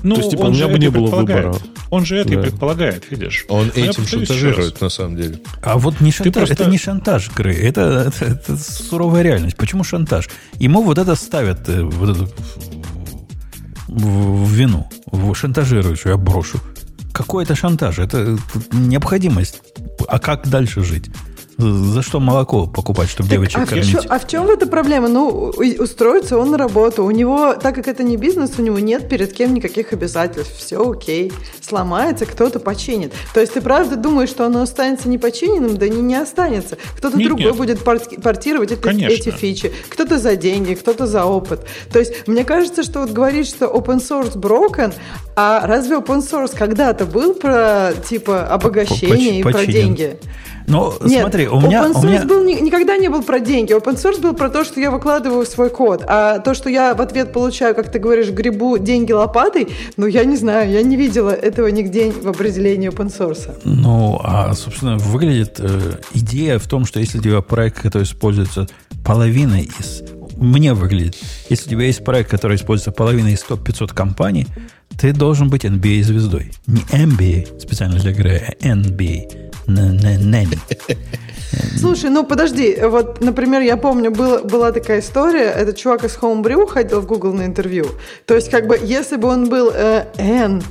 [0.03, 1.55] Ну, То есть, типа, у меня бы не было выбора.
[1.89, 2.39] Он же это да.
[2.39, 3.45] и предполагает, видишь.
[3.49, 5.39] Он Но этим шантажирует, на самом деле.
[5.63, 6.53] А вот не шантаж, просто...
[6.53, 9.55] это не шантаж, Грей, это, это, это суровая реальность.
[9.57, 10.29] Почему шантаж?
[10.59, 12.29] Ему вот это ставят э, вот это,
[13.87, 14.89] в, в вину.
[15.11, 16.59] В, шантажируют, что я брошу.
[17.13, 17.99] Какой это шантаж?
[17.99, 18.37] Это
[18.71, 19.61] необходимость.
[20.07, 21.09] А как дальше жить?
[21.57, 23.87] За что молоко покупать, чтобы так, девочек а кормить?
[23.87, 25.07] В чем, а в чем эта проблема?
[25.07, 27.03] Ну, устроится он на работу.
[27.03, 30.55] У него, так как это не бизнес, у него нет перед кем никаких обязательств.
[30.55, 31.33] Все окей.
[31.59, 33.11] Сломается, кто-то починит.
[33.33, 35.77] То есть ты правда думаешь, что оно останется непочиненным?
[35.77, 36.77] Да не, не останется.
[36.95, 37.55] Кто-то другой нет.
[37.55, 39.73] будет портировать эти, эти фичи.
[39.89, 41.65] Кто-то за деньги, кто-то за опыт.
[41.91, 44.93] То есть мне кажется, что вот говорить, что open source broken,
[45.35, 50.19] а разве open source когда-то был про типа обогащение и про деньги?
[50.67, 51.85] Но Нет, смотри, у меня...
[51.85, 52.25] Open source у меня...
[52.25, 53.73] был, никогда не был про деньги.
[53.73, 56.03] Open source был про то, что я выкладываю свой код.
[56.05, 60.25] А то, что я в ответ получаю, как ты говоришь, грибу деньги лопатой, ну, я
[60.25, 63.49] не знаю, я не видела этого нигде в определении open source.
[63.63, 68.67] Ну, а, собственно, выглядит э, идея в том, что если у тебя проект, который используется
[69.05, 70.03] половиной из
[70.37, 71.17] мне выглядит.
[71.49, 74.45] Если у тебя есть проект, который используется половиной из топ-500 компаний,
[74.99, 76.51] ты должен быть NBA-звездой.
[76.67, 79.46] Не MBA специально для игры, а NBA.
[81.77, 86.67] Слушай, ну подожди, вот, например, я помню, была, была такая история, этот чувак из Homebrew
[86.67, 87.85] ходил в Google на интервью.
[88.25, 90.63] То есть, как бы, если бы он был э, N,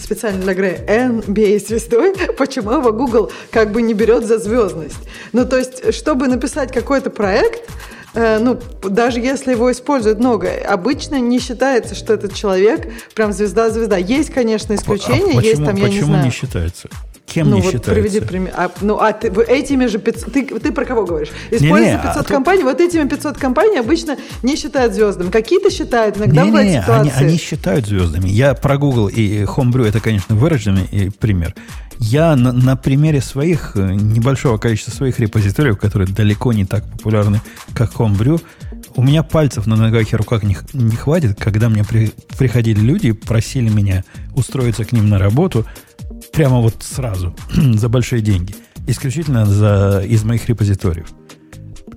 [0.00, 4.98] специально для игры NBA звездой, почему его Google как бы не берет за звездность?
[5.32, 7.68] Ну, то есть, чтобы написать какой-то проект,
[8.14, 13.96] э, ну, даже если его используют много, обычно не считается, что этот человек прям звезда-звезда.
[13.96, 16.22] Есть, конечно, исключения, а почему, есть там, я не знаю.
[16.22, 16.88] Почему не считается?
[17.26, 17.90] Кем ну, не вот считается?
[17.90, 18.52] приведи пример.
[18.56, 20.32] А, ну, а ты, этими же 500...
[20.32, 21.30] Ты, ты про кого говоришь?
[21.50, 22.72] Используя 500 а компаний, тут...
[22.72, 25.30] вот этими 500 компаний обычно не считают звездами.
[25.30, 27.12] Какие-то считают, иногда не, бывают не, ситуации.
[27.16, 28.28] Они, они считают звездами.
[28.28, 31.54] Я про Google и Homebrew, это, конечно, выраженный пример.
[31.98, 37.40] Я на, на примере своих, э, небольшого количества своих репозиториев, которые далеко не так популярны,
[37.74, 38.40] как Homebrew,
[38.96, 43.08] у меня пальцев на ногах и руках не, не хватит, когда мне при, приходили люди
[43.08, 45.66] и просили меня устроиться к ним на работу,
[46.32, 48.54] прямо вот сразу, за большие деньги.
[48.86, 51.08] Исключительно за, из моих репозиториев.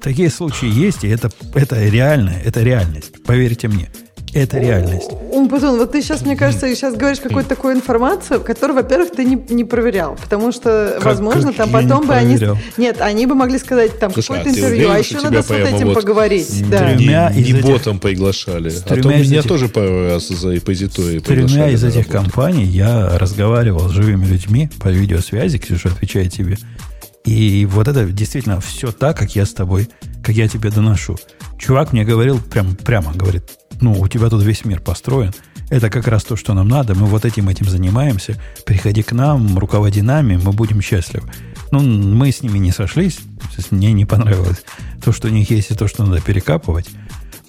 [0.01, 3.23] Такие случаи есть, и это, это реально, это реальность.
[3.25, 3.89] Поверьте мне.
[4.37, 5.09] Это реальность.
[5.31, 9.35] Умпутун, вот ты сейчас, мне кажется, сейчас говоришь какую-то такую информацию, которую, во-первых, ты не,
[9.49, 10.15] не проверял.
[10.15, 12.37] Потому что, как, возможно, как там потом бы они...
[12.77, 15.87] Нет, они бы могли сказать там какое-то а интервью, а еще надо с вот этим
[15.87, 16.47] вот поговорить.
[16.47, 16.93] С да.
[16.93, 17.65] Тремя не, не этих...
[17.65, 18.71] ботом приглашали.
[18.85, 19.47] А то меня этих...
[19.47, 24.69] тоже пару раз за репозитории С тремя из этих компаний я разговаривал с живыми людьми
[24.79, 26.57] по видеосвязи, Ксюша, отвечает тебе.
[27.25, 29.89] И вот это действительно все так, как я с тобой,
[30.23, 31.17] как я тебе доношу.
[31.57, 33.43] Чувак мне говорил прям, прямо, говорит,
[33.81, 35.33] ну, у тебя тут весь мир построен.
[35.69, 36.95] Это как раз то, что нам надо.
[36.95, 38.41] Мы вот этим этим занимаемся.
[38.65, 41.29] Приходи к нам, руководи нами, мы будем счастливы.
[41.71, 43.19] Ну, мы с ними не сошлись.
[43.71, 44.63] Мне не понравилось
[45.03, 46.89] то, что у них есть, и то, что надо перекапывать.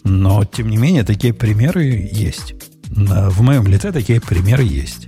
[0.05, 2.55] Но, тем не менее, такие примеры есть.
[2.87, 5.08] В моем лице такие примеры есть.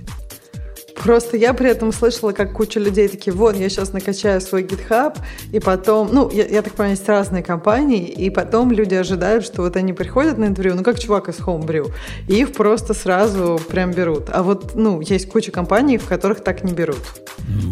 [1.03, 5.17] Просто я при этом слышала, как куча людей такие, вот, я сейчас накачаю свой GitHub,
[5.51, 9.63] и потом, ну, я, я так понимаю, есть разные компании, и потом люди ожидают, что
[9.63, 11.91] вот они приходят на интервью, ну, как чувак из Homebrew,
[12.27, 14.25] и их просто сразу прям берут.
[14.31, 17.01] А вот, ну, есть куча компаний, в которых так не берут.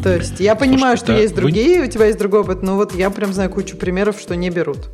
[0.04, 1.88] То есть я понимаю, Слушайте, что да, есть другие, вы...
[1.88, 4.90] у тебя есть другой опыт, но вот я прям знаю кучу примеров, что не берут.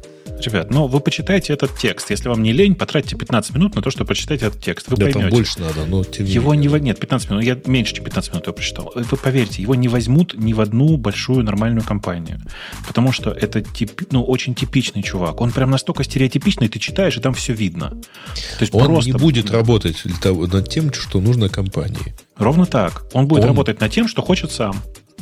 [0.45, 2.11] Ребят, ну вы почитайте этот текст.
[2.11, 4.87] Если вам не лень, потратьте 15 минут на то, чтобы почитать этот текст.
[4.89, 5.19] Вы да, поймете.
[5.21, 6.67] там больше надо, но тем Его не...
[6.67, 7.43] Нет, 15 минут.
[7.43, 8.91] Я меньше, чем 15 минут его прочитал.
[8.93, 12.39] Вы поверьте, его не возьмут ни в одну большую нормальную компанию.
[12.87, 15.41] Потому что это тип, ну, очень типичный чувак.
[15.41, 17.89] Он прям настолько стереотипичный, ты читаешь, и там все видно.
[17.89, 19.11] То есть Он просто...
[19.11, 22.15] не будет работать над тем, что нужно компании.
[22.37, 23.05] Ровно так.
[23.13, 23.49] Он будет Он...
[23.49, 24.75] работать над тем, что хочет сам.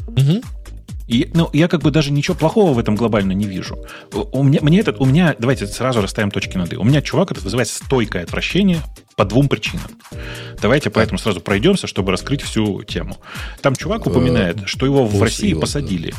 [0.07, 0.41] Угу.
[1.07, 3.77] И, ну, я как бы даже ничего плохого в этом глобально не вижу.
[4.11, 6.77] У меня, мне этот, у меня, давайте сразу расставим точки над «и».
[6.77, 8.79] У меня чувак этот вызывает стойкое отвращение
[9.15, 9.91] по двум причинам.
[10.61, 13.17] Давайте поэтому сразу пройдемся, чтобы раскрыть всю тему.
[13.61, 16.13] Там чувак упоминает, что его в России посадили.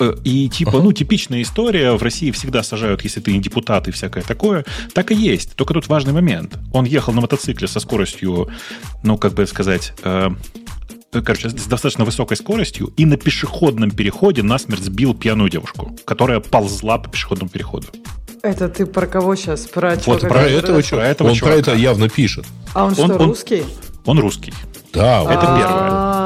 [0.00, 0.82] Э, и типа, ага.
[0.82, 4.64] ну, типичная история, в России всегда сажают, если ты не депутат и всякое такое.
[4.94, 5.56] Так и есть.
[5.56, 6.58] Только тут важный момент.
[6.72, 8.48] Он ехал на мотоцикле со скоростью,
[9.02, 10.30] ну, как бы сказать, э, Э,
[11.10, 16.98] короче, с достаточно высокой скоростью и на пешеходном переходе насмерть сбил пьяную девушку, которая ползла
[16.98, 17.88] по пешеходному переходу.
[18.42, 19.66] Это ты про кого сейчас?
[19.66, 21.54] Про вот про этого, про этого Он чувака.
[21.54, 22.46] про это явно пишет.
[22.74, 23.64] А он, он что, русский?
[24.04, 24.52] Он, он русский.
[24.98, 26.18] Да, это первое.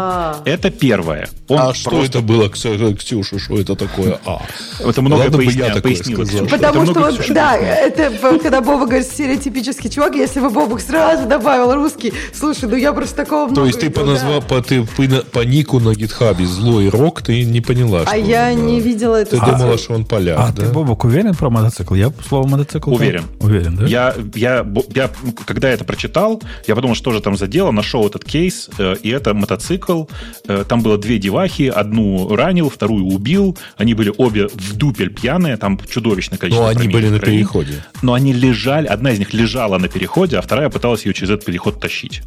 [0.45, 1.29] Это первое.
[1.49, 4.19] Он а что это было, Ксюша, что это такое?
[4.25, 4.43] А.
[4.81, 6.27] Это много Ладно поясня, я пояснил.
[6.27, 11.29] Сказал, Потому что, вот, да, это когда Боба говорит стереотипический чувак, если бы Бобук сразу
[11.29, 14.83] добавил русский, слушай, ну я просто такого много То есть ты по, назвал, по, ты
[14.85, 19.33] по, нику на гитхабе злой рок, ты не поняла, А я не видела это.
[19.33, 21.95] Ты а, думала, что он поляк, А ты, Бобок, уверен про мотоцикл?
[21.95, 22.93] Я слово мотоцикл...
[22.93, 23.25] Уверен.
[23.41, 23.87] Уверен, да?
[23.87, 25.11] Я, я, я,
[25.45, 29.11] когда это прочитал, я подумал, что же там за дело, нашел этот кейс, э, и
[29.11, 30.05] это мотоцикл.
[30.47, 33.57] Э, там было две девахи, одну ранил, вторую убил.
[33.77, 37.85] Они были обе в дупель пьяные, там чудовищное количество Но они были на переходе.
[38.03, 41.45] Но они лежали, одна из них лежала на переходе, а вторая пыталась ее через этот
[41.45, 42.23] переход тащить.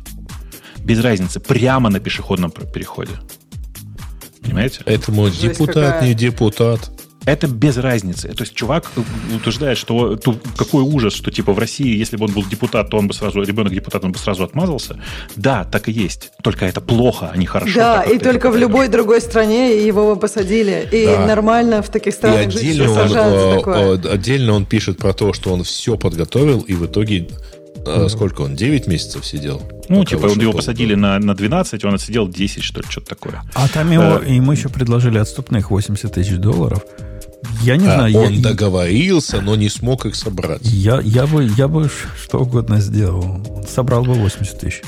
[0.79, 3.13] Без разницы, прямо на пешеходном переходе.
[4.41, 4.81] Понимаете?
[4.85, 6.07] Это мой депутат, какая...
[6.07, 6.91] не депутат.
[7.25, 8.29] Это без разницы.
[8.29, 8.91] То есть чувак
[9.35, 12.97] утверждает, что то, какой ужас, что типа в России, если бы он был депутат, то
[12.97, 14.99] он бы сразу, ребенок депутат, он бы сразу отмазался.
[15.35, 16.31] Да, так и есть.
[16.43, 17.73] Только это плохо, а не хорошо.
[17.75, 20.87] Да, и только в любой другой стране его бы посадили.
[20.91, 21.25] И да.
[21.25, 24.13] нормально в таких странах и отдельно жить, он, такое.
[24.13, 27.27] Отдельно он пишет про то, что он все подготовил, и в итоге
[27.87, 28.55] а сколько он?
[28.55, 29.61] 9 месяцев сидел?
[29.89, 33.43] Ну, типа, его посадили на, на 12, он отсидел 10, что ли, что-то такое.
[33.53, 36.83] А там его, э, ему еще предложили отступных 80 тысяч долларов.
[37.61, 38.17] Я не а, знаю.
[38.17, 40.61] Он я, договорился, но не смог их собрать.
[40.63, 41.89] Я, я, бы, я бы
[42.21, 43.65] что угодно сделал.
[43.67, 44.81] Собрал бы 80 тысяч.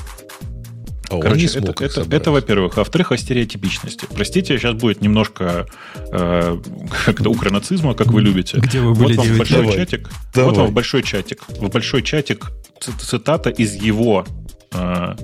[1.09, 2.77] А Короче, не смог это, это, это, во-первых.
[2.77, 4.05] А во-вторых, о стереотипичности.
[4.13, 5.65] Простите, сейчас будет немножко
[6.11, 6.59] э,
[7.05, 8.57] как-то укронацизма, как вы любите.
[8.57, 9.75] Где вы были вот вам большой Давай.
[9.75, 10.09] чатик.
[10.33, 10.49] Давай.
[10.49, 11.43] Вот вам большой чатик.
[11.47, 14.25] В большой чатик цитата из его
[14.71, 15.15] э,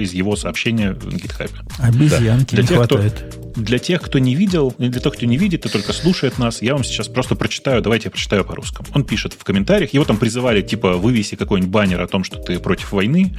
[0.00, 1.52] из его сообщения в гитхабе.
[1.78, 2.62] Обезьянки да.
[2.62, 3.12] не тех, хватает.
[3.12, 6.62] Кто, для тех, кто не видел, для тех, кто не видит и только слушает нас,
[6.62, 8.88] я вам сейчас просто прочитаю, давайте я прочитаю по-русскому.
[8.94, 12.58] Он пишет в комментариях, его там призывали, типа, вывеси какой-нибудь баннер о том, что ты
[12.58, 13.36] против войны,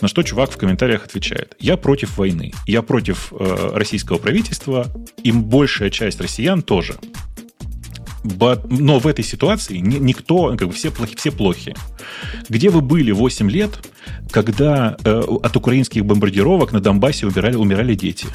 [0.00, 4.86] на что чувак в комментариях отвечает, я против войны, я против э, российского правительства,
[5.22, 6.96] и большая часть россиян тоже.
[8.24, 11.74] Но в этой ситуации никто, как бы все плохи, все плохи.
[12.48, 13.86] Где вы были 8 лет,
[14.30, 18.26] когда э, от украинских бомбардировок на Донбассе умирали, умирали дети?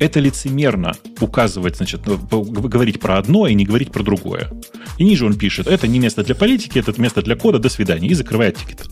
[0.00, 4.50] Это лицемерно указывать, значит, ну, говорить про одно и не говорить про другое.
[4.98, 8.08] И ниже он пишет, это не место для политики, это место для кода, до свидания,
[8.08, 8.88] и закрывает тикет.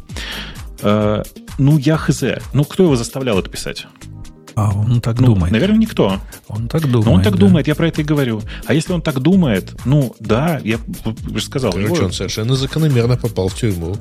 [0.82, 1.22] Э,
[1.58, 2.24] ну, я хз.
[2.52, 3.86] Ну, кто его заставлял это писать?
[4.54, 5.52] А он так ну, думает.
[5.52, 6.20] Наверное, никто.
[6.48, 7.06] Он так думает.
[7.06, 7.38] Но он так да.
[7.38, 8.42] думает, я про это и говорю.
[8.66, 10.78] А если он так думает, ну да, я
[11.30, 11.72] уже сказал.
[11.72, 12.06] Короче, его...
[12.06, 13.96] он совершенно закономерно попал в тюрьму.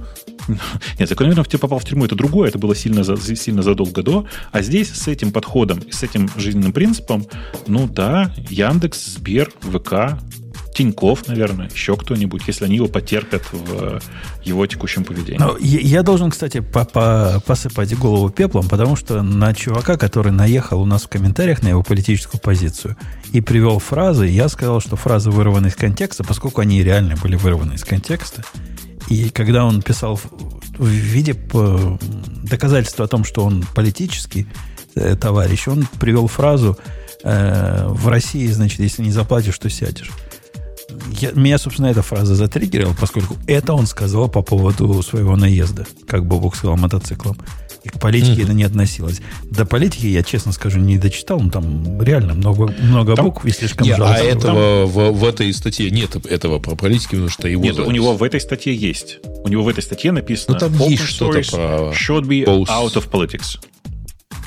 [1.00, 4.26] Нет, закономерно попал в тюрьму, это другое, это было сильно, за, сильно задолго до.
[4.52, 7.26] А здесь с этим подходом, с этим жизненным принципом,
[7.68, 10.20] ну да, Яндекс, Сбер, ВК,
[10.74, 14.02] Тиньков, наверное, еще кто-нибудь, если они его потерпят в
[14.44, 15.40] его текущем поведении.
[15.40, 20.32] Но я, я должен, кстати, по -по посыпать голову пеплом, потому что на чувака, который
[20.32, 22.96] наехал у нас в комментариях на его политическую позицию
[23.34, 27.74] и привел фразы, я сказал, что фразы вырваны из контекста, поскольку они реально были вырваны
[27.74, 28.44] из контекста.
[29.10, 30.20] И когда он писал
[30.78, 31.36] в виде
[32.44, 34.48] доказательства о том, что он политический
[34.96, 36.78] э, товарищ, он привел фразу
[37.24, 40.12] э, в России, значит, если не заплатишь, то сядешь
[41.20, 46.26] я, меня, собственно, эта фраза затриггерила, поскольку это он сказал по поводу своего наезда, как
[46.26, 47.38] Бобок сказал, мотоциклом.
[47.84, 48.44] И к политике mm-hmm.
[48.44, 49.22] это не относилось.
[49.50, 51.40] До политики, я честно скажу, не дочитал.
[51.40, 55.52] Ну, там реально много, много там, букв и слишком не, А этого в, в этой
[55.52, 57.64] статье нет этого про политики, потому что его...
[57.64, 57.90] Нет, запись.
[57.90, 59.18] у него в этой статье есть.
[59.44, 60.54] У него в этой статье написано...
[60.54, 61.92] Ну, там есть что-то про...
[61.92, 62.68] Should be post.
[62.70, 63.58] out of politics.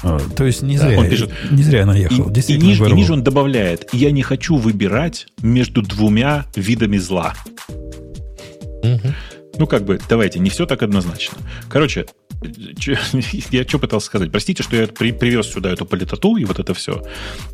[0.04, 2.30] А, то есть не зря, он пишет, не зря наехал.
[2.30, 7.34] И, и, ниже, и ниже он добавляет, я не хочу выбирать между двумя видами зла.
[8.82, 9.14] Угу.
[9.56, 11.38] Ну, как бы, давайте, не все так однозначно.
[11.68, 12.06] Короче,
[13.50, 14.30] я что пытался сказать?
[14.30, 17.02] Простите, что я при, привез сюда эту политоту и вот это все.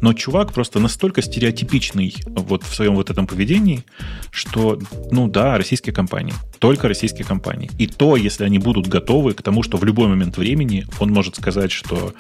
[0.01, 3.85] Но чувак просто настолько стереотипичный вот в своем вот этом поведении,
[4.31, 6.35] что, ну да, российские компании.
[6.61, 7.71] Только российские компании.
[7.79, 11.37] И то, если они будут готовы к тому, что в любой момент времени он может
[11.37, 12.13] сказать, что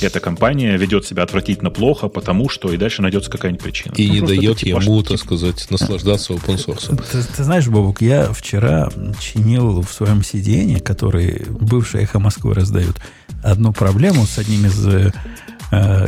[0.00, 3.92] эта компания ведет себя отвратительно плохо, потому что и дальше найдется какая-нибудь причина.
[3.96, 6.96] И ну, не дает типа, ему, так сказать, наслаждаться open source.
[7.10, 8.90] Ты, ты знаешь, Бобук, я вчера
[9.20, 12.96] чинил в своем сидении, который бывший эхо Москвы раздают,
[13.42, 15.10] одну проблему с одним из э,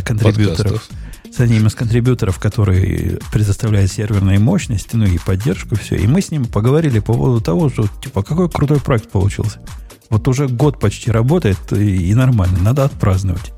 [0.05, 0.89] контрибьюторов.
[1.37, 5.97] С одним из контрибьюторов, который предоставляет серверные мощности, ну и поддержку, все.
[5.97, 9.61] И мы с ним поговорили по поводу того, что, типа, какой крутой проект получился.
[10.09, 13.53] Вот уже год почти работает, и, и нормально, надо отпраздновать.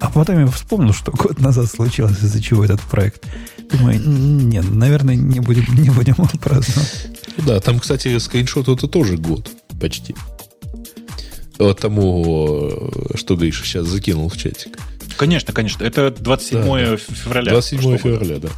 [0.00, 3.26] А потом я вспомнил, что год назад случилось, из-за чего этот проект.
[3.72, 7.06] Думаю, нет, наверное, не будем, не будем праздновать.
[7.38, 9.48] Да, там, кстати, скриншот это тоже год
[9.80, 10.14] почти.
[11.58, 14.78] Вот тому, что Гриша сейчас закинул в чатик.
[15.18, 15.84] Конечно, конечно.
[15.84, 17.50] Это 27 да, февраля.
[17.50, 18.48] 27 февраля, да.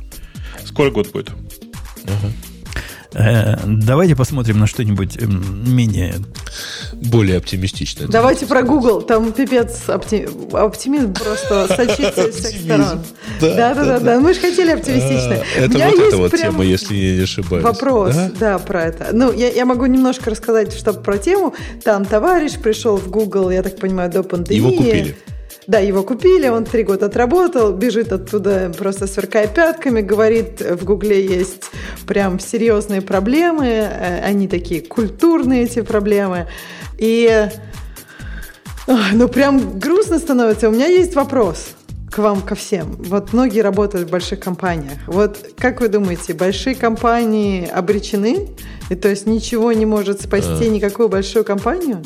[0.65, 1.31] Скоро год будет.
[2.05, 2.33] Ага.
[3.13, 6.17] Э, давайте посмотрим на что-нибудь эм, менее...
[6.93, 8.09] Более оптимистичное.
[8.09, 9.03] Давайте про Google.
[9.03, 10.29] Там пипец опти...
[10.53, 13.01] оптимизм просто сочится из всех сторон.
[13.41, 14.21] Да, да, да, да.
[14.21, 15.37] Мы же хотели оптимистично.
[15.37, 17.65] А, это вот эта вот тема, если я не ошибаюсь.
[17.65, 19.09] Вопрос, да, про это.
[19.13, 21.55] Ну, я могу немножко рассказать, что про тему.
[21.83, 24.59] Там товарищ пришел в Google, я так понимаю, до пандемии.
[24.59, 25.17] Его купили.
[25.71, 31.25] Да, его купили, он три года отработал, бежит оттуда просто сверкая пятками, говорит, в Гугле
[31.25, 31.71] есть
[32.09, 36.49] прям серьезные проблемы, э, они такие культурные, эти проблемы.
[36.99, 37.49] И
[39.13, 40.69] ну прям грустно становится.
[40.69, 41.69] У меня есть вопрос
[42.11, 42.97] к вам, ко всем.
[42.99, 44.99] Вот многие работают в больших компаниях.
[45.07, 48.49] Вот как вы думаете, большие компании обречены?
[48.89, 50.69] И то есть ничего не может спасти а...
[50.69, 52.03] никакую большую компанию?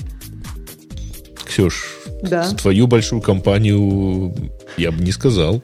[1.46, 2.50] Ксюш, да.
[2.50, 4.34] Твою большую компанию
[4.76, 5.62] я бы не сказал.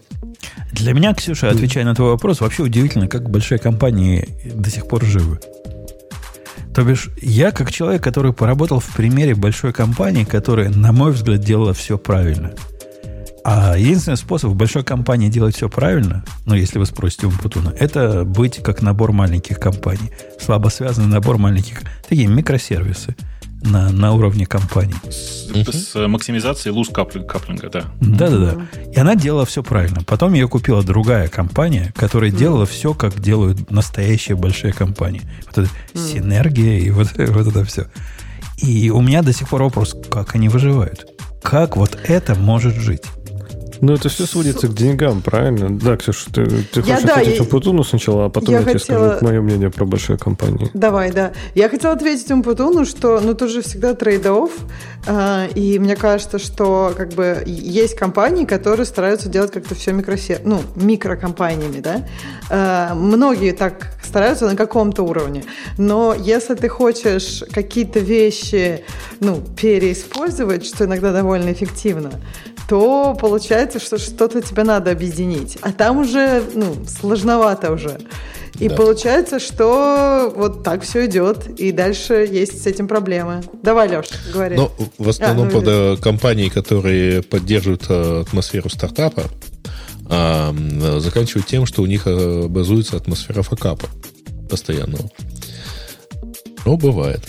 [0.73, 5.05] Для меня, Ксюша, отвечая на твой вопрос, вообще удивительно, как большие компании до сих пор
[5.05, 5.41] живы.
[6.75, 11.41] То бишь, я как человек, который поработал в примере большой компании, которая, на мой взгляд,
[11.41, 12.53] делала все правильно.
[13.43, 17.73] А единственный способ в большой компании делать все правильно, ну, если вы спросите у Путуна,
[17.79, 20.13] это быть как набор маленьких компаний.
[20.39, 23.17] Слабо связанный набор маленьких, такие микросервисы–
[23.63, 24.95] на, на уровне компании.
[25.11, 25.73] С, угу.
[25.73, 27.85] с максимизацией луз каплинга, да.
[28.01, 28.67] Да-да-да.
[28.93, 30.03] И она делала все правильно.
[30.05, 35.23] Потом ее купила другая компания, которая делала все, как делают настоящие большие компании.
[35.47, 37.87] Вот это синергия и вот, вот это все.
[38.59, 41.07] И у меня до сих пор вопрос, как они выживают?
[41.43, 43.05] Как вот это может жить?
[43.81, 45.71] Ну, это все сводится к деньгам, правильно?
[45.71, 48.65] Да, Ксюша, ты, ты я, хочешь да, ответить я, Умпутуну сначала, а потом я, я
[48.65, 48.81] хотела...
[48.81, 50.71] тебе скажу мое мнение про большие компании.
[50.75, 51.33] Давай, да.
[51.55, 54.51] Я хотела ответить Умпутуну, что, ну, тут же всегда trade-off,
[55.07, 60.41] э, и мне кажется, что, как бы, есть компании, которые стараются делать как-то все микросе...
[60.45, 62.07] ну, микрокомпаниями, да?
[62.51, 65.45] Э, многие так стараются на каком-то уровне,
[65.79, 68.85] но если ты хочешь какие-то вещи,
[69.21, 72.11] ну, переиспользовать, что иногда довольно эффективно,
[72.71, 75.59] то получается, что что-то тебе надо объединить.
[75.61, 77.99] А там уже, ну, сложновато уже.
[78.61, 78.77] И да.
[78.77, 83.43] получается, что вот так все идет, и дальше есть с этим проблемы.
[83.65, 84.55] Давай, Леш, говори.
[84.55, 89.25] Ну, в основном а, ну, под э, компании, которые поддерживают э, атмосферу стартапа,
[90.09, 90.55] а,
[91.01, 93.89] заканчивают тем, что у них э, базуется атмосфера факапа
[94.49, 95.11] постоянного.
[96.65, 97.21] Ну, бывает.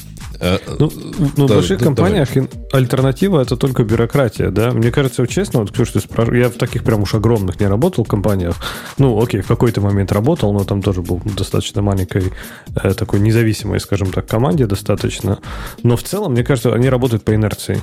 [0.41, 0.91] Э, ну,
[1.37, 2.49] ну да, в больших да, компаниях давай.
[2.73, 4.71] альтернатива это только бюрократия, да.
[4.71, 8.03] Мне кажется, честно, вот, Ксюш, ты спрашиваешь, я в таких прям уж огромных не работал
[8.05, 8.55] компаниях.
[8.97, 12.33] Ну, окей, в какой-то момент работал, но там тоже был достаточно маленькой
[12.75, 15.37] э, такой независимой, скажем так, команде достаточно.
[15.83, 17.79] Но в целом, мне кажется, они работают по инерции.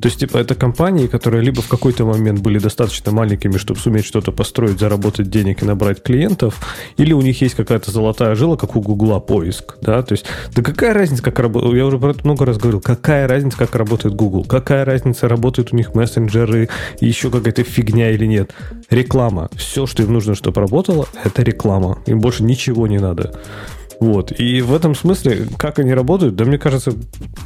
[0.00, 4.06] То есть, типа, это компании, которые либо в какой-то момент были достаточно маленькими, чтобы суметь
[4.06, 6.58] что-то построить, заработать денег и набрать клиентов,
[6.96, 10.24] или у них есть какая-то золотая жила, как у Гугла, поиск, да, то есть,
[10.54, 13.74] да какая разница, как работает, я уже про это много раз говорил, какая разница, как
[13.74, 16.68] работает Google, какая разница, работают у них мессенджеры
[17.00, 18.52] еще какая-то фигня или нет.
[18.90, 19.48] Реклама.
[19.54, 21.98] Все, что им нужно, чтобы работало, это реклама.
[22.06, 23.38] Им больше ничего не надо.
[24.00, 24.32] Вот.
[24.38, 26.92] И в этом смысле, как они работают, да мне кажется,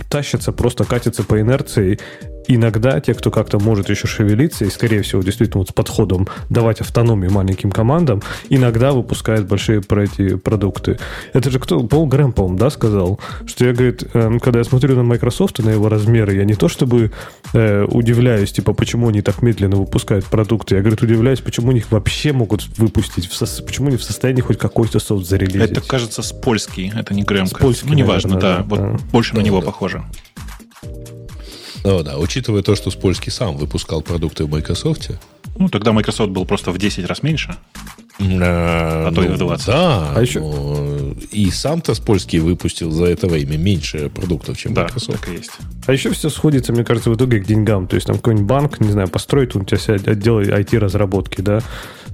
[0.09, 1.99] тащатся, просто катятся по инерции.
[2.47, 6.81] Иногда те, кто как-то может еще шевелиться, и, скорее всего, действительно вот с подходом давать
[6.81, 10.99] автономию маленьким командам, иногда выпускают большие про эти продукты.
[11.33, 11.81] Это же кто?
[11.81, 15.63] Пол Грэм, по да, сказал, что я, говорит, эм, когда я смотрю на Microsoft и
[15.63, 17.11] на его размеры, я не то чтобы
[17.53, 21.91] э, удивляюсь, типа, почему они так медленно выпускают продукты, я, говорит, удивляюсь, почему они их
[21.91, 23.63] вообще могут выпустить, в со...
[23.63, 25.71] почему они в состоянии хоть какой-то софт зарелизить.
[25.71, 27.47] Это, кажется, с польский, это не Грэм.
[27.47, 29.07] С польский, ну, неважно, наверное, да, да, вот да.
[29.11, 29.67] больше да, на него да.
[29.67, 30.05] похоже.
[31.85, 35.11] Ну да, учитывая то, что Спольский сам выпускал продукты в Microsoft.
[35.57, 37.57] Ну, тогда Microsoft был просто в 10 раз меньше.
[38.21, 39.67] А, а то и в 20.
[39.67, 41.15] Да, а еще...
[41.31, 45.21] и сам-то Спольский выпустил за это время меньше продуктов, чем да, Microsoft.
[45.21, 45.51] так и есть.
[45.87, 47.87] А еще все сходится, мне кажется, в итоге к деньгам.
[47.87, 51.61] То есть там какой-нибудь банк, не знаю, построит у тебя отдел IT-разработки, да?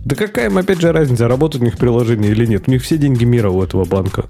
[0.05, 2.65] Да какая им, опять же, разница, работает у них приложение или нет?
[2.67, 4.27] У них все деньги мира у этого банка.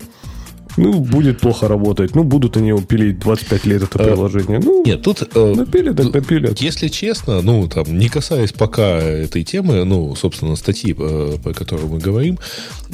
[0.77, 2.15] Ну, будет плохо работать.
[2.15, 4.61] Ну, будут они его пилить 25 лет, это э, приложение.
[4.61, 5.23] Ну, Нет, тут...
[5.35, 6.61] Э, напилят, так напилят.
[6.61, 11.87] Если честно, ну, там, не касаясь пока этой темы, ну, собственно, статьи, э, по которой
[11.87, 12.39] мы говорим,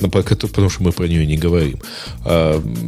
[0.01, 1.81] по, потому что мы про нее не говорим,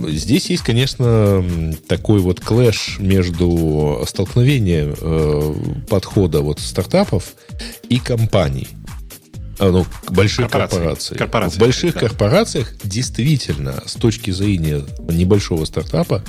[0.08, 1.44] здесь есть, конечно,
[1.86, 7.34] такой вот клэш между столкновением подхода вот стартапов
[7.88, 8.68] и компаний.
[9.58, 11.16] А, ну, больших корпораций.
[11.16, 11.56] корпораций.
[11.56, 12.00] В больших да.
[12.00, 16.22] корпорациях действительно, с точки зрения небольшого стартапа,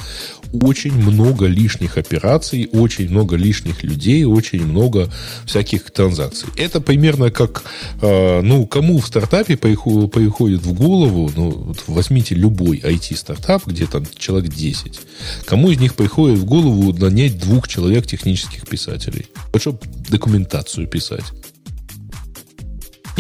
[0.52, 5.12] очень много лишних операций, очень много лишних людей, очень много
[5.46, 6.50] всяких транзакций.
[6.58, 7.64] Это примерно как,
[8.02, 14.06] э, ну, кому в стартапе приходит в голову, ну, вот возьмите любой IT-стартап, где там
[14.18, 15.00] человек 10,
[15.46, 19.80] кому из них приходит в голову нанять двух человек технических писателей, чтобы
[20.10, 21.26] документацию писать?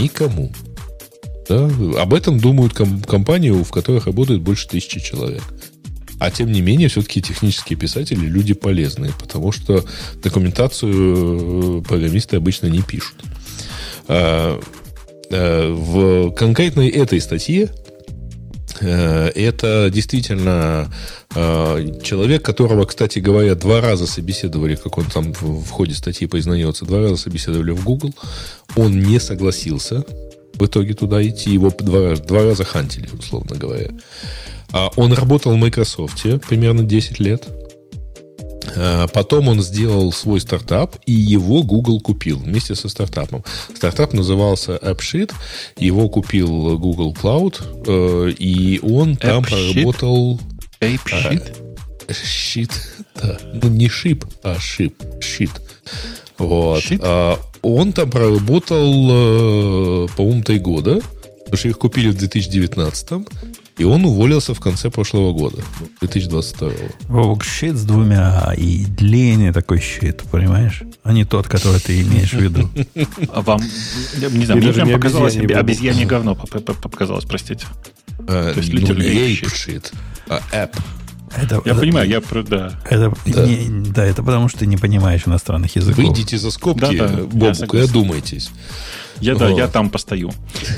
[0.01, 0.51] Никому.
[1.47, 1.69] Да?
[1.99, 5.43] Об этом думают ком- компании, в которых работает больше тысячи человек.
[6.19, 9.85] А тем не менее, все-таки технические писатели люди полезные, потому что
[10.21, 13.15] документацию э, программисты обычно не пишут.
[14.07, 14.59] А,
[15.31, 17.88] а, в конкретной этой статье э,
[18.85, 20.91] это действительно
[21.35, 26.85] э, человек, которого, кстати говоря, два раза собеседовали, как он там в ходе статьи признается,
[26.85, 28.13] два раза собеседовали в Google.
[28.75, 30.03] Он не согласился
[30.53, 31.51] в итоге туда идти.
[31.51, 33.89] Его два, два раза хантили, условно говоря.
[34.71, 37.47] А он работал в Microsoft примерно 10 лет.
[38.75, 43.43] А потом он сделал свой стартап, и его Google купил вместе со стартапом.
[43.75, 45.33] Стартап назывался AppSheet,
[45.77, 47.55] его купил Google Cloud,
[47.87, 49.73] э, и он там AppSheet?
[49.73, 50.39] проработал...
[50.81, 51.57] AppSheet?
[52.07, 52.71] А, щит,
[53.21, 53.37] да.
[53.53, 55.51] Ну, не шип, а шип, щит.
[56.37, 56.83] Вот.
[57.01, 61.01] А, он там проработал, э, по-моему, три года,
[61.43, 63.27] потому что их купили в 2019
[63.79, 65.63] И он уволился в конце прошлого года,
[66.01, 66.69] 2022.
[67.07, 70.83] Вовк, щит с двумя и длинный такой щит, понимаешь?
[71.03, 72.69] А не тот, который ты имеешь в виду.
[73.33, 73.61] А вам,
[74.31, 77.65] не знаю, мне прям показалось, обезьяне говно показалось, простите.
[78.27, 79.93] То есть ну, не щит,
[80.27, 80.75] а app.
[81.37, 82.79] Это, я это, понимаю, я да.
[82.89, 83.45] Это, да.
[83.45, 86.03] Не, да, это потому что ты не понимаешь иностранных языков.
[86.03, 88.49] Выйдите за скобки, да, да, Бобук, и одумайтесь.
[89.21, 90.31] Я, да, я там постою.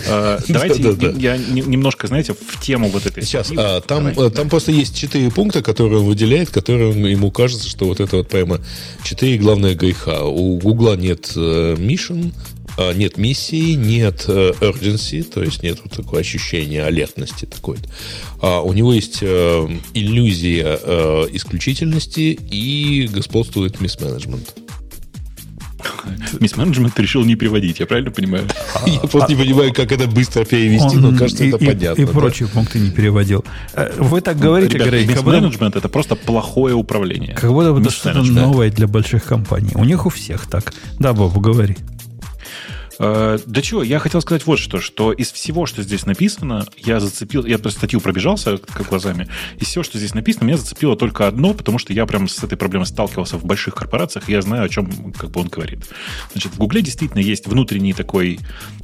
[0.07, 3.23] А, давайте я немножко, знаете, в тему вот этой.
[3.23, 7.69] Сейчас, а, там, э, там просто есть четыре пункта, которые он выделяет, которые ему кажется,
[7.69, 8.59] что вот это вот прямо
[9.03, 10.23] четыре главных греха.
[10.23, 12.33] У Гугла нет э, mission,
[12.77, 17.77] а, нет миссии, нет э, urgency, то есть нет вот такого ощущения алертности такой.
[18.41, 20.79] А у него есть иллюзия
[21.31, 24.55] исключительности и господствует мисс-менеджмент.
[26.39, 28.45] Мисс-менеджмент решил не переводить, я правильно понимаю?
[28.85, 32.01] Я просто не понимаю, как это быстро перевести, но кажется, это понятно.
[32.01, 33.45] И прочие пункты не переводил.
[33.73, 37.33] Э, вы так говорите, Грей, мисс-менеджмент это просто плохое управление.
[37.35, 39.71] Как будто это что-то новое для больших компаний.
[39.75, 40.73] У них у всех так.
[40.99, 41.77] Да, Бобу, говори.
[42.99, 46.99] Э, да чего, я хотел сказать вот что, что из всего, что здесь написано, я
[46.99, 49.27] зацепил, я просто статью пробежался как глазами,
[49.59, 52.57] из всего, что здесь написано, меня зацепило только одно, потому что я прям с этой
[52.57, 55.85] проблемой сталкивался в больших корпорациях, и я знаю, о чем как бы он говорит.
[56.31, 58.39] Значит, в Гугле действительно есть внутренний такой,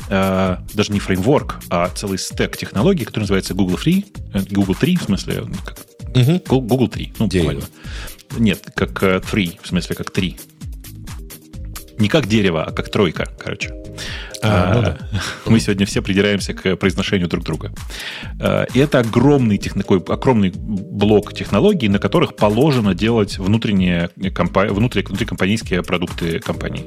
[0.09, 4.97] э, даже не фреймворк, а целый стек технологий, который называется Google Free, э, Google 3,
[4.97, 5.77] в смысле, как,
[6.15, 6.61] угу.
[6.61, 7.63] Google 3, ну, буквально.
[8.37, 10.37] Нет, как э, 3, в смысле, как 3
[11.99, 13.73] не как дерево, а как тройка, короче.
[14.43, 14.97] А, ну да.
[15.45, 17.71] Мы сегодня все придираемся к произношению друг друга.
[18.39, 26.39] А, и это огромный, такой, огромный блок технологий, на которых положено делать внутренние, внутрикомпанийские продукты
[26.39, 26.85] компании.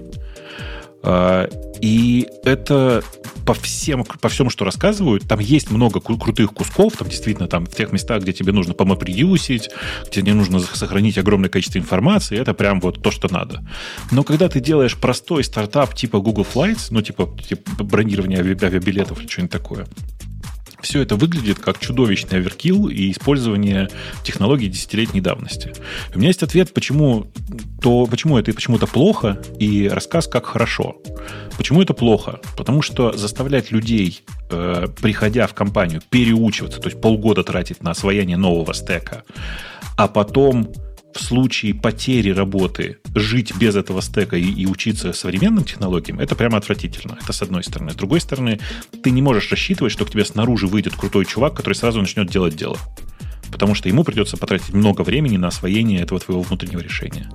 [1.03, 1.49] А,
[1.81, 3.03] и это
[3.47, 7.67] по, всем, по всему, что рассказывают, там есть много кру- крутых кусков, там действительно там
[7.67, 9.71] в тех местах, где тебе нужно помопредюсить,
[10.11, 13.65] где не нужно сохранить огромное количество информации, это прям вот то, что надо.
[14.11, 19.29] Но когда ты делаешь простой стартап типа Google Flights, ну типа, типа бронирование авиабилетов или
[19.29, 19.87] что-нибудь такое,
[20.83, 23.89] все это выглядит как чудовищный оверкил и использование
[24.25, 25.73] технологий десятилетней давности.
[26.15, 27.27] У меня есть ответ, почему,
[27.81, 30.97] то, почему это и почему это плохо, и рассказ, как хорошо.
[31.57, 32.41] Почему это плохо?
[32.57, 38.37] Потому что заставлять людей, э, приходя в компанию, переучиваться, то есть полгода тратить на освоение
[38.37, 39.25] нового стека,
[39.97, 40.73] а потом
[41.15, 46.59] в случае потери работы жить без этого стека и, и учиться современным технологиям, это прямо
[46.59, 47.19] отвратительно.
[47.21, 47.93] Это с одной стороны.
[47.93, 48.61] С другой стороны,
[49.03, 52.57] ты не можешь рассчитывать, что к тебе снаружи выйдет крутой чувак, который сразу начнет делать
[52.57, 52.79] дело.
[53.51, 57.29] Потому что ему придется потратить много времени на освоение этого твоего внутреннего решения.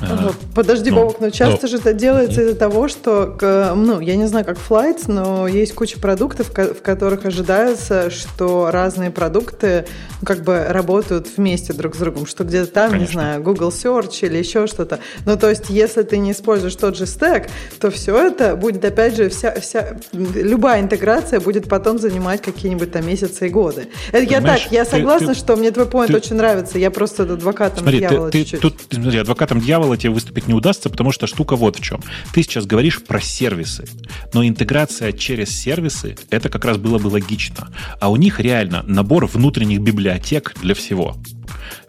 [0.00, 0.32] Ага.
[0.54, 1.68] Подожди, ну, Бобок, но часто но...
[1.68, 3.36] же это делается из-за того, что,
[3.76, 9.10] ну, я не знаю, как Flights, но есть куча продуктов, в которых ожидается, что разные
[9.10, 9.86] продукты
[10.20, 13.06] ну, как бы работают вместе друг с другом, что где-то там, Конечно.
[13.06, 15.00] не знаю, Google Search или еще что-то.
[15.24, 17.48] Ну, то есть, если ты не используешь тот же стек,
[17.80, 23.06] то все это будет, опять же, вся, вся, любая интеграция будет потом занимать какие-нибудь там
[23.06, 23.88] месяцы и годы.
[24.12, 27.80] Это я так, я согласна, ты, что мне твой поинт очень нравится, я просто адвокатом
[27.80, 28.60] смотри, дьявола ты, чуть-чуть.
[28.60, 32.00] Тут, смотри, адвокатом дьявола дьявола тебе выступить не удастся, потому что штука вот в чем.
[32.32, 33.86] Ты сейчас говоришь про сервисы,
[34.32, 37.68] но интеграция через сервисы, это как раз было бы логично.
[38.00, 41.16] А у них реально набор внутренних библиотек для всего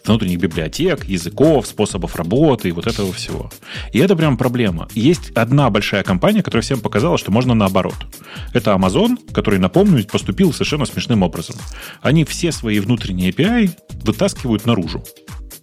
[0.05, 3.51] внутренних библиотек, языков, способов работы и вот этого всего.
[3.91, 4.87] И это прям проблема.
[4.93, 7.97] Есть одна большая компания, которая всем показала, что можно наоборот.
[8.53, 11.57] Это Amazon, который, напомню, поступил совершенно смешным образом.
[12.01, 13.71] Они все свои внутренние API
[14.05, 15.03] вытаскивают наружу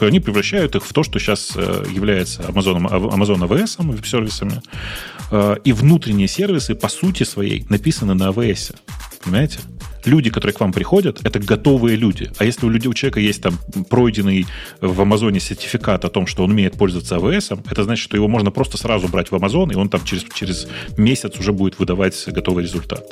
[0.00, 4.62] они превращают их в то, что сейчас э, является Amazon, Amazon AWS веб-сервисами.
[5.64, 8.76] И внутренние сервисы, по сути своей, написаны на AWS.
[9.24, 9.58] Понимаете?
[10.04, 12.30] Люди, которые к вам приходят, это готовые люди.
[12.38, 13.58] А если у, людей, у человека есть там
[13.88, 14.46] пройденный
[14.80, 18.50] в Амазоне сертификат о том, что он умеет пользоваться АВС, это значит, что его можно
[18.50, 22.64] просто сразу брать в Амазон, и он там через, через месяц уже будет выдавать готовый
[22.64, 23.04] результат.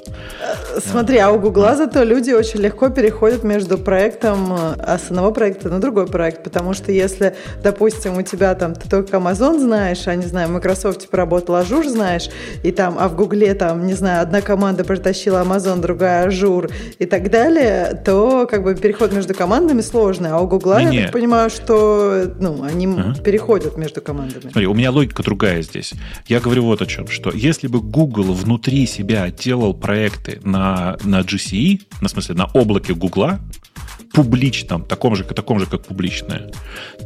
[0.84, 5.68] Смотри, а у Гугла зато люди очень легко переходят между проектом э, с одного проекта
[5.68, 10.14] на другой проект, потому что если, допустим, у тебя там ты только Amazon знаешь, а
[10.14, 12.28] не знаю, в Microsoft поработал Azure знаешь,
[12.62, 17.06] и там, а в Гугле там, не знаю, одна команда притащила Amazon, другая Azure, и
[17.06, 20.30] так далее, то как бы переход между командами сложный.
[20.30, 23.14] А у Гугла, не, я так понимаю, что ну, они ага.
[23.22, 24.42] переходят между командами.
[24.42, 25.94] Смотри, у меня логика другая здесь.
[26.26, 31.20] Я говорю вот о чем, что если бы Google внутри себя делал проекты на, на
[31.20, 33.40] GCE, на смысле на облаке Гугла,
[34.12, 36.50] публичном, таком же, таком же, как публичное,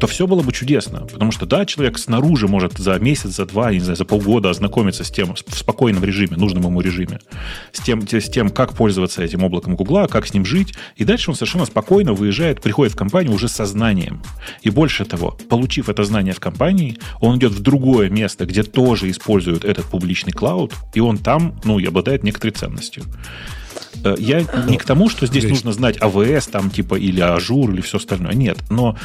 [0.01, 1.01] то все было бы чудесно.
[1.01, 5.05] Потому что, да, человек снаружи может за месяц, за два, не знаю, за полгода ознакомиться
[5.05, 7.21] с тем, в спокойном режиме, нужном ему режиме,
[7.73, 10.75] с тем, с тем, как пользоваться этим облаком Гугла, как с ним жить.
[10.97, 14.23] И дальше он совершенно спокойно выезжает, приходит в компанию уже со знанием.
[14.63, 19.11] И больше того, получив это знание в компании, он идет в другое место, где тоже
[19.11, 23.05] используют этот публичный cloud, и он там, ну, и обладает некоторой ценностью.
[24.05, 27.81] Э, я не к тому, что здесь нужно знать AWS, там, типа, или Azure, или
[27.81, 28.35] все остальное.
[28.35, 28.59] Нет.
[28.71, 28.97] Но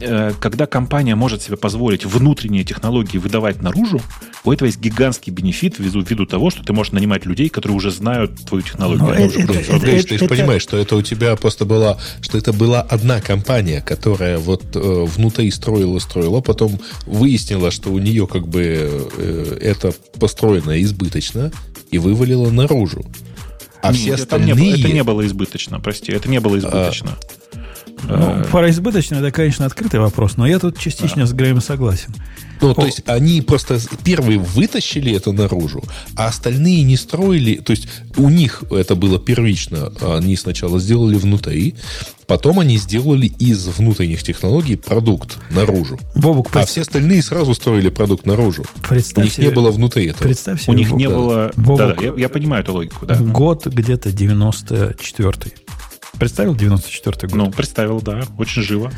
[0.00, 4.00] э, когда компания может себе позволить внутренние технологии выдавать наружу,
[4.44, 7.90] у этого есть гигантский benefit ввиду, ввиду того, что ты можешь нанимать людей, которые уже
[7.90, 9.04] знают твою технологию.
[9.04, 12.38] Но это, это, это, ты, это, же понимаешь, что это у тебя просто была, что
[12.38, 18.26] это была одна компания, которая вот э, внутри строила, строила, потом выяснила, что у нее
[18.26, 21.52] как бы э, это построено избыточно
[21.90, 23.04] и вывалила наружу.
[23.82, 24.52] А Нет, все остальные...
[24.52, 27.18] Это не, это не было избыточно, прости, это не было избыточно.
[27.20, 27.41] А,
[28.08, 31.26] ну, про избыточно это, конечно, открытый вопрос, но я тут частично да.
[31.26, 32.14] с Греем согласен.
[32.62, 32.74] Ну, О.
[32.74, 35.82] то есть они просто первые вытащили это наружу,
[36.14, 37.56] а остальные не строили.
[37.56, 39.92] То есть у них это было первично.
[40.00, 41.74] Они сначала сделали внутри,
[42.26, 45.98] потом они сделали из внутренних технологий продукт наружу.
[46.14, 48.64] Бобук, а все остальные сразу строили продукт наружу.
[48.88, 50.22] Представь у них себе, не было внутри этого.
[50.22, 51.14] Представь себе, у них Бобук, не да.
[51.14, 51.50] было...
[51.56, 53.06] Бобук, да, да, я, я понимаю эту логику.
[53.06, 53.16] Да.
[53.16, 55.52] Год где-то 94-й.
[56.22, 57.36] Представил 94-й год?
[57.36, 58.22] Ну, представил, да.
[58.38, 58.92] Очень живо.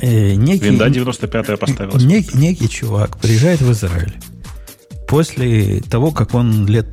[0.00, 2.02] Э, некий, Винда 95-я поставилась.
[2.04, 4.12] Нек, некий чувак приезжает в Израиль.
[5.08, 6.86] После того, как он лет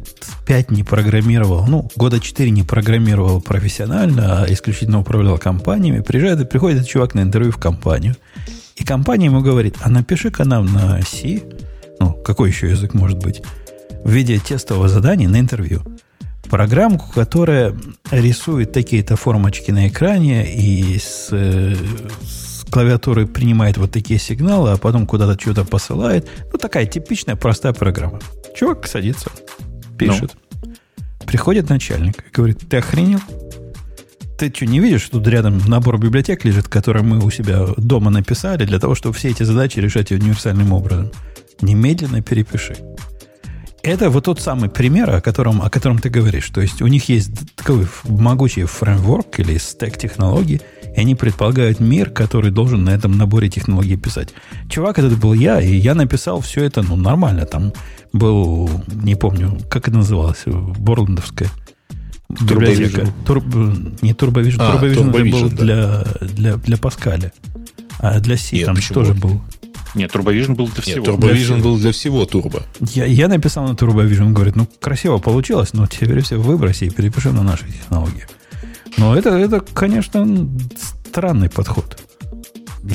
[0.45, 6.45] 5 не программировал, ну, года 4 не программировал профессионально, а исключительно управлял компаниями, приезжает и
[6.45, 8.15] приходит этот чувак на интервью в компанию.
[8.77, 11.43] И компания ему говорит, а напиши-ка нам на C,
[11.99, 13.41] ну, какой еще язык может быть,
[14.05, 15.81] в виде тестового задания на интервью
[16.45, 17.75] программку, которая
[18.11, 25.07] рисует такие-то формочки на экране и с, с клавиатуры принимает вот такие сигналы, а потом
[25.07, 26.27] куда-то что-то посылает.
[26.51, 28.19] Ну, такая типичная простая программа.
[28.55, 29.29] Чувак садится,
[29.97, 30.35] пишет.
[30.63, 30.73] Ну.
[31.25, 33.19] Приходит начальник и говорит, ты охренел?
[34.37, 38.11] Ты что, не видишь, что тут рядом набор библиотек лежит, который мы у себя дома
[38.11, 41.11] написали для того, чтобы все эти задачи решать универсальным образом?
[41.61, 42.75] Немедленно перепиши.
[43.85, 46.49] Это вот тот самый пример, о котором, о котором ты говоришь.
[46.49, 50.61] То есть у них есть такой могучий фреймворк или стек технологий,
[50.95, 54.29] и они предполагают мир, который должен на этом наборе технологий писать.
[54.69, 57.45] Чувак, этот был я, и я написал все это, ну, нормально.
[57.45, 57.73] Там
[58.11, 61.49] был, не помню, как это называлось, борландовская
[62.29, 63.07] библиотека.
[63.25, 63.43] Тур,
[64.01, 65.55] не Турбовижн, а, Турбовижн был да.
[65.55, 67.31] для, для, для Паскаля.
[67.99, 68.93] А для C Нет, там почему?
[68.93, 69.41] тоже был.
[69.95, 71.05] Нет, Turbovision был для всего.
[71.05, 72.63] Нет, Turbovision был для всего турбо.
[72.81, 77.31] Я, я написал на Turbovision, говорит, ну, красиво получилось, но теперь все выброси и перепиши
[77.31, 78.27] на наши технологии.
[78.97, 80.49] Но это, это конечно,
[81.11, 81.97] странный подход.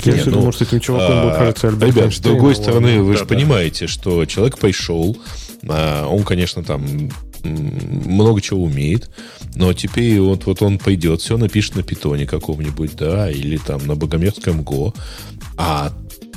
[0.05, 3.15] Я Нет, ну, может, этим чуваком а, был, кажется, Альберт Ребят, с другой стороны, вы
[3.15, 3.35] да, же да.
[3.35, 7.11] понимаете, что человек пришел, а, он, конечно, там
[7.43, 9.11] много чего умеет,
[9.55, 13.95] но теперь вот, вот он пойдет, все напишет на питоне каком-нибудь, да, или там на
[13.95, 14.95] богомерзком Go,
[15.57, 15.93] а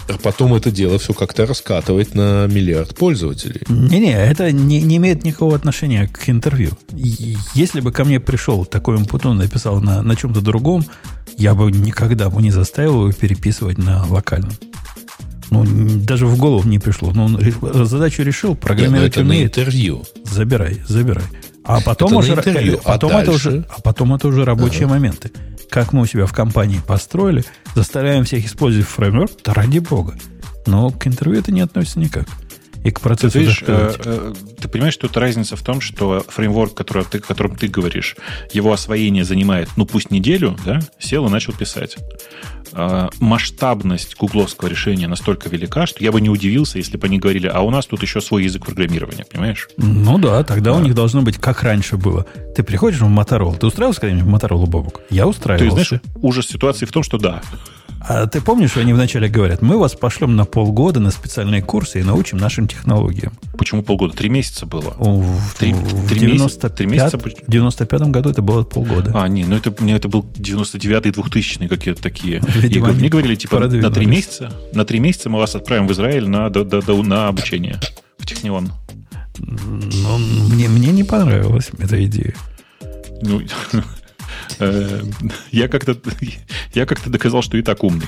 [0.09, 3.61] а потом это дело все как-то раскатывать на миллиард пользователей.
[3.69, 6.71] Не-не, это не, не имеет никакого отношения к интервью.
[6.91, 10.85] Если бы ко мне пришел такой Умпутун и написал на, на чем-то другом,
[11.37, 14.51] я бы никогда бы не заставил его переписывать на локальном.
[15.53, 17.11] Ну, даже в голову не пришло.
[17.13, 19.55] Но ну, он задачу решил, программировать Нет, умеет.
[19.57, 20.03] На интервью.
[20.23, 21.25] Забирай, забирай.
[21.63, 24.85] А потом, это уже, интервью, а потом, а это уже, а потом это уже рабочие
[24.85, 24.95] ага.
[24.95, 25.31] моменты
[25.73, 27.43] как мы у себя в компании построили,
[27.73, 30.13] заставляем всех использовать фреймворк, да ради бога.
[30.67, 32.27] Но к интервью это не относится никак.
[32.83, 36.25] И к процессу ты, видишь, э, э, ты понимаешь, что тут разница в том, что
[36.27, 38.17] фреймворк, который ты, о котором ты говоришь,
[38.51, 41.97] его освоение занимает, ну пусть неделю, да, сел и начал писать.
[42.73, 47.47] Э, масштабность гугловского решения настолько велика, что я бы не удивился, если бы они говорили,
[47.47, 49.69] а у нас тут еще свой язык программирования, понимаешь?
[49.77, 50.77] Ну да, тогда а.
[50.77, 52.25] у них должно быть как раньше было.
[52.55, 55.01] Ты приходишь в Motorola, ты устраивался когда-нибудь в Motorola, Бобук?
[55.09, 55.77] Я устраивался.
[55.77, 57.41] Ты знаешь, ужас ситуации в том, что да.
[58.05, 62.01] А ты помнишь, что они вначале говорят, мы вас пошлем на полгода на специальные курсы
[62.01, 63.33] и научим нашим технологиям.
[63.57, 64.15] Почему полгода?
[64.15, 64.93] Три месяца было.
[64.97, 67.17] В, три, в, три 95, три месяца?
[67.17, 69.11] В 95 году это было полгода.
[69.15, 72.41] А, не, ну это, это был 99-й, 2000 какие-то такие.
[72.55, 75.93] Видимо, и, мне говорили, типа, на три месяца, на три месяца мы вас отправим в
[75.93, 77.79] Израиль на, до, до, до, на обучение
[78.17, 78.71] в Технион.
[79.37, 80.17] Ну,
[80.49, 82.35] мне, мне не понравилась эта идея.
[83.21, 83.41] Ну,
[85.51, 85.97] я как-то
[86.73, 88.07] я как-то доказал, что и так умный.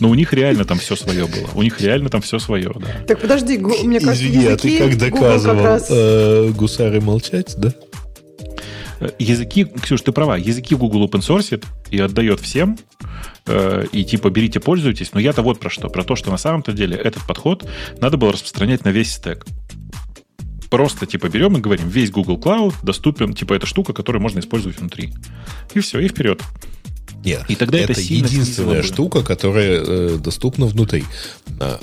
[0.00, 1.48] Но у них реально там все свое было.
[1.54, 2.86] У них реально там все свое, да.
[3.06, 5.56] Так подожди, мне кажется, Извини, а ты как доказывал?
[5.56, 5.86] Как раз...
[5.90, 7.74] э, гусары молчать, да?
[9.00, 12.78] Э, языки, Ксюш, ты права, языки Google open source и отдает всем,
[13.46, 15.12] э, и типа берите, пользуйтесь.
[15.12, 15.88] Но я-то вот про что.
[15.88, 17.68] Про то, что на самом-то деле этот подход
[18.00, 19.44] надо было распространять на весь стек.
[20.70, 24.78] Просто типа берем и говорим, весь Google Cloud доступен, типа эта штука, которую можно использовать
[24.78, 25.12] внутри.
[25.74, 26.42] И все, и вперед.
[27.24, 31.04] Нет, и тогда это, это единственная штука, которая э, доступна внутри.
[31.58, 31.80] А,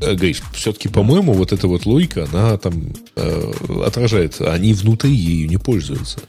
[0.00, 3.52] э, Гриш, все-таки, по-моему, вот эта вот логика, она там э,
[3.84, 6.20] отражает, они внутри ею не пользуются.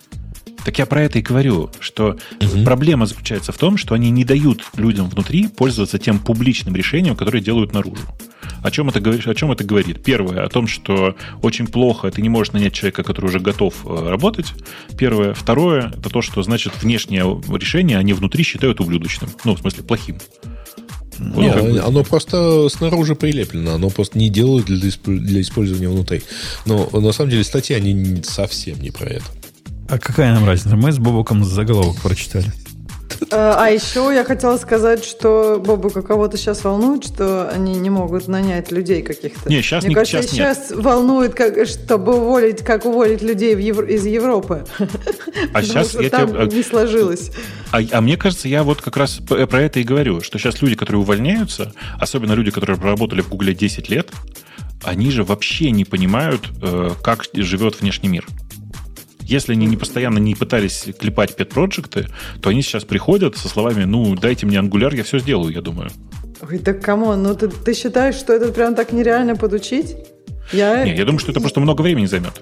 [0.65, 2.63] Так я про это и говорю, что угу.
[2.63, 7.41] проблема заключается в том, что они не дают людям внутри пользоваться тем публичным решением, которое
[7.41, 8.03] делают наружу.
[8.63, 9.27] О чем это говорит?
[9.27, 10.03] О чем это говорит?
[10.03, 14.09] Первое, о том, что очень плохо, ты не можешь нанять человека, который уже готов э,
[14.09, 14.53] работать.
[14.97, 15.33] Первое.
[15.33, 17.23] Второе, это то, что значит внешнее
[17.57, 19.29] решение они внутри считают ублюдочным.
[19.43, 20.17] Ну, в смысле, плохим.
[21.17, 26.23] Вот Нет, оно, оно просто снаружи прилеплено, оно просто не делают для, для использования внутри.
[26.65, 29.25] Но на самом деле статьи, они совсем не про это.
[29.87, 30.75] А какая нам разница?
[30.75, 32.51] Мы с Бобуком заголовок прочитали.
[33.31, 38.27] Э, а еще я хотела сказать, что Бобука кого-то сейчас волнует, что они не могут
[38.27, 39.49] нанять людей каких-то.
[39.49, 40.79] Не, сейчас, Мне не, кажется, сейчас, сейчас нет.
[40.79, 44.65] волнует, как, чтобы уволить, как уволить людей Евро, из Европы.
[45.53, 46.57] А сейчас я там тебе...
[46.57, 47.31] не сложилось.
[47.71, 50.75] А, а мне кажется, я вот как раз про это и говорю, что сейчас люди,
[50.75, 54.09] которые увольняются, особенно люди, которые проработали в Гугле 10 лет,
[54.83, 58.25] они же вообще не понимают, э, как живет внешний мир.
[59.31, 62.07] Если они не постоянно не пытались клепать пет-проекты,
[62.41, 65.89] то они сейчас приходят со словами, ну, дайте мне ангуляр, я все сделаю, я думаю.
[66.41, 67.15] Ой, так кому?
[67.15, 69.95] Ну, ты, ты считаешь, что это прям так нереально подучить?
[70.51, 70.83] Я...
[70.83, 72.41] Не, я думаю, что это просто много времени займет.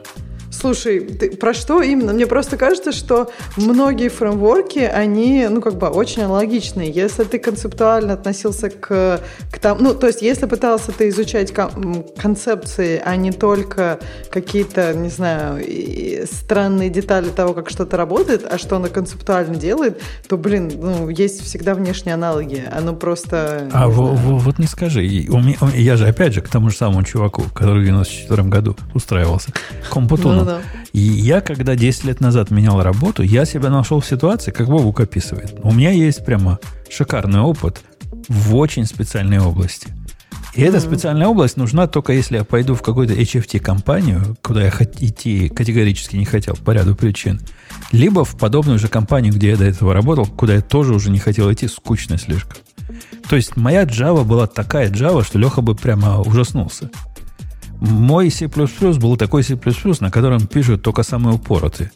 [0.60, 2.12] Слушай, ты про что именно?
[2.12, 6.92] Мне просто кажется, что многие фреймворки, они, ну, как бы очень аналогичные.
[6.92, 9.22] Если ты концептуально относился к,
[9.52, 9.82] к тому...
[9.82, 14.00] Ну, то есть, если пытался ты изучать концепции, а не только
[14.30, 15.64] какие-то, не знаю,
[16.30, 21.42] странные детали того, как что-то работает, а что оно концептуально делает, то, блин, ну, есть
[21.42, 22.64] всегда внешние аналоги.
[22.70, 23.70] Оно просто...
[23.72, 25.04] А во, во, вот не скажи.
[25.04, 29.54] Я же, опять же, к тому же самому чуваку, который в 94 году устраивался.
[29.90, 30.49] Компутону.
[30.50, 30.62] Да.
[30.94, 35.00] И я, когда 10 лет назад менял работу, я себя нашел в ситуации, как Бобук
[35.00, 35.56] описывает.
[35.62, 36.58] У меня есть прямо
[36.90, 37.82] шикарный опыт
[38.28, 39.90] в очень специальной области.
[40.56, 40.68] И mm-hmm.
[40.68, 46.16] эта специальная область нужна только если я пойду в какую-то HFT-компанию, куда я идти категорически
[46.16, 47.40] не хотел по ряду причин,
[47.92, 51.20] либо в подобную же компанию, где я до этого работал, куда я тоже уже не
[51.20, 52.58] хотел идти, скучно слишком.
[53.30, 56.90] То есть моя Java была такая Java, что Леха бы прямо ужаснулся.
[57.80, 59.58] Мой C++ был такой C++,
[60.00, 61.92] на котором пишут только самые упоротые.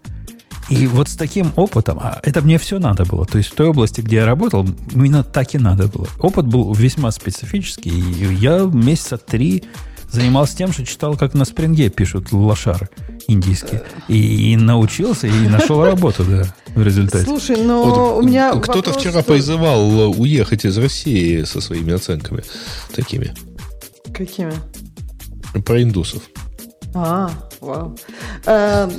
[0.70, 3.26] И вот с таким опытом, а это мне все надо было.
[3.26, 6.08] То есть в той области, где я работал, именно так и надо было.
[6.20, 7.90] Опыт был весьма специфический.
[7.90, 9.66] И я месяца три
[10.10, 12.90] занимался тем, что читал, как на спринге пишут лошары
[13.28, 13.84] индийские.
[14.08, 16.44] И, и научился, и нашел работу, да,
[16.76, 17.26] в результате.
[17.26, 19.34] Слушай, но вот, у меня Кто-то вопрос, вчера что...
[19.34, 22.44] призывал уехать из России со своими оценками
[22.96, 23.34] такими.
[24.14, 24.54] Какими?
[25.66, 26.24] Про индусов.
[26.96, 27.96] А, вау.
[28.46, 28.90] Э,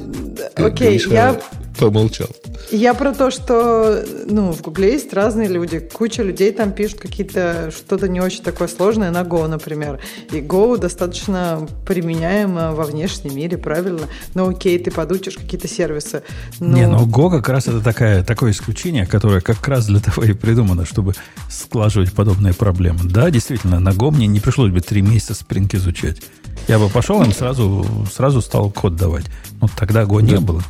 [0.57, 1.41] окей, я...
[1.79, 2.29] Помолчал.
[2.71, 5.81] Я про то, что ну, в Гугле есть разные люди.
[5.81, 9.99] Куча людей там пишут какие-то что-то не очень такое сложное на Go, например.
[10.31, 14.09] И Go достаточно применяемо во внешнем мире, правильно.
[14.35, 16.23] Но окей, ты подучишь какие-то сервисы.
[16.61, 16.77] Но...
[16.77, 20.33] Не, но Go как раз это такая, такое исключение, которое как раз для того и
[20.33, 21.15] придумано, чтобы
[21.51, 23.01] сглаживать подобные проблемы.
[23.05, 26.23] Да, действительно, на Go мне не пришлось бы три месяца Spring изучать.
[26.69, 29.27] Я бы пошел им сразу, сразу стал код давать.
[29.61, 30.63] Ну, тогда Go не было.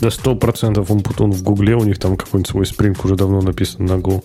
[0.00, 3.40] Да сто процентов он Путун в Гугле, у них там какой-нибудь свой спринг уже давно
[3.40, 4.24] написан на Go.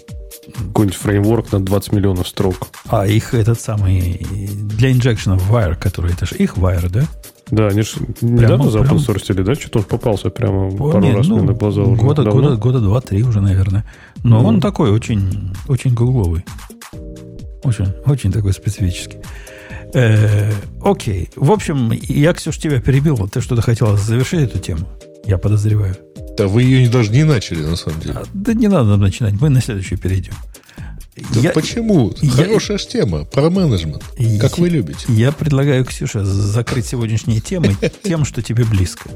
[0.67, 2.55] Какой-нибудь фреймворк на 20 миллионов строк.
[2.87, 7.03] А их этот самый для инжекшена Wire, который это же их Wire, да?
[7.51, 7.91] Да, они же
[8.21, 9.53] недавно за open source да?
[9.53, 11.83] Что-то он попался прямо Помню, пару раз ну, мне на глаза.
[11.83, 13.85] Года, года, года два-три уже, наверное.
[14.23, 14.45] Но mm.
[14.45, 16.43] он такой очень, очень гугловый.
[17.63, 19.19] Очень, очень такой специфический.
[19.95, 20.51] Э,
[20.83, 21.29] окей.
[21.37, 23.15] В общем, я, Ксюш, тебя перебил.
[23.29, 24.89] Ты что-то хотела завершить эту тему?
[25.25, 25.95] Я подозреваю.
[26.37, 28.15] Да вы ее даже не начали, на самом деле.
[28.15, 29.35] А, да не надо нам начинать.
[29.39, 30.33] Мы на следующую перейдем.
[31.15, 32.13] Да я, почему?
[32.21, 34.03] Я, Хорошая же тема про менеджмент.
[34.17, 35.05] Я, как вы любите.
[35.07, 39.09] Я предлагаю, Ксюша, закрыть сегодняшние темы тем, что тебе близко.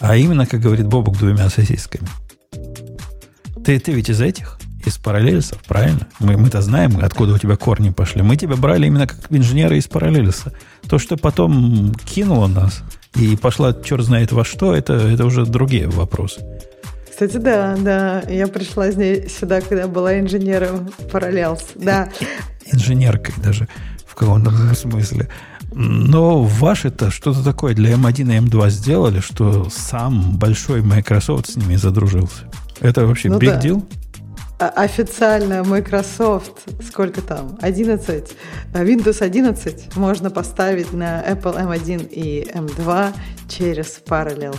[0.00, 2.08] А именно, как говорит Бобок, двумя сосисками.
[3.64, 4.58] Ты, ты ведь из этих?
[4.86, 6.06] Из параллельсов, правильно?
[6.18, 8.22] Мы, мы-то знаем, откуда у тебя корни пошли.
[8.22, 10.52] Мы тебя брали именно как инженера из параллельса.
[10.88, 12.82] То, что потом кинуло нас
[13.14, 16.40] и пошла черт знает во что, это, это уже другие вопросы.
[17.10, 18.22] Кстати, да, да.
[18.28, 21.64] Я пришла здесь, сюда, когда была инженером параллелс.
[21.74, 22.08] Да.
[22.72, 23.68] Инженеркой даже
[24.06, 25.28] в каком-то смысле.
[25.72, 31.76] Но ваши-то что-то такое для M1 и M2 сделали, что сам большой Microsoft с ними
[31.76, 32.44] задружился.
[32.80, 33.60] Это вообще ну big да.
[33.60, 33.84] deal?
[34.68, 36.52] Официально Microsoft,
[36.86, 38.36] сколько там, 11,
[38.72, 43.14] Windows 11 можно поставить на Apple M1 и M2
[43.48, 44.58] через Parallels.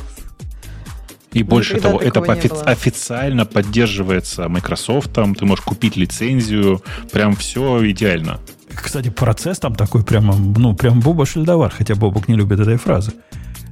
[1.33, 8.39] И больше того, это офи- официально поддерживается Microsoft, ты можешь купить лицензию, прям все идеально.
[8.73, 13.13] Кстати, процесс там такой прямо, ну, прям Боба Шельдовар, хотя Бобок не любит этой фразы.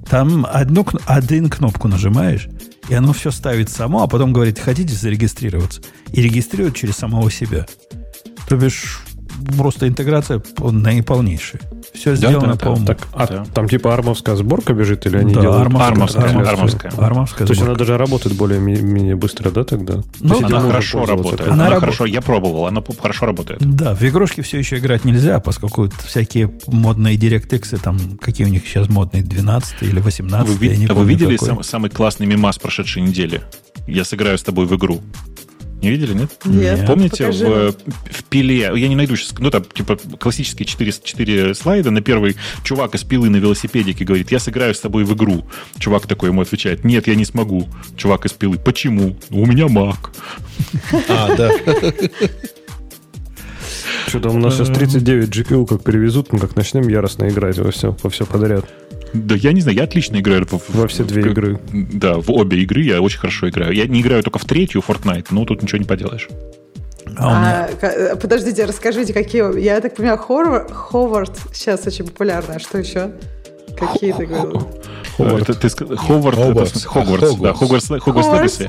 [0.10, 2.48] Там одну, один кнопку нажимаешь,
[2.90, 5.82] и оно все ставит само, а потом говорит, хотите зарегистрироваться?
[6.12, 7.68] И регистрирует через самого себя.
[8.48, 9.02] То бишь,
[9.58, 11.62] просто интеграция наиполнейшая.
[11.94, 12.86] Все сделано, да, да, по-моему.
[12.86, 13.46] Так, а да.
[13.54, 15.74] там типа армовская сборка бежит или они да, делают?
[15.76, 16.54] Армовская, армовская.
[16.54, 16.92] армовская.
[16.98, 20.02] армовская То есть она даже работает более-менее быстро, да, тогда?
[20.20, 21.42] Ну, она хорошо работает.
[21.42, 21.80] Она, она раб...
[21.80, 23.60] хорошо, я пробовал, она хорошо работает.
[23.60, 28.68] Да, в игрушки все еще играть нельзя, поскольку всякие модные DirectX, там, какие у них
[28.68, 33.42] сейчас модные, 12 или 18 Вы, ви- вы видели сам, самый классный мимас прошедшей недели?
[33.88, 35.02] Я сыграю с тобой в игру.
[35.82, 36.32] Не видели, нет?
[36.44, 36.86] Нет.
[36.86, 41.92] Помните, в, в пиле, я не найду сейчас, ну там, типа, классические 4, 4 слайда.
[41.92, 45.46] На первый чувак из пилы на велосипедике говорит, я сыграю с тобой в игру.
[45.78, 47.70] Чувак такой ему отвечает, нет, я не смогу.
[47.96, 49.16] Чувак из пилы, почему?
[49.30, 50.12] У меня маг.
[51.08, 51.52] А, да.
[54.08, 57.96] Что-то у нас сейчас 39 GPU как перевезут, мы как начнем яростно играть во все,
[58.04, 58.66] во все подряд.
[59.14, 60.46] Да я не знаю, я отлично играю.
[60.46, 61.60] В, Во все две в, игры.
[61.72, 63.74] Да, в обе игры я очень хорошо играю.
[63.74, 66.28] Я не играю только в третью Fortnite, но тут ничего не поделаешь.
[67.18, 69.60] А, а, подождите, расскажите, какие...
[69.60, 72.58] Я так понимаю, Ховард, Ховард сейчас очень популярный.
[72.58, 73.12] А что еще?
[73.78, 74.68] Какие ты говорил?
[75.18, 75.48] Ховард.
[76.00, 78.60] Ховард, Хогвартс, это, Хогвартс, да, Хогвартс, Хогвартс.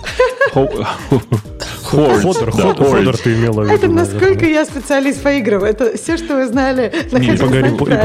[0.52, 3.74] Ходор, Ходор ты имела в виду.
[3.74, 5.64] Это насколько я специалист по играм.
[5.64, 6.92] Это все, что вы знали.
[7.10, 7.46] И по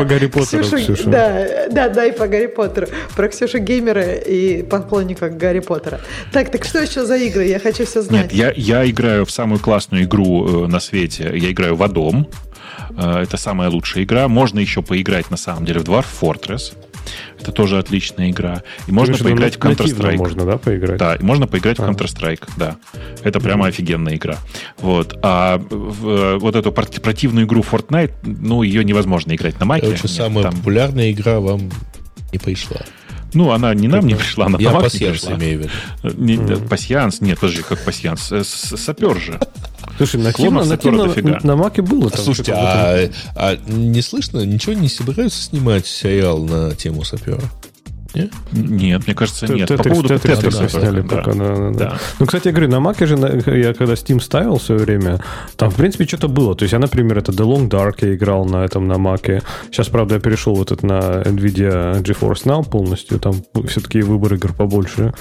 [0.06, 1.10] Гарри Поттеру, Ксюша.
[1.10, 2.88] Да, да, да, и по Гарри Поттеру.
[3.16, 6.02] Про Ксюшу Геймера и поклонника Гарри Поттера.
[6.32, 7.46] Так, так что еще за игры?
[7.46, 8.34] Я хочу все знать.
[8.34, 11.32] Нет, я, я играю в самую классную игру э, на свете.
[11.34, 12.28] Я играю в Адом.
[12.98, 14.28] Э, это самая лучшая игра.
[14.28, 16.74] Можно еще поиграть, на самом деле, в Dwarf Fortress.
[17.40, 18.64] Это тоже отличная игра.
[18.88, 20.18] И можно поиграть в Counter-Strike.
[20.18, 20.98] Можно, да, поиграть?
[20.98, 21.84] Да, и можно поиграть а.
[21.84, 22.77] в Counter-Strike, да.
[23.23, 24.38] Это прямо офигенная игра.
[24.77, 25.18] Вот.
[25.22, 29.88] А в, вот эту противную игру Fortnite, ну, ее невозможно играть на маке.
[29.88, 30.56] Короче, самая там...
[30.56, 31.69] популярная игра вам
[32.32, 32.82] не пришла.
[33.36, 35.72] Ну, она не нам не пришла, она Я пассианс имею в виду.
[36.18, 36.68] Не, mm-hmm.
[36.68, 37.22] Пассианс?
[37.22, 38.32] Нет, подожди, как пассианс?
[38.44, 39.40] Сапер же.
[39.98, 42.10] Слушай, на, Тим, на, Тим, на, на Маке было.
[42.10, 47.41] Там Слушайте, а, а не слышно, ничего не собираются снимать сериал на тему сапера?
[48.16, 48.32] Нет?
[48.52, 49.68] Нет, мне кажется, нет.
[49.70, 51.34] По поводу Тетриса сняли пока.
[51.34, 51.98] Да.
[52.20, 53.16] Ну, кстати, я говорю, на Маке же,
[53.48, 55.20] я когда Steam ставил в свое время,
[55.58, 56.56] там, в принципе, что-то было.
[56.56, 59.42] То есть я, например, это The Long Dark я играл на этом, на Маке.
[59.72, 63.20] Сейчас, правда, я перешел вот это на NVIDIA GeForce Now полностью.
[63.20, 63.36] Там
[63.68, 65.14] все-таки выбор игр побольше.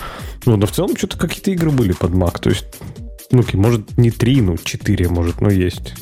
[0.47, 2.41] Ну, но в целом что-то какие-то игры были под Mac.
[2.41, 2.67] То есть
[3.31, 5.95] ну, может, не три, ну, четыре, может, но есть.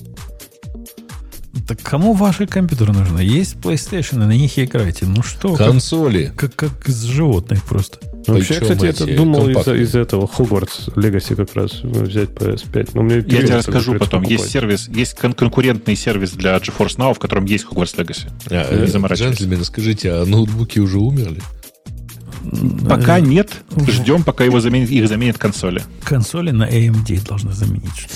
[1.66, 3.20] Так кому ваши компьютеры нужны?
[3.20, 5.05] Есть PlayStation, на них играйте.
[5.07, 5.55] Ну что?
[5.55, 6.33] Консоли.
[6.37, 7.99] Как, как, как из животных просто.
[8.27, 12.91] Вообще, кстати, это думал из, из этого Хогвартс Legacy как раз взять PS5.
[12.95, 14.23] Но мне Я тебе расскажу потом.
[14.23, 18.31] Есть сервис, есть кон- конкурентный сервис для GeForce Now, в котором есть Hogwarts Legacy.
[18.51, 19.41] А, не заморачивайтесь.
[19.41, 21.43] Джентльмены, скажите, а ноутбуки уже умерли?
[22.89, 23.62] Пока нет.
[23.89, 25.82] Ждем, пока его заменит, их заменят консоли.
[26.05, 28.09] Консоли на AMD должны заменить.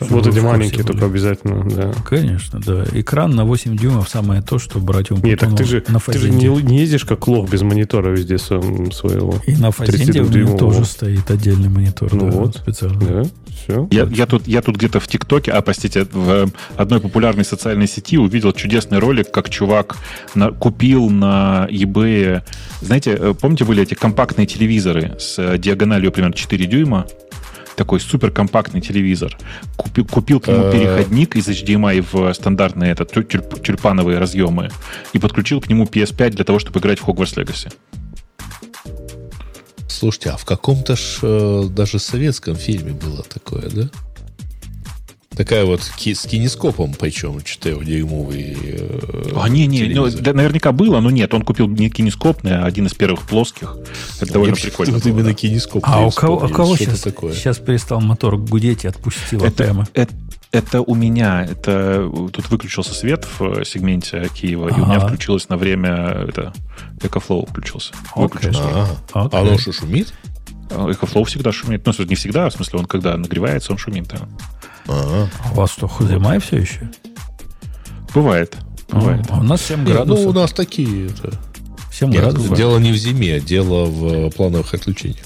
[0.00, 1.92] Вот эти маленькие только обязательно, да.
[2.08, 2.84] Конечно, да.
[2.92, 6.18] Экран на 8 дюймов самое то, что брать у Нет, так ты же, на ты
[6.18, 9.34] же не, не ездишь как лох без монитора везде своего.
[9.46, 12.12] И на фазенде у меня тоже стоит отдельный монитор.
[12.14, 12.56] Ну да, вот.
[12.56, 13.00] Специально.
[13.00, 13.22] Да.
[13.62, 13.88] Все.
[13.90, 18.18] Я, я тут, я тут где-то в ТикТоке, а, простите, в одной популярной социальной сети
[18.18, 19.96] увидел чудесный ролик, как чувак
[20.34, 22.42] на, купил на eBay,
[22.80, 27.06] знаете, э, помните, были эти компактные телевизоры с э, диагональю примерно 4 дюйма?
[27.74, 29.38] такой суперкомпактный телевизор.
[29.78, 30.72] Купил, купил к нему э.
[30.72, 34.70] переходник из HDMI в стандартные это, тюльпановые разъемы
[35.14, 37.72] и подключил к нему PS5 для того, чтобы играть в Hogwarts Legacy.
[39.88, 43.88] Слушайте, а в каком-то ж э, даже советском фильме было такое, да?
[45.36, 45.90] Такая вот с
[46.26, 48.56] кинескопом, причем 4-дюймовый.
[48.62, 52.66] Э, а, не, не, ну, да, наверняка было, но нет, он купил не кинескопный, а
[52.66, 53.76] один из первых плоских.
[54.20, 54.94] Это довольно Я прикольно.
[54.94, 55.82] Вот именно кинескоп.
[55.86, 57.32] А у кого, у кого сейчас, такое?
[57.32, 59.88] сейчас перестал мотор гудеть и отпустил это, прямо?
[59.94, 60.12] Это,
[60.50, 61.44] это у меня.
[61.44, 64.76] Это тут выключился свет в сегменте Киева, ага.
[64.76, 66.52] и у меня включилось на время это
[66.98, 67.94] EcoFlow включился.
[68.14, 68.62] Выключился.
[69.14, 70.12] А, а оно что, шумит?
[70.68, 71.86] EcoFlow всегда шумит.
[71.86, 74.28] Ну, не всегда, в смысле, он когда нагревается, он шумит, да.
[74.88, 76.90] А, у вас что, HDMI все еще?
[78.14, 78.56] Бывает.
[78.90, 79.24] Бывает.
[79.30, 80.24] А у нас 7 Нет, градусов.
[80.24, 81.06] ну, у нас такие...
[81.06, 81.32] Это...
[81.92, 82.56] 7 Нет, градусов.
[82.56, 85.24] дело не в зиме, дело в плановых отключениях.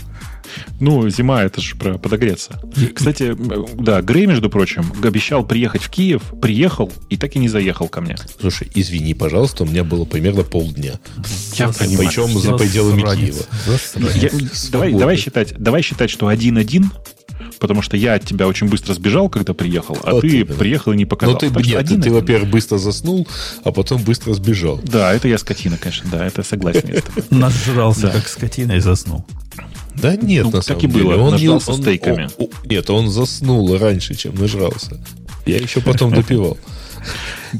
[0.80, 2.60] Ну, зима, это же про подогреться.
[2.94, 3.36] Кстати,
[3.74, 8.00] да, Грей, между прочим, обещал приехать в Киев, приехал и так и не заехал ко
[8.00, 8.16] мне.
[8.40, 10.94] Слушай, извини, пожалуйста, у меня было примерно полдня.
[11.54, 12.08] Я понимаю.
[12.08, 13.02] Причем за пределами.
[13.02, 13.42] Киева.
[14.14, 14.30] Я-
[14.70, 16.90] давай, давай, считать, давай считать, что один-один,
[17.58, 20.54] потому что я от тебя очень быстро сбежал, когда приехал, а Вот ты именно.
[20.54, 21.34] приехал и не Но показал.
[21.34, 22.12] Ну, ты, Так что нет, ты, один-один.
[22.14, 23.26] во-первых, быстро заснул,
[23.64, 24.80] а потом быстро сбежал.
[24.84, 27.02] Да, это я скотина, конечно, да, это согласен.
[27.30, 29.24] Нажрался, как скотина, и заснул.
[29.94, 31.16] Да нет, Ну, на так самом и было, деле.
[31.24, 32.24] Он нажрался он- стейками.
[32.38, 35.00] он- он- нет, он заснул раньше, чем нажрался.
[35.46, 36.58] Я еще потом допивал.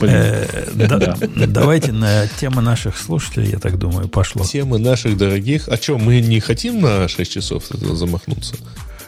[0.03, 1.17] Э, да-
[1.47, 4.45] Давайте на тему наших слушателей, я так думаю, пошло.
[4.45, 5.69] Темы наших дорогих.
[5.69, 8.57] А что, мы не хотим на 6 часов замахнуться?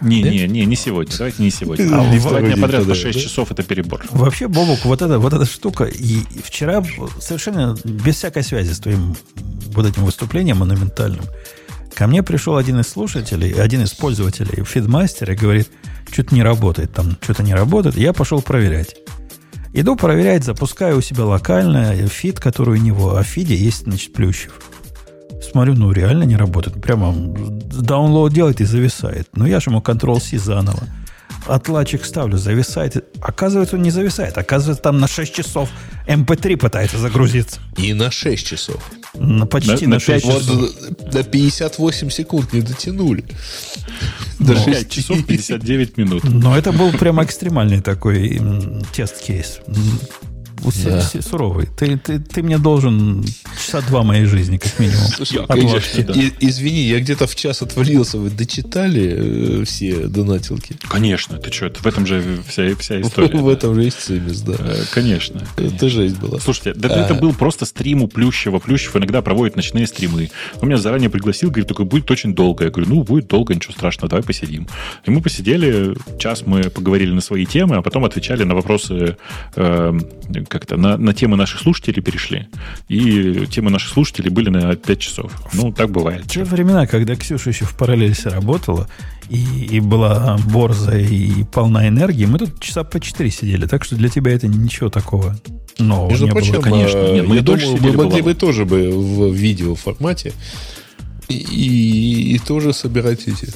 [0.01, 1.13] Не, не, не, не сегодня.
[1.17, 1.85] Давайте не сегодня.
[1.87, 3.25] А, Два второй дня подряд по подряд, 6 да?
[3.25, 4.05] часов это перебор.
[4.11, 6.85] Вообще, Бобок, вот эта, вот эта штука, и вчера
[7.21, 9.17] совершенно без всякой связи с твоим
[9.73, 11.25] вот этим выступлением монументальным,
[11.95, 15.69] ко мне пришел один из слушателей, один из пользователей фидмастера и говорит,
[16.11, 17.97] что-то не работает, там что-то не работает.
[17.97, 18.97] Я пошел проверять.
[19.75, 24.13] Иду проверять, запускаю у себя локально фид, который у него, а в фиде есть, значит,
[24.13, 24.53] Плющев.
[25.43, 26.81] Смотрю, ну реально не работает.
[26.83, 29.29] Прямо даунлоад делает и зависает.
[29.35, 30.83] Ну я же ему Ctrl-C заново.
[31.47, 33.05] Отладчик ставлю, зависает.
[33.23, 34.37] Оказывается, он не зависает.
[34.37, 35.71] Оказывается, там на 6 часов
[36.07, 37.61] MP3 пытается загрузиться.
[37.79, 38.83] И на 6 часов.
[39.15, 40.61] На почти На- на, на 6 пять часов.
[40.61, 43.25] Вот до 58 секунд не дотянули.
[44.39, 46.25] Но- До 5 часов 59 минут.
[46.25, 48.41] Но это был прям экстремальный такой
[48.95, 49.61] тест-кейс.
[50.85, 51.01] Да.
[51.23, 51.67] Суровый.
[51.79, 53.25] Ты, ты, ты мне должен
[53.57, 55.07] часа два моей жизни, как минимум.
[55.17, 56.13] Слушай, конечно, да.
[56.15, 58.19] и- извини, я где-то в час отвалился.
[58.19, 60.77] Вы дочитали э, все донатилки?
[60.89, 63.39] Конечно, ты что, в этом же вся, вся история.
[63.39, 64.55] В этом же есть цимис, да.
[64.59, 65.47] Э, Конечно.
[65.57, 66.39] Это жесть была.
[66.41, 67.05] Слушайте, да А.
[67.05, 68.59] это был просто стрим у Плющева.
[68.59, 70.31] Плющев иногда проводит ночные стримы.
[70.61, 72.65] Он меня заранее пригласил, говорит, только будет очень долго.
[72.65, 74.67] Я говорю, ну, будет долго, ничего страшного, давай посидим.
[75.05, 79.17] И мы посидели, час мы поговорили на свои темы, а потом отвечали на вопросы,
[79.57, 79.99] э,
[80.49, 82.49] как-то, на, на темы наших слушателей перешли.
[82.89, 85.33] И темы наших слушателей были на 5 часов.
[85.53, 86.25] Ну, так бывает.
[86.27, 88.89] Те времена, когда Ксюша еще в параллельсе работала,
[89.29, 89.37] и,
[89.71, 93.67] и была борза и полна энергии, мы тут часа по четыре сидели.
[93.67, 95.39] Так что для тебя это ничего такого
[95.79, 96.63] нового Между не прочим, было.
[96.63, 96.97] конечно.
[96.99, 100.33] э, Нет, мы я думаю, мы могли бы тоже бы в видео формате
[101.29, 103.49] и, и- и тоже собирать эти.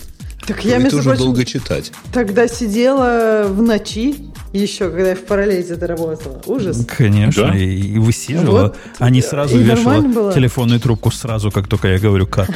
[0.46, 1.92] Так я, между тоже прочим, долго читать.
[2.12, 4.16] тогда сидела в ночи
[4.52, 6.40] еще, когда я в параллельзе это работала.
[6.46, 6.84] Ужас.
[6.86, 7.56] Конечно, Да?
[7.56, 7.64] и,
[7.94, 8.76] и высиживала, Вот.
[8.98, 10.32] а не сразу И вешала было.
[10.32, 12.50] телефонную трубку сразу, как только я говорю как.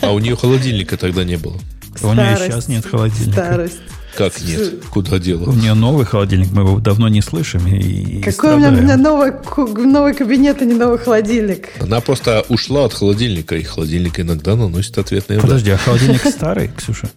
[0.00, 1.56] А у нее холодильника тогда не было.
[2.02, 2.44] У нее Старость.
[2.46, 3.32] сейчас нет холодильника.
[3.44, 3.78] Старость.
[4.16, 4.84] Как нет?
[4.90, 5.50] Куда У дело?
[5.52, 7.66] нее новый холодильник, мы его давно не слышим.
[7.66, 8.84] И, и Какой у меня, у страдаем.
[8.84, 9.32] меня новый,
[9.86, 11.68] новый кабинет, а не новый холодильник.
[11.80, 15.46] Она просто ушла от холодильника, и холодильник иногда наносит ответный удар.
[15.48, 17.10] Подожди, а холодильник старый, Ксюша?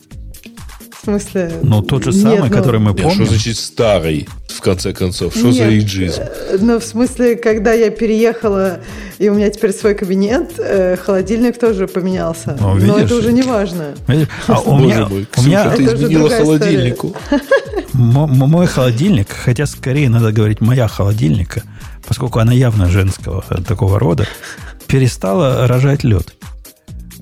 [1.02, 1.52] В смысле?
[1.64, 3.28] Ну, тот же самый, ну, который мы Нет, что помним.
[3.28, 5.34] значит старый, в конце концов?
[5.36, 6.22] Что за Нет, эйджизм?
[6.22, 8.80] э, Ну, в смысле, когда я переехала,
[9.20, 12.58] и у меня теперь свой кабинет, э, холодильник тоже поменялся.
[12.60, 13.96] Ну, Но это уже не важно.
[14.08, 14.28] Видишь?
[14.48, 16.60] А у меня, мой, у меня Это изменила другая история.
[16.60, 17.16] холодильнику.
[17.94, 21.64] мой холодильник, хотя скорее надо говорить моя холодильника,
[22.08, 24.28] поскольку она явно женского такого рода,
[24.88, 26.37] перестала рожать лед.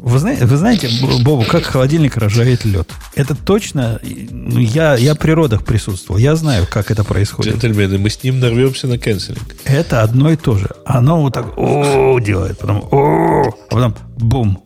[0.05, 0.87] Вы знаете, вы знаете,
[1.23, 2.87] Бобу, как холодильник рожает лед?
[3.15, 7.53] Это точно, ну, я, я при родах присутствовал, я знаю, как это происходит.
[7.53, 9.55] Джентльмены, мы с ним нарвемся на кэнселинг.
[9.63, 10.69] Это одно и то же.
[10.85, 14.63] Оно вот так о делает, потом о, а потом бум,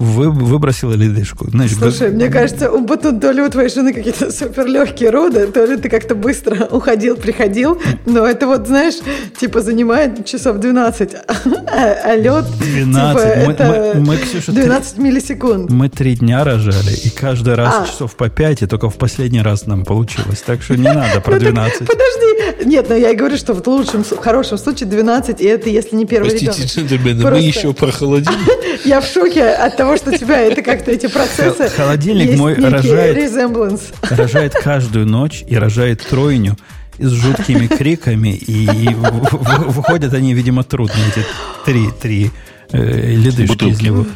[0.00, 1.48] вы, выбросила ледышку.
[1.50, 5.10] Знаешь, Слушай, г- мне кажется, у Батун, то ли у твоей жены какие-то супер легкие
[5.10, 8.94] роды, то ли ты как-то быстро уходил, приходил, но это вот, знаешь,
[9.38, 13.22] типа занимает часов 12, а, а лед, 12.
[13.22, 15.70] типа, Мы- это мы- мы, Ксюша, 12 миллисекунд.
[15.70, 17.86] Мы три дня рожали, и каждый раз А.
[17.86, 20.42] часов по пять, и только в последний раз нам получилось.
[20.46, 21.78] Так что не надо про Ну, так 12.
[21.86, 25.68] Подожди, нет, но я и говорю, что в лучшем, в хорошем случае 12, и это
[25.68, 26.70] если не первый Простите, ребенок.
[26.90, 28.48] джентльмены, мы еще про холодильник.
[28.86, 31.68] Я в шоке от того, что у тебя это как-то эти процессы.
[31.68, 33.16] Холодильник мой рожает.
[33.16, 33.82] resemblance.
[34.10, 36.56] Рожает каждую ночь и рожает тройню
[36.98, 41.24] с жуткими криками, и выходят они, видимо, трудно, эти
[41.64, 42.30] три, три
[42.72, 44.06] э, ледышки из него.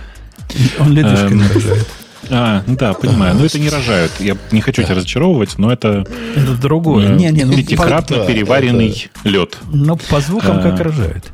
[0.79, 1.53] Он ледышками Эм.
[1.53, 1.87] рожает.
[2.31, 3.35] А, ну да, понимаю.
[3.35, 4.13] Но это не рожают.
[4.19, 7.09] Я не хочу тебя разочаровывать, но это Это другое.
[7.11, 9.59] э, Не, не, ну, пятикратно переваренный лед.
[9.71, 10.63] ну, по звукам А.
[10.63, 11.25] как рожают.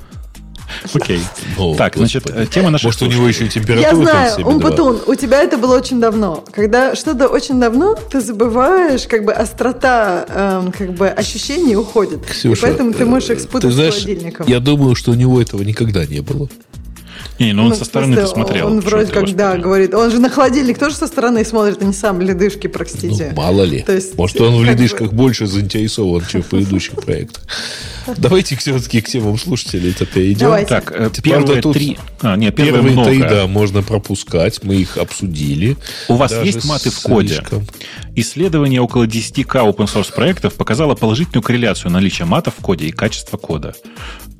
[0.94, 1.20] Окей.
[1.56, 2.86] Ну, так, значит, э, тема наша...
[2.86, 6.44] Может, у него еще температура Я знаю, Умпутун, у тебя это было очень давно.
[6.52, 12.24] Когда что-то очень давно, ты забываешь, как бы острота, эм, как бы ощущений уходит.
[12.26, 14.46] Ксюша, поэтому ты можешь их спутать ты знаешь, с холодильником.
[14.46, 16.48] Я думаю, что у него этого никогда не было.
[17.40, 18.66] Не, ну он ну, со стороны смотрел.
[18.66, 19.94] Он вроде как, да, говорит.
[19.94, 23.32] Он же на холодильник тоже со стороны смотрит, а не сам ледышки, простите.
[23.34, 23.80] Ну, мало ли.
[23.80, 25.16] То есть, Может, он в ледышках бы...
[25.16, 27.42] больше заинтересован, чем в предыдущих проектах.
[28.18, 30.40] Давайте все-таки к темам слушателей это перейдем.
[30.40, 30.68] Давайте.
[30.68, 31.96] Так, э, первые тут три.
[32.20, 34.62] А, нет, первые, первые три, да, можно пропускать.
[34.62, 35.78] Мы их обсудили.
[36.08, 37.36] У вас есть маты в коде?
[37.36, 37.66] Слишком.
[38.16, 43.38] Исследование около 10к open source проектов показало положительную корреляцию наличия матов в коде и качества
[43.38, 43.74] кода.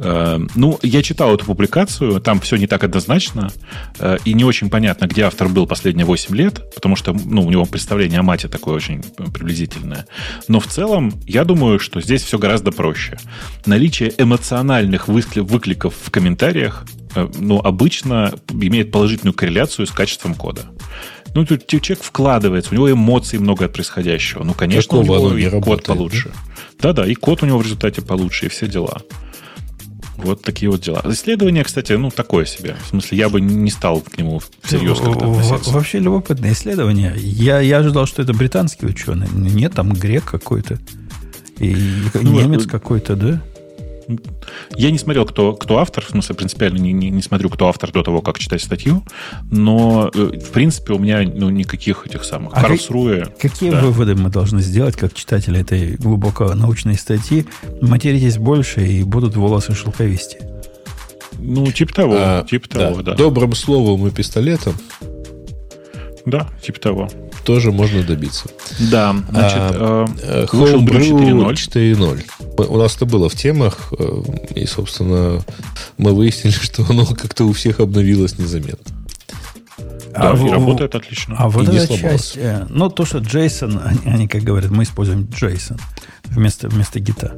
[0.02, 3.50] Э, ну, я читал эту публикацию, там все не так однозначно,
[3.98, 7.50] э, и не очень понятно, где автор был последние 8 лет, потому что ну, у
[7.50, 10.06] него представление о мате такое очень приблизительное.
[10.48, 13.18] Но в целом, я думаю, что здесь все гораздо проще.
[13.66, 20.62] Наличие эмоциональных выкликов в комментариях э, ну, обычно имеет положительную корреляцию с качеством кода.
[21.34, 24.42] Ну, тут человек вкладывается, у него эмоций много от происходящего.
[24.44, 26.32] Ну, конечно, Такого у него и работает, код получше.
[26.80, 29.02] Да-да, и код у него в результате получше, и все дела.
[30.24, 31.02] Вот такие вот дела.
[31.04, 32.76] Исследование, кстати, ну, такое себе.
[32.84, 35.70] В смысле, я бы не стал к нему всерьез как-то относиться.
[35.70, 37.14] Вообще любопытное исследование.
[37.16, 39.28] Я, я ожидал, что это британский ученый.
[39.32, 40.78] Нет, там грек какой-то.
[41.58, 41.76] И
[42.14, 43.42] ну, немец какой-то, да?
[44.76, 47.92] Я не смотрел, кто, кто автор, в смысле, принципиально не, не, не смотрю, кто автор
[47.92, 49.04] до того, как читать статью,
[49.50, 52.52] но, э, в принципе, у меня ну, никаких этих самых.
[52.54, 53.24] А Карлсруэ.
[53.24, 53.80] Как, какие да.
[53.80, 57.46] выводы мы должны сделать, как читатели этой глубоко научной статьи?
[57.80, 60.50] Материтесь больше и будут волосы шелковистее.
[61.38, 62.78] Ну, типа того, а, типа да.
[62.88, 63.14] того, да.
[63.14, 64.74] Добрым словом и пистолетом.
[66.26, 67.08] Да, типа того
[67.44, 68.48] тоже можно добиться.
[68.78, 72.66] Да, значит, а, э, Homebrew 4.0.
[72.68, 74.22] У нас это было в темах, э,
[74.54, 75.42] и, собственно,
[75.98, 78.94] мы выяснили, что оно как-то у всех обновилось незаметно.
[80.12, 81.36] Да, а, и работает отлично.
[81.38, 85.22] А вот эта часть, э, ну, то, что JSON, они, они, как говорят, мы используем
[85.22, 85.80] JSON
[86.24, 87.36] вместо, вместо гита.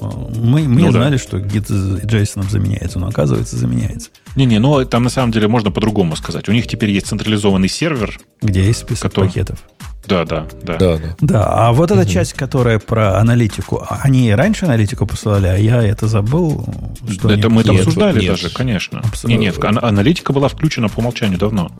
[0.00, 1.22] Мы, мы ну, знали, да.
[1.22, 4.10] что гид JSON заменяется, но оказывается заменяется.
[4.36, 6.48] Не-не, ну там на самом деле можно по-другому сказать.
[6.48, 8.18] У них теперь есть централизованный сервер.
[8.40, 9.28] Где есть список который...
[9.28, 9.58] пакетов.
[10.06, 10.78] Да, да, да.
[10.78, 11.16] Да, да.
[11.20, 12.08] да а вот эта угу.
[12.08, 16.66] часть, которая про аналитику, они раньше аналитику посылали, а я это забыл.
[17.08, 18.30] Что это мы это обсуждали нет.
[18.30, 19.00] даже, конечно.
[19.00, 19.40] Абсолютно.
[19.40, 21.70] Не, не, аналитика была включена по умолчанию давно.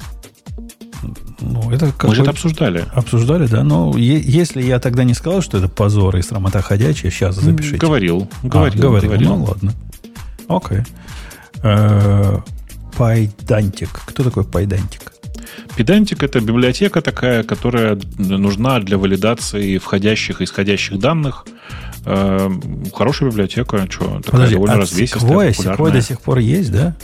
[1.43, 2.87] Ну, это Мы же это обсуждали.
[2.95, 3.63] Обсуждали, да.
[3.65, 7.77] Но если я тогда не сказал, что это позор и срамота ходячая, сейчас запишите.
[7.77, 8.29] Говорил.
[8.43, 8.81] Говорил.
[8.81, 9.11] А, говорил.
[9.11, 9.37] говорил.
[9.37, 9.73] Ну, ладно.
[10.49, 10.83] Окей.
[12.97, 13.91] Pydantic.
[14.07, 15.13] Кто такой Pydantic?
[15.77, 21.47] Pydantic– это библиотека такая, которая нужна для валидации входящих и исходящих данных.
[22.05, 22.51] Э,
[22.93, 26.97] хорошая библиотека, что, такая Подожди, довольно а развесистая, Sequoia, Sequoia до сих пор есть, да?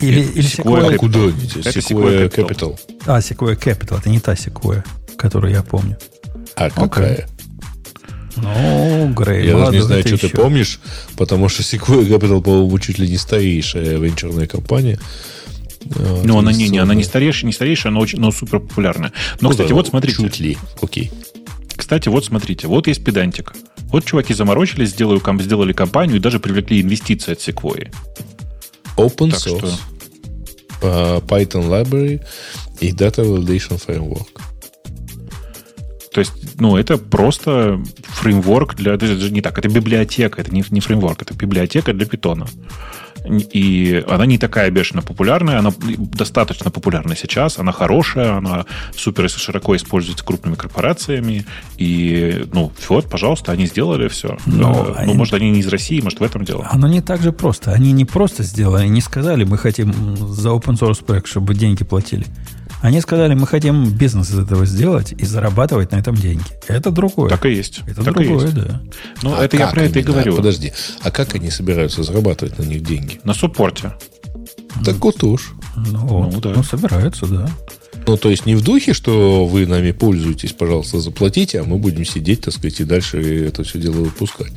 [0.00, 2.78] Или, или Sequoia, Sequoia куда Это Sequoia Capital.
[3.06, 3.98] А, Sequoia Capital.
[3.98, 4.84] Это не та Sequoia,
[5.16, 5.96] которую я помню.
[6.56, 7.28] А какая?
[8.36, 10.28] Ну, Грей, Я даже не знаю, что еще.
[10.28, 10.80] ты помнишь,
[11.16, 14.98] потому что Sequoia Capital, по-моему, чуть ли не старейшая венчурная компания.
[16.24, 19.12] Ну, она не, не, она не старейшая, не старейшая, но, очень, но супер популярная.
[19.40, 20.16] Но, ну, кстати, да, вот смотрите.
[20.16, 21.12] Чуть ли, окей.
[21.76, 23.52] Кстати, вот смотрите, вот есть педантик.
[23.88, 27.92] Вот чуваки заморочились, сделали, сделали компанию и даже привлекли инвестиции от Sequoia.
[28.96, 29.74] Open так source, что...
[30.80, 32.20] Python Library
[32.80, 34.28] и Data Validation Framework.
[36.12, 38.94] То есть, ну, это просто фреймворк для...
[38.94, 42.46] Это не так, это библиотека, это не, не фреймворк, это библиотека для питона.
[43.28, 49.76] И она не такая бешено популярная, она достаточно популярна сейчас, она хорошая, она супер широко
[49.76, 51.44] используется крупными корпорациями.
[51.76, 54.36] И, ну, вот, пожалуйста, они сделали все.
[54.46, 56.66] Но э, ну, может, они не из России, может, в этом дело.
[56.70, 57.72] Оно не так же просто.
[57.72, 61.84] Они не просто сделали, они не сказали, мы хотим за open source проект, чтобы деньги
[61.84, 62.26] платили.
[62.82, 66.44] Они сказали, мы хотим бизнес из этого сделать и зарабатывать на этом деньги.
[66.68, 67.30] Это другое.
[67.30, 67.80] Так и есть.
[67.86, 68.54] Это так другое, есть.
[68.54, 68.82] да.
[69.22, 70.36] Ну, а это я про это и говорю.
[70.36, 70.72] Подожди,
[71.02, 73.20] а как они собираются зарабатывать на них деньги?
[73.24, 73.94] На суппорте.
[74.84, 75.52] Так вот уж.
[75.76, 76.52] Ну, ну, да.
[76.54, 77.48] ну, собираются, да.
[78.06, 82.04] Ну, то есть не в духе, что вы нами пользуетесь, пожалуйста, заплатите, а мы будем
[82.04, 84.52] сидеть, так сказать, и дальше это все дело выпускать.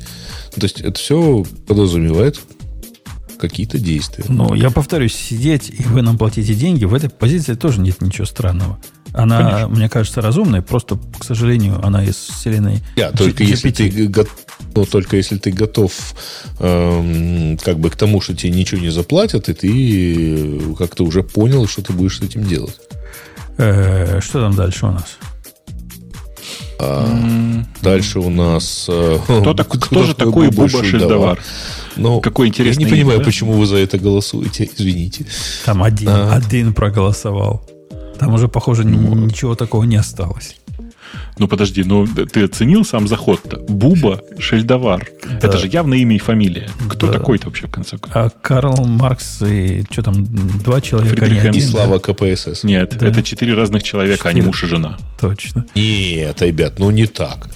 [0.54, 2.38] То есть это все подразумевает
[3.40, 4.24] какие-то действия.
[4.28, 8.26] Ну, я повторюсь, сидеть и вы нам платите деньги, в этой позиции тоже нет ничего
[8.26, 8.78] странного.
[9.12, 9.68] Она, Конечно.
[9.68, 14.12] мне кажется, разумная, просто, к сожалению, она из вселенной Я, только если ты
[14.74, 15.92] но только если ты готов
[16.60, 21.66] эм, как бы к тому, что тебе ничего не заплатят, и ты как-то уже понял,
[21.66, 22.78] что ты будешь с этим делать.
[23.56, 25.18] Э, что там дальше у нас?
[26.82, 27.64] А, mm-hmm.
[27.82, 28.86] Дальше у нас...
[28.88, 31.38] Э, кто, так, кто, кто же такой Буба Шельдовар?
[31.96, 32.84] Ну, Какой интересный.
[32.84, 33.24] Я не понимаю, да?
[33.24, 34.68] почему вы за это голосуете.
[34.78, 35.26] Извините.
[35.64, 36.32] Там один, а.
[36.34, 37.68] один проголосовал.
[38.18, 40.56] Там уже, похоже, ну, ничего такого не осталось.
[41.38, 43.58] Ну подожди, ну ты оценил сам заход-то?
[43.68, 45.08] Буба Шельдовар.
[45.24, 45.48] Да.
[45.48, 46.68] Это же явно имя и фамилия.
[46.88, 47.14] Кто да.
[47.14, 48.10] такой-то вообще в конце концов?
[48.14, 50.26] А Карл Маркс и что там,
[50.62, 51.16] два человека?
[51.16, 52.12] Фридрих один, и Слава да?
[52.12, 52.64] КПСС.
[52.64, 53.06] Нет, да.
[53.06, 54.30] это четыре разных человека, четыре.
[54.30, 54.98] а не муж и жена.
[55.20, 55.66] Точно.
[55.74, 57.48] Нет, ребят, ну не так.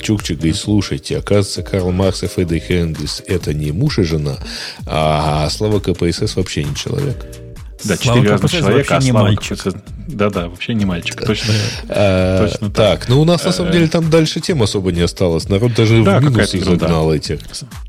[0.00, 4.38] Чукчик говорит, слушайте, оказывается, Карл Маркс и Фридрих Энгельс это не муж и жена,
[4.86, 7.26] а Слава КПСС вообще не человек.
[7.84, 9.58] Да, четыре разных человека, а Слава мальчик.
[10.08, 11.54] Да-да, вообще не мальчик, точно.
[11.88, 13.08] А, точно так.
[13.08, 15.48] ну у нас на самом деле там дальше тем особо не осталось.
[15.48, 17.40] Народ даже в минус их загнал этих.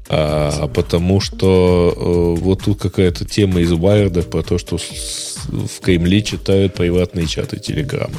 [0.10, 6.22] А, потому что э, вот тут какая-то тема из Wired про то, что в Кремле
[6.22, 8.16] читают приватные чаты Телеграма.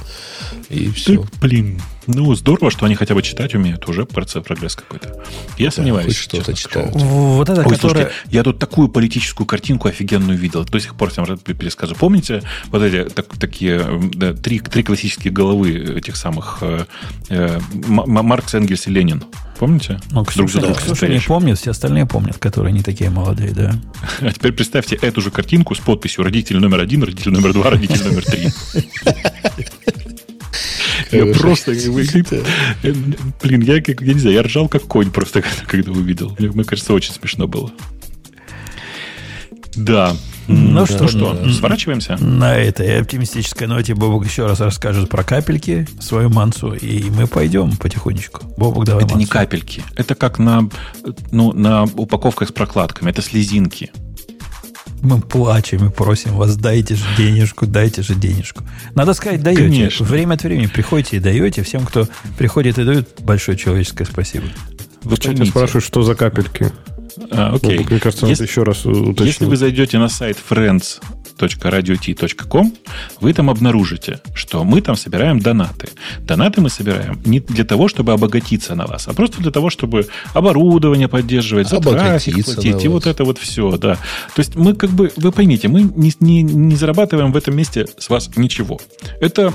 [0.71, 1.25] И все.
[1.41, 3.89] блин, ну, здорово, что они хотя бы читать умеют.
[3.89, 5.23] Уже прогресс какой-то.
[5.59, 6.07] Я сомневаюсь.
[6.07, 6.95] Хоть что-то читают.
[6.95, 7.79] Вот это, Ой, которое...
[7.79, 10.65] слушайте, я тут такую политическую картинку офигенную видел.
[10.65, 11.95] До сих пор всем перескажу.
[11.95, 13.85] Помните вот эти так, такие
[14.15, 16.87] да, три, три классические головы этих самых э,
[17.29, 19.25] э, Маркс, Энгельс и Ленин?
[19.59, 20.01] Помните?
[20.11, 23.53] Ну, Ксюша, Друг за другом Ксюша не помнит, все остальные помнят, которые не такие молодые,
[23.53, 23.75] да.
[24.21, 28.03] А теперь представьте эту же картинку с подписью родитель номер один, родитель номер два, родитель
[28.03, 28.49] номер три.
[31.13, 31.73] Я просто...
[31.73, 36.37] Блин, я, я не знаю, я ржал как конь просто, когда увидел.
[36.39, 37.71] Мне кажется, очень смешно было.
[39.75, 40.15] Да.
[40.49, 41.51] Ну да, что, что, да.
[41.53, 42.17] сворачиваемся?
[42.17, 47.77] На этой оптимистической ноте Бобок еще раз расскажет про капельки, свою мансу, и мы пойдем
[47.77, 48.43] потихонечку.
[48.57, 49.21] Бобок, давай Это мансу.
[49.21, 49.85] не капельки.
[49.97, 50.69] Это как на,
[51.31, 53.11] ну, на упаковках с прокладками.
[53.11, 53.93] Это слезинки
[55.03, 58.65] мы плачем и просим вас, дайте же денежку, дайте же денежку.
[58.95, 59.63] Надо сказать, даете.
[59.63, 60.07] Конечно.
[60.07, 61.63] Время от времени приходите и даете.
[61.63, 62.09] Всем, кто
[62.39, 64.47] приходит и дает, большое человеческое спасибо.
[65.03, 66.73] Вы в спрашивают, что за капельки.
[67.31, 67.79] А, окей.
[67.79, 69.21] Ну, мне кажется, если, еще раз уточнить.
[69.21, 71.01] Если вы зайдете на сайт Friends
[71.43, 72.73] podcast.radiot.com,
[73.21, 75.89] вы там обнаружите, что мы там собираем донаты.
[76.21, 80.07] Донаты мы собираем не для того, чтобы обогатиться на вас, а просто для того, чтобы
[80.35, 83.95] оборудование поддерживать, за трафик платить, и вот это вот все, да.
[84.35, 87.87] То есть мы как бы, вы поймите, мы не, не, не зарабатываем в этом месте
[87.99, 88.81] с вас ничего.
[89.21, 89.53] Это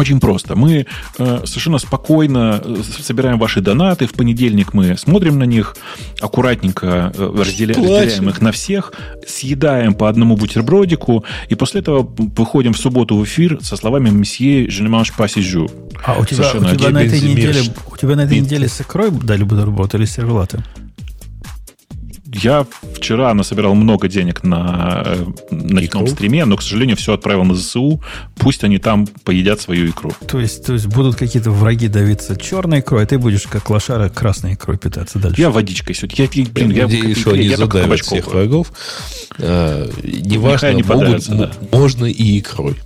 [0.00, 0.56] очень просто.
[0.56, 0.86] Мы
[1.18, 4.06] э, совершенно спокойно э, собираем ваши донаты.
[4.06, 5.76] В понедельник мы смотрим на них,
[6.20, 7.74] аккуратненько э, разделя...
[7.74, 8.92] разделяем их на всех,
[9.26, 14.66] съедаем по одному бутербродику, и после этого выходим в субботу в эфир со словами «Месье,
[14.66, 15.30] je ne mange pas
[16.04, 17.60] А у тебя, у тебя, на этой неделе,
[17.92, 20.62] у тебя на этой неделе с икрой дали бутерброд или сервелаты?
[22.32, 27.54] Я вчера насобирал много денег на э, ночном стриме, но, к сожалению, все отправил на
[27.54, 28.02] ЗСУ.
[28.36, 30.12] Пусть они там поедят свою икру.
[30.26, 34.08] То есть, то есть будут какие-то враги давиться черной икрой, а ты будешь как лошара
[34.08, 35.40] красной икрой питаться дальше.
[35.40, 36.14] Я водичкой сюда.
[36.16, 38.72] Я, блин, я, я, что они задавят всех врагов.
[39.38, 41.50] А, неважно, не могут, да.
[41.72, 42.76] можно и икрой.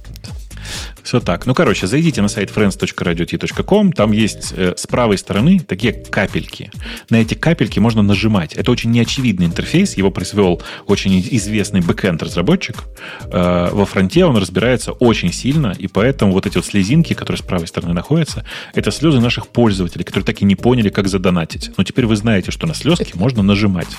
[1.04, 1.44] Все так.
[1.44, 3.92] Ну, короче, зайдите на сайт friends.radiot.com.
[3.92, 6.70] Там есть э, с правой стороны такие капельки.
[7.10, 8.54] На эти капельки можно нажимать.
[8.54, 9.98] Это очень неочевидный интерфейс.
[9.98, 12.84] Его произвел очень известный бэкэнд-разработчик.
[13.24, 17.42] Э, во фронте он разбирается очень сильно, и поэтому вот эти вот слезинки, которые с
[17.42, 21.70] правой стороны находятся, это слезы наших пользователей, которые так и не поняли, как задонатить.
[21.76, 23.94] Но теперь вы знаете, что на слезки можно нажимать.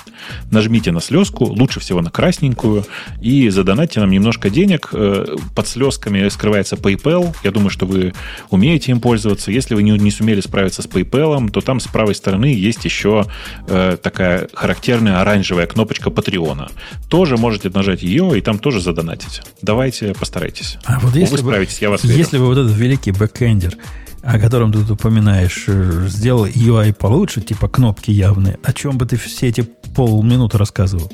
[0.50, 2.84] Нажмите на слезку, лучше всего на красненькую,
[3.22, 4.88] и задонатьте нам немножко денег.
[4.92, 7.34] Э, под слезками скрывается PayPal PayPal.
[7.44, 8.12] Я думаю, что вы
[8.50, 9.50] умеете им пользоваться.
[9.50, 13.26] Если вы не, не сумели справиться с PayPal, то там с правой стороны есть еще
[13.68, 16.68] э, такая характерная оранжевая кнопочка Patreon а.
[17.08, 19.42] Тоже можете нажать ее и там тоже задонатить.
[19.62, 20.78] Давайте постарайтесь.
[20.84, 22.16] А вот если вы справитесь, я вас верю.
[22.16, 23.76] Если бы вот этот великий бэкэндер
[24.22, 29.06] о котором ты тут упоминаешь, э, сделал UI получше, типа кнопки явные, о чем бы
[29.06, 29.62] ты все эти
[29.94, 31.12] полминуты рассказывал?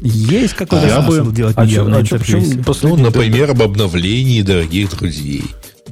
[0.00, 1.32] Есть какой-то а смысл бы...
[1.34, 2.54] делать а неявный интерфейс?
[2.82, 5.44] Ну, например, об обновлении дорогих друзей.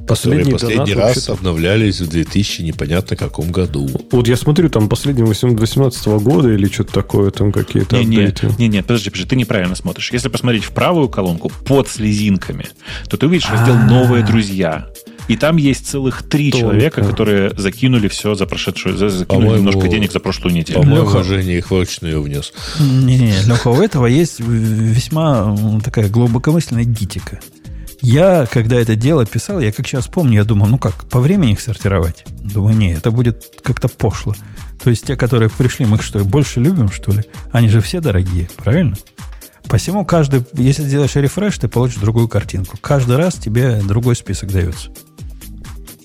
[0.07, 1.33] Последний, последний раз вообще-то...
[1.33, 3.89] обновлялись в 2000 непонятно каком году.
[4.11, 8.55] Вот я смотрю, там последнего 18 года или что-то такое, там какие-то не, апдейты.
[8.57, 10.11] Не, не, подожди, подожди, ты неправильно смотришь.
[10.13, 12.67] Если посмотреть в правую колонку под слезинками,
[13.09, 14.87] то ты увидишь раздел «Новые друзья».
[15.27, 16.67] И там есть целых три Только.
[16.67, 20.79] человека, которые закинули все за прошедшую, за, закинули немножко денег за прошлую неделю.
[20.79, 21.23] По-моему, Леха...
[21.23, 22.53] Женя их вручную внес.
[22.79, 27.39] Не-не, Леха, у этого есть весьма такая глубокомысленная гитика.
[28.01, 31.53] Я, когда это дело писал, я как сейчас помню, я думал, ну как, по времени
[31.53, 32.25] их сортировать?
[32.41, 34.35] Думаю, не, это будет как-то пошло.
[34.83, 37.23] То есть те, которые пришли, мы их что, больше любим, что ли?
[37.51, 38.95] Они же все дорогие, правильно?
[39.67, 42.77] Посему каждый, если сделаешь рефреш, ты получишь другую картинку.
[42.79, 44.89] Каждый раз тебе другой список дается.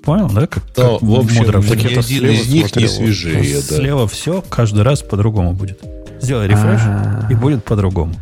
[0.04, 0.46] Понял, да?
[0.46, 2.16] Как, Но, как в общем, мудро ни все.
[2.16, 3.54] один из них не свежее.
[3.54, 3.76] Да.
[3.76, 5.80] Слева все каждый раз по-другому будет.
[6.20, 7.26] Сделай рефреш, А.
[7.30, 8.14] и будет по-другому.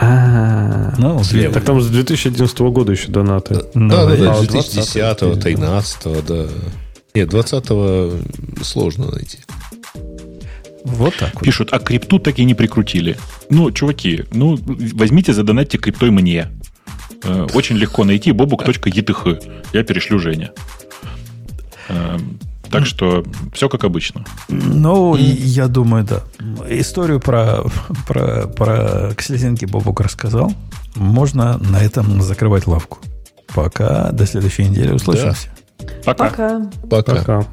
[0.00, 1.54] А, Ну, Слева.
[1.54, 3.54] Так там с 2011 года еще донаты.
[3.74, 6.46] Да, да, да, А, 2010-го, 13 да.
[7.14, 8.12] Нет, 20-го
[8.64, 9.38] сложно найти.
[10.84, 11.44] Вот так вот.
[11.44, 13.16] Пишут, а крипту так и не прикрутили.
[13.50, 14.58] Ну, чуваки, ну,
[14.94, 16.48] возьмите, задонатьте криптой мне.
[17.22, 19.62] Э, Очень легко найти bobuk.eth.
[19.72, 20.50] Я перешлю Жене.
[21.88, 22.18] Э,
[22.70, 23.22] Так что
[23.52, 24.24] все как обычно.
[24.48, 26.22] Ну, и я думаю, да.
[26.68, 27.64] Историю про,
[28.06, 30.52] про, про слезинки Бобук рассказал.
[30.94, 32.98] Можно на этом закрывать лавку.
[33.54, 35.48] Пока до следующей недели услышимся.
[36.04, 36.28] Пока.
[36.30, 36.70] Пока.
[36.88, 37.14] Пока.
[37.16, 37.46] Пока.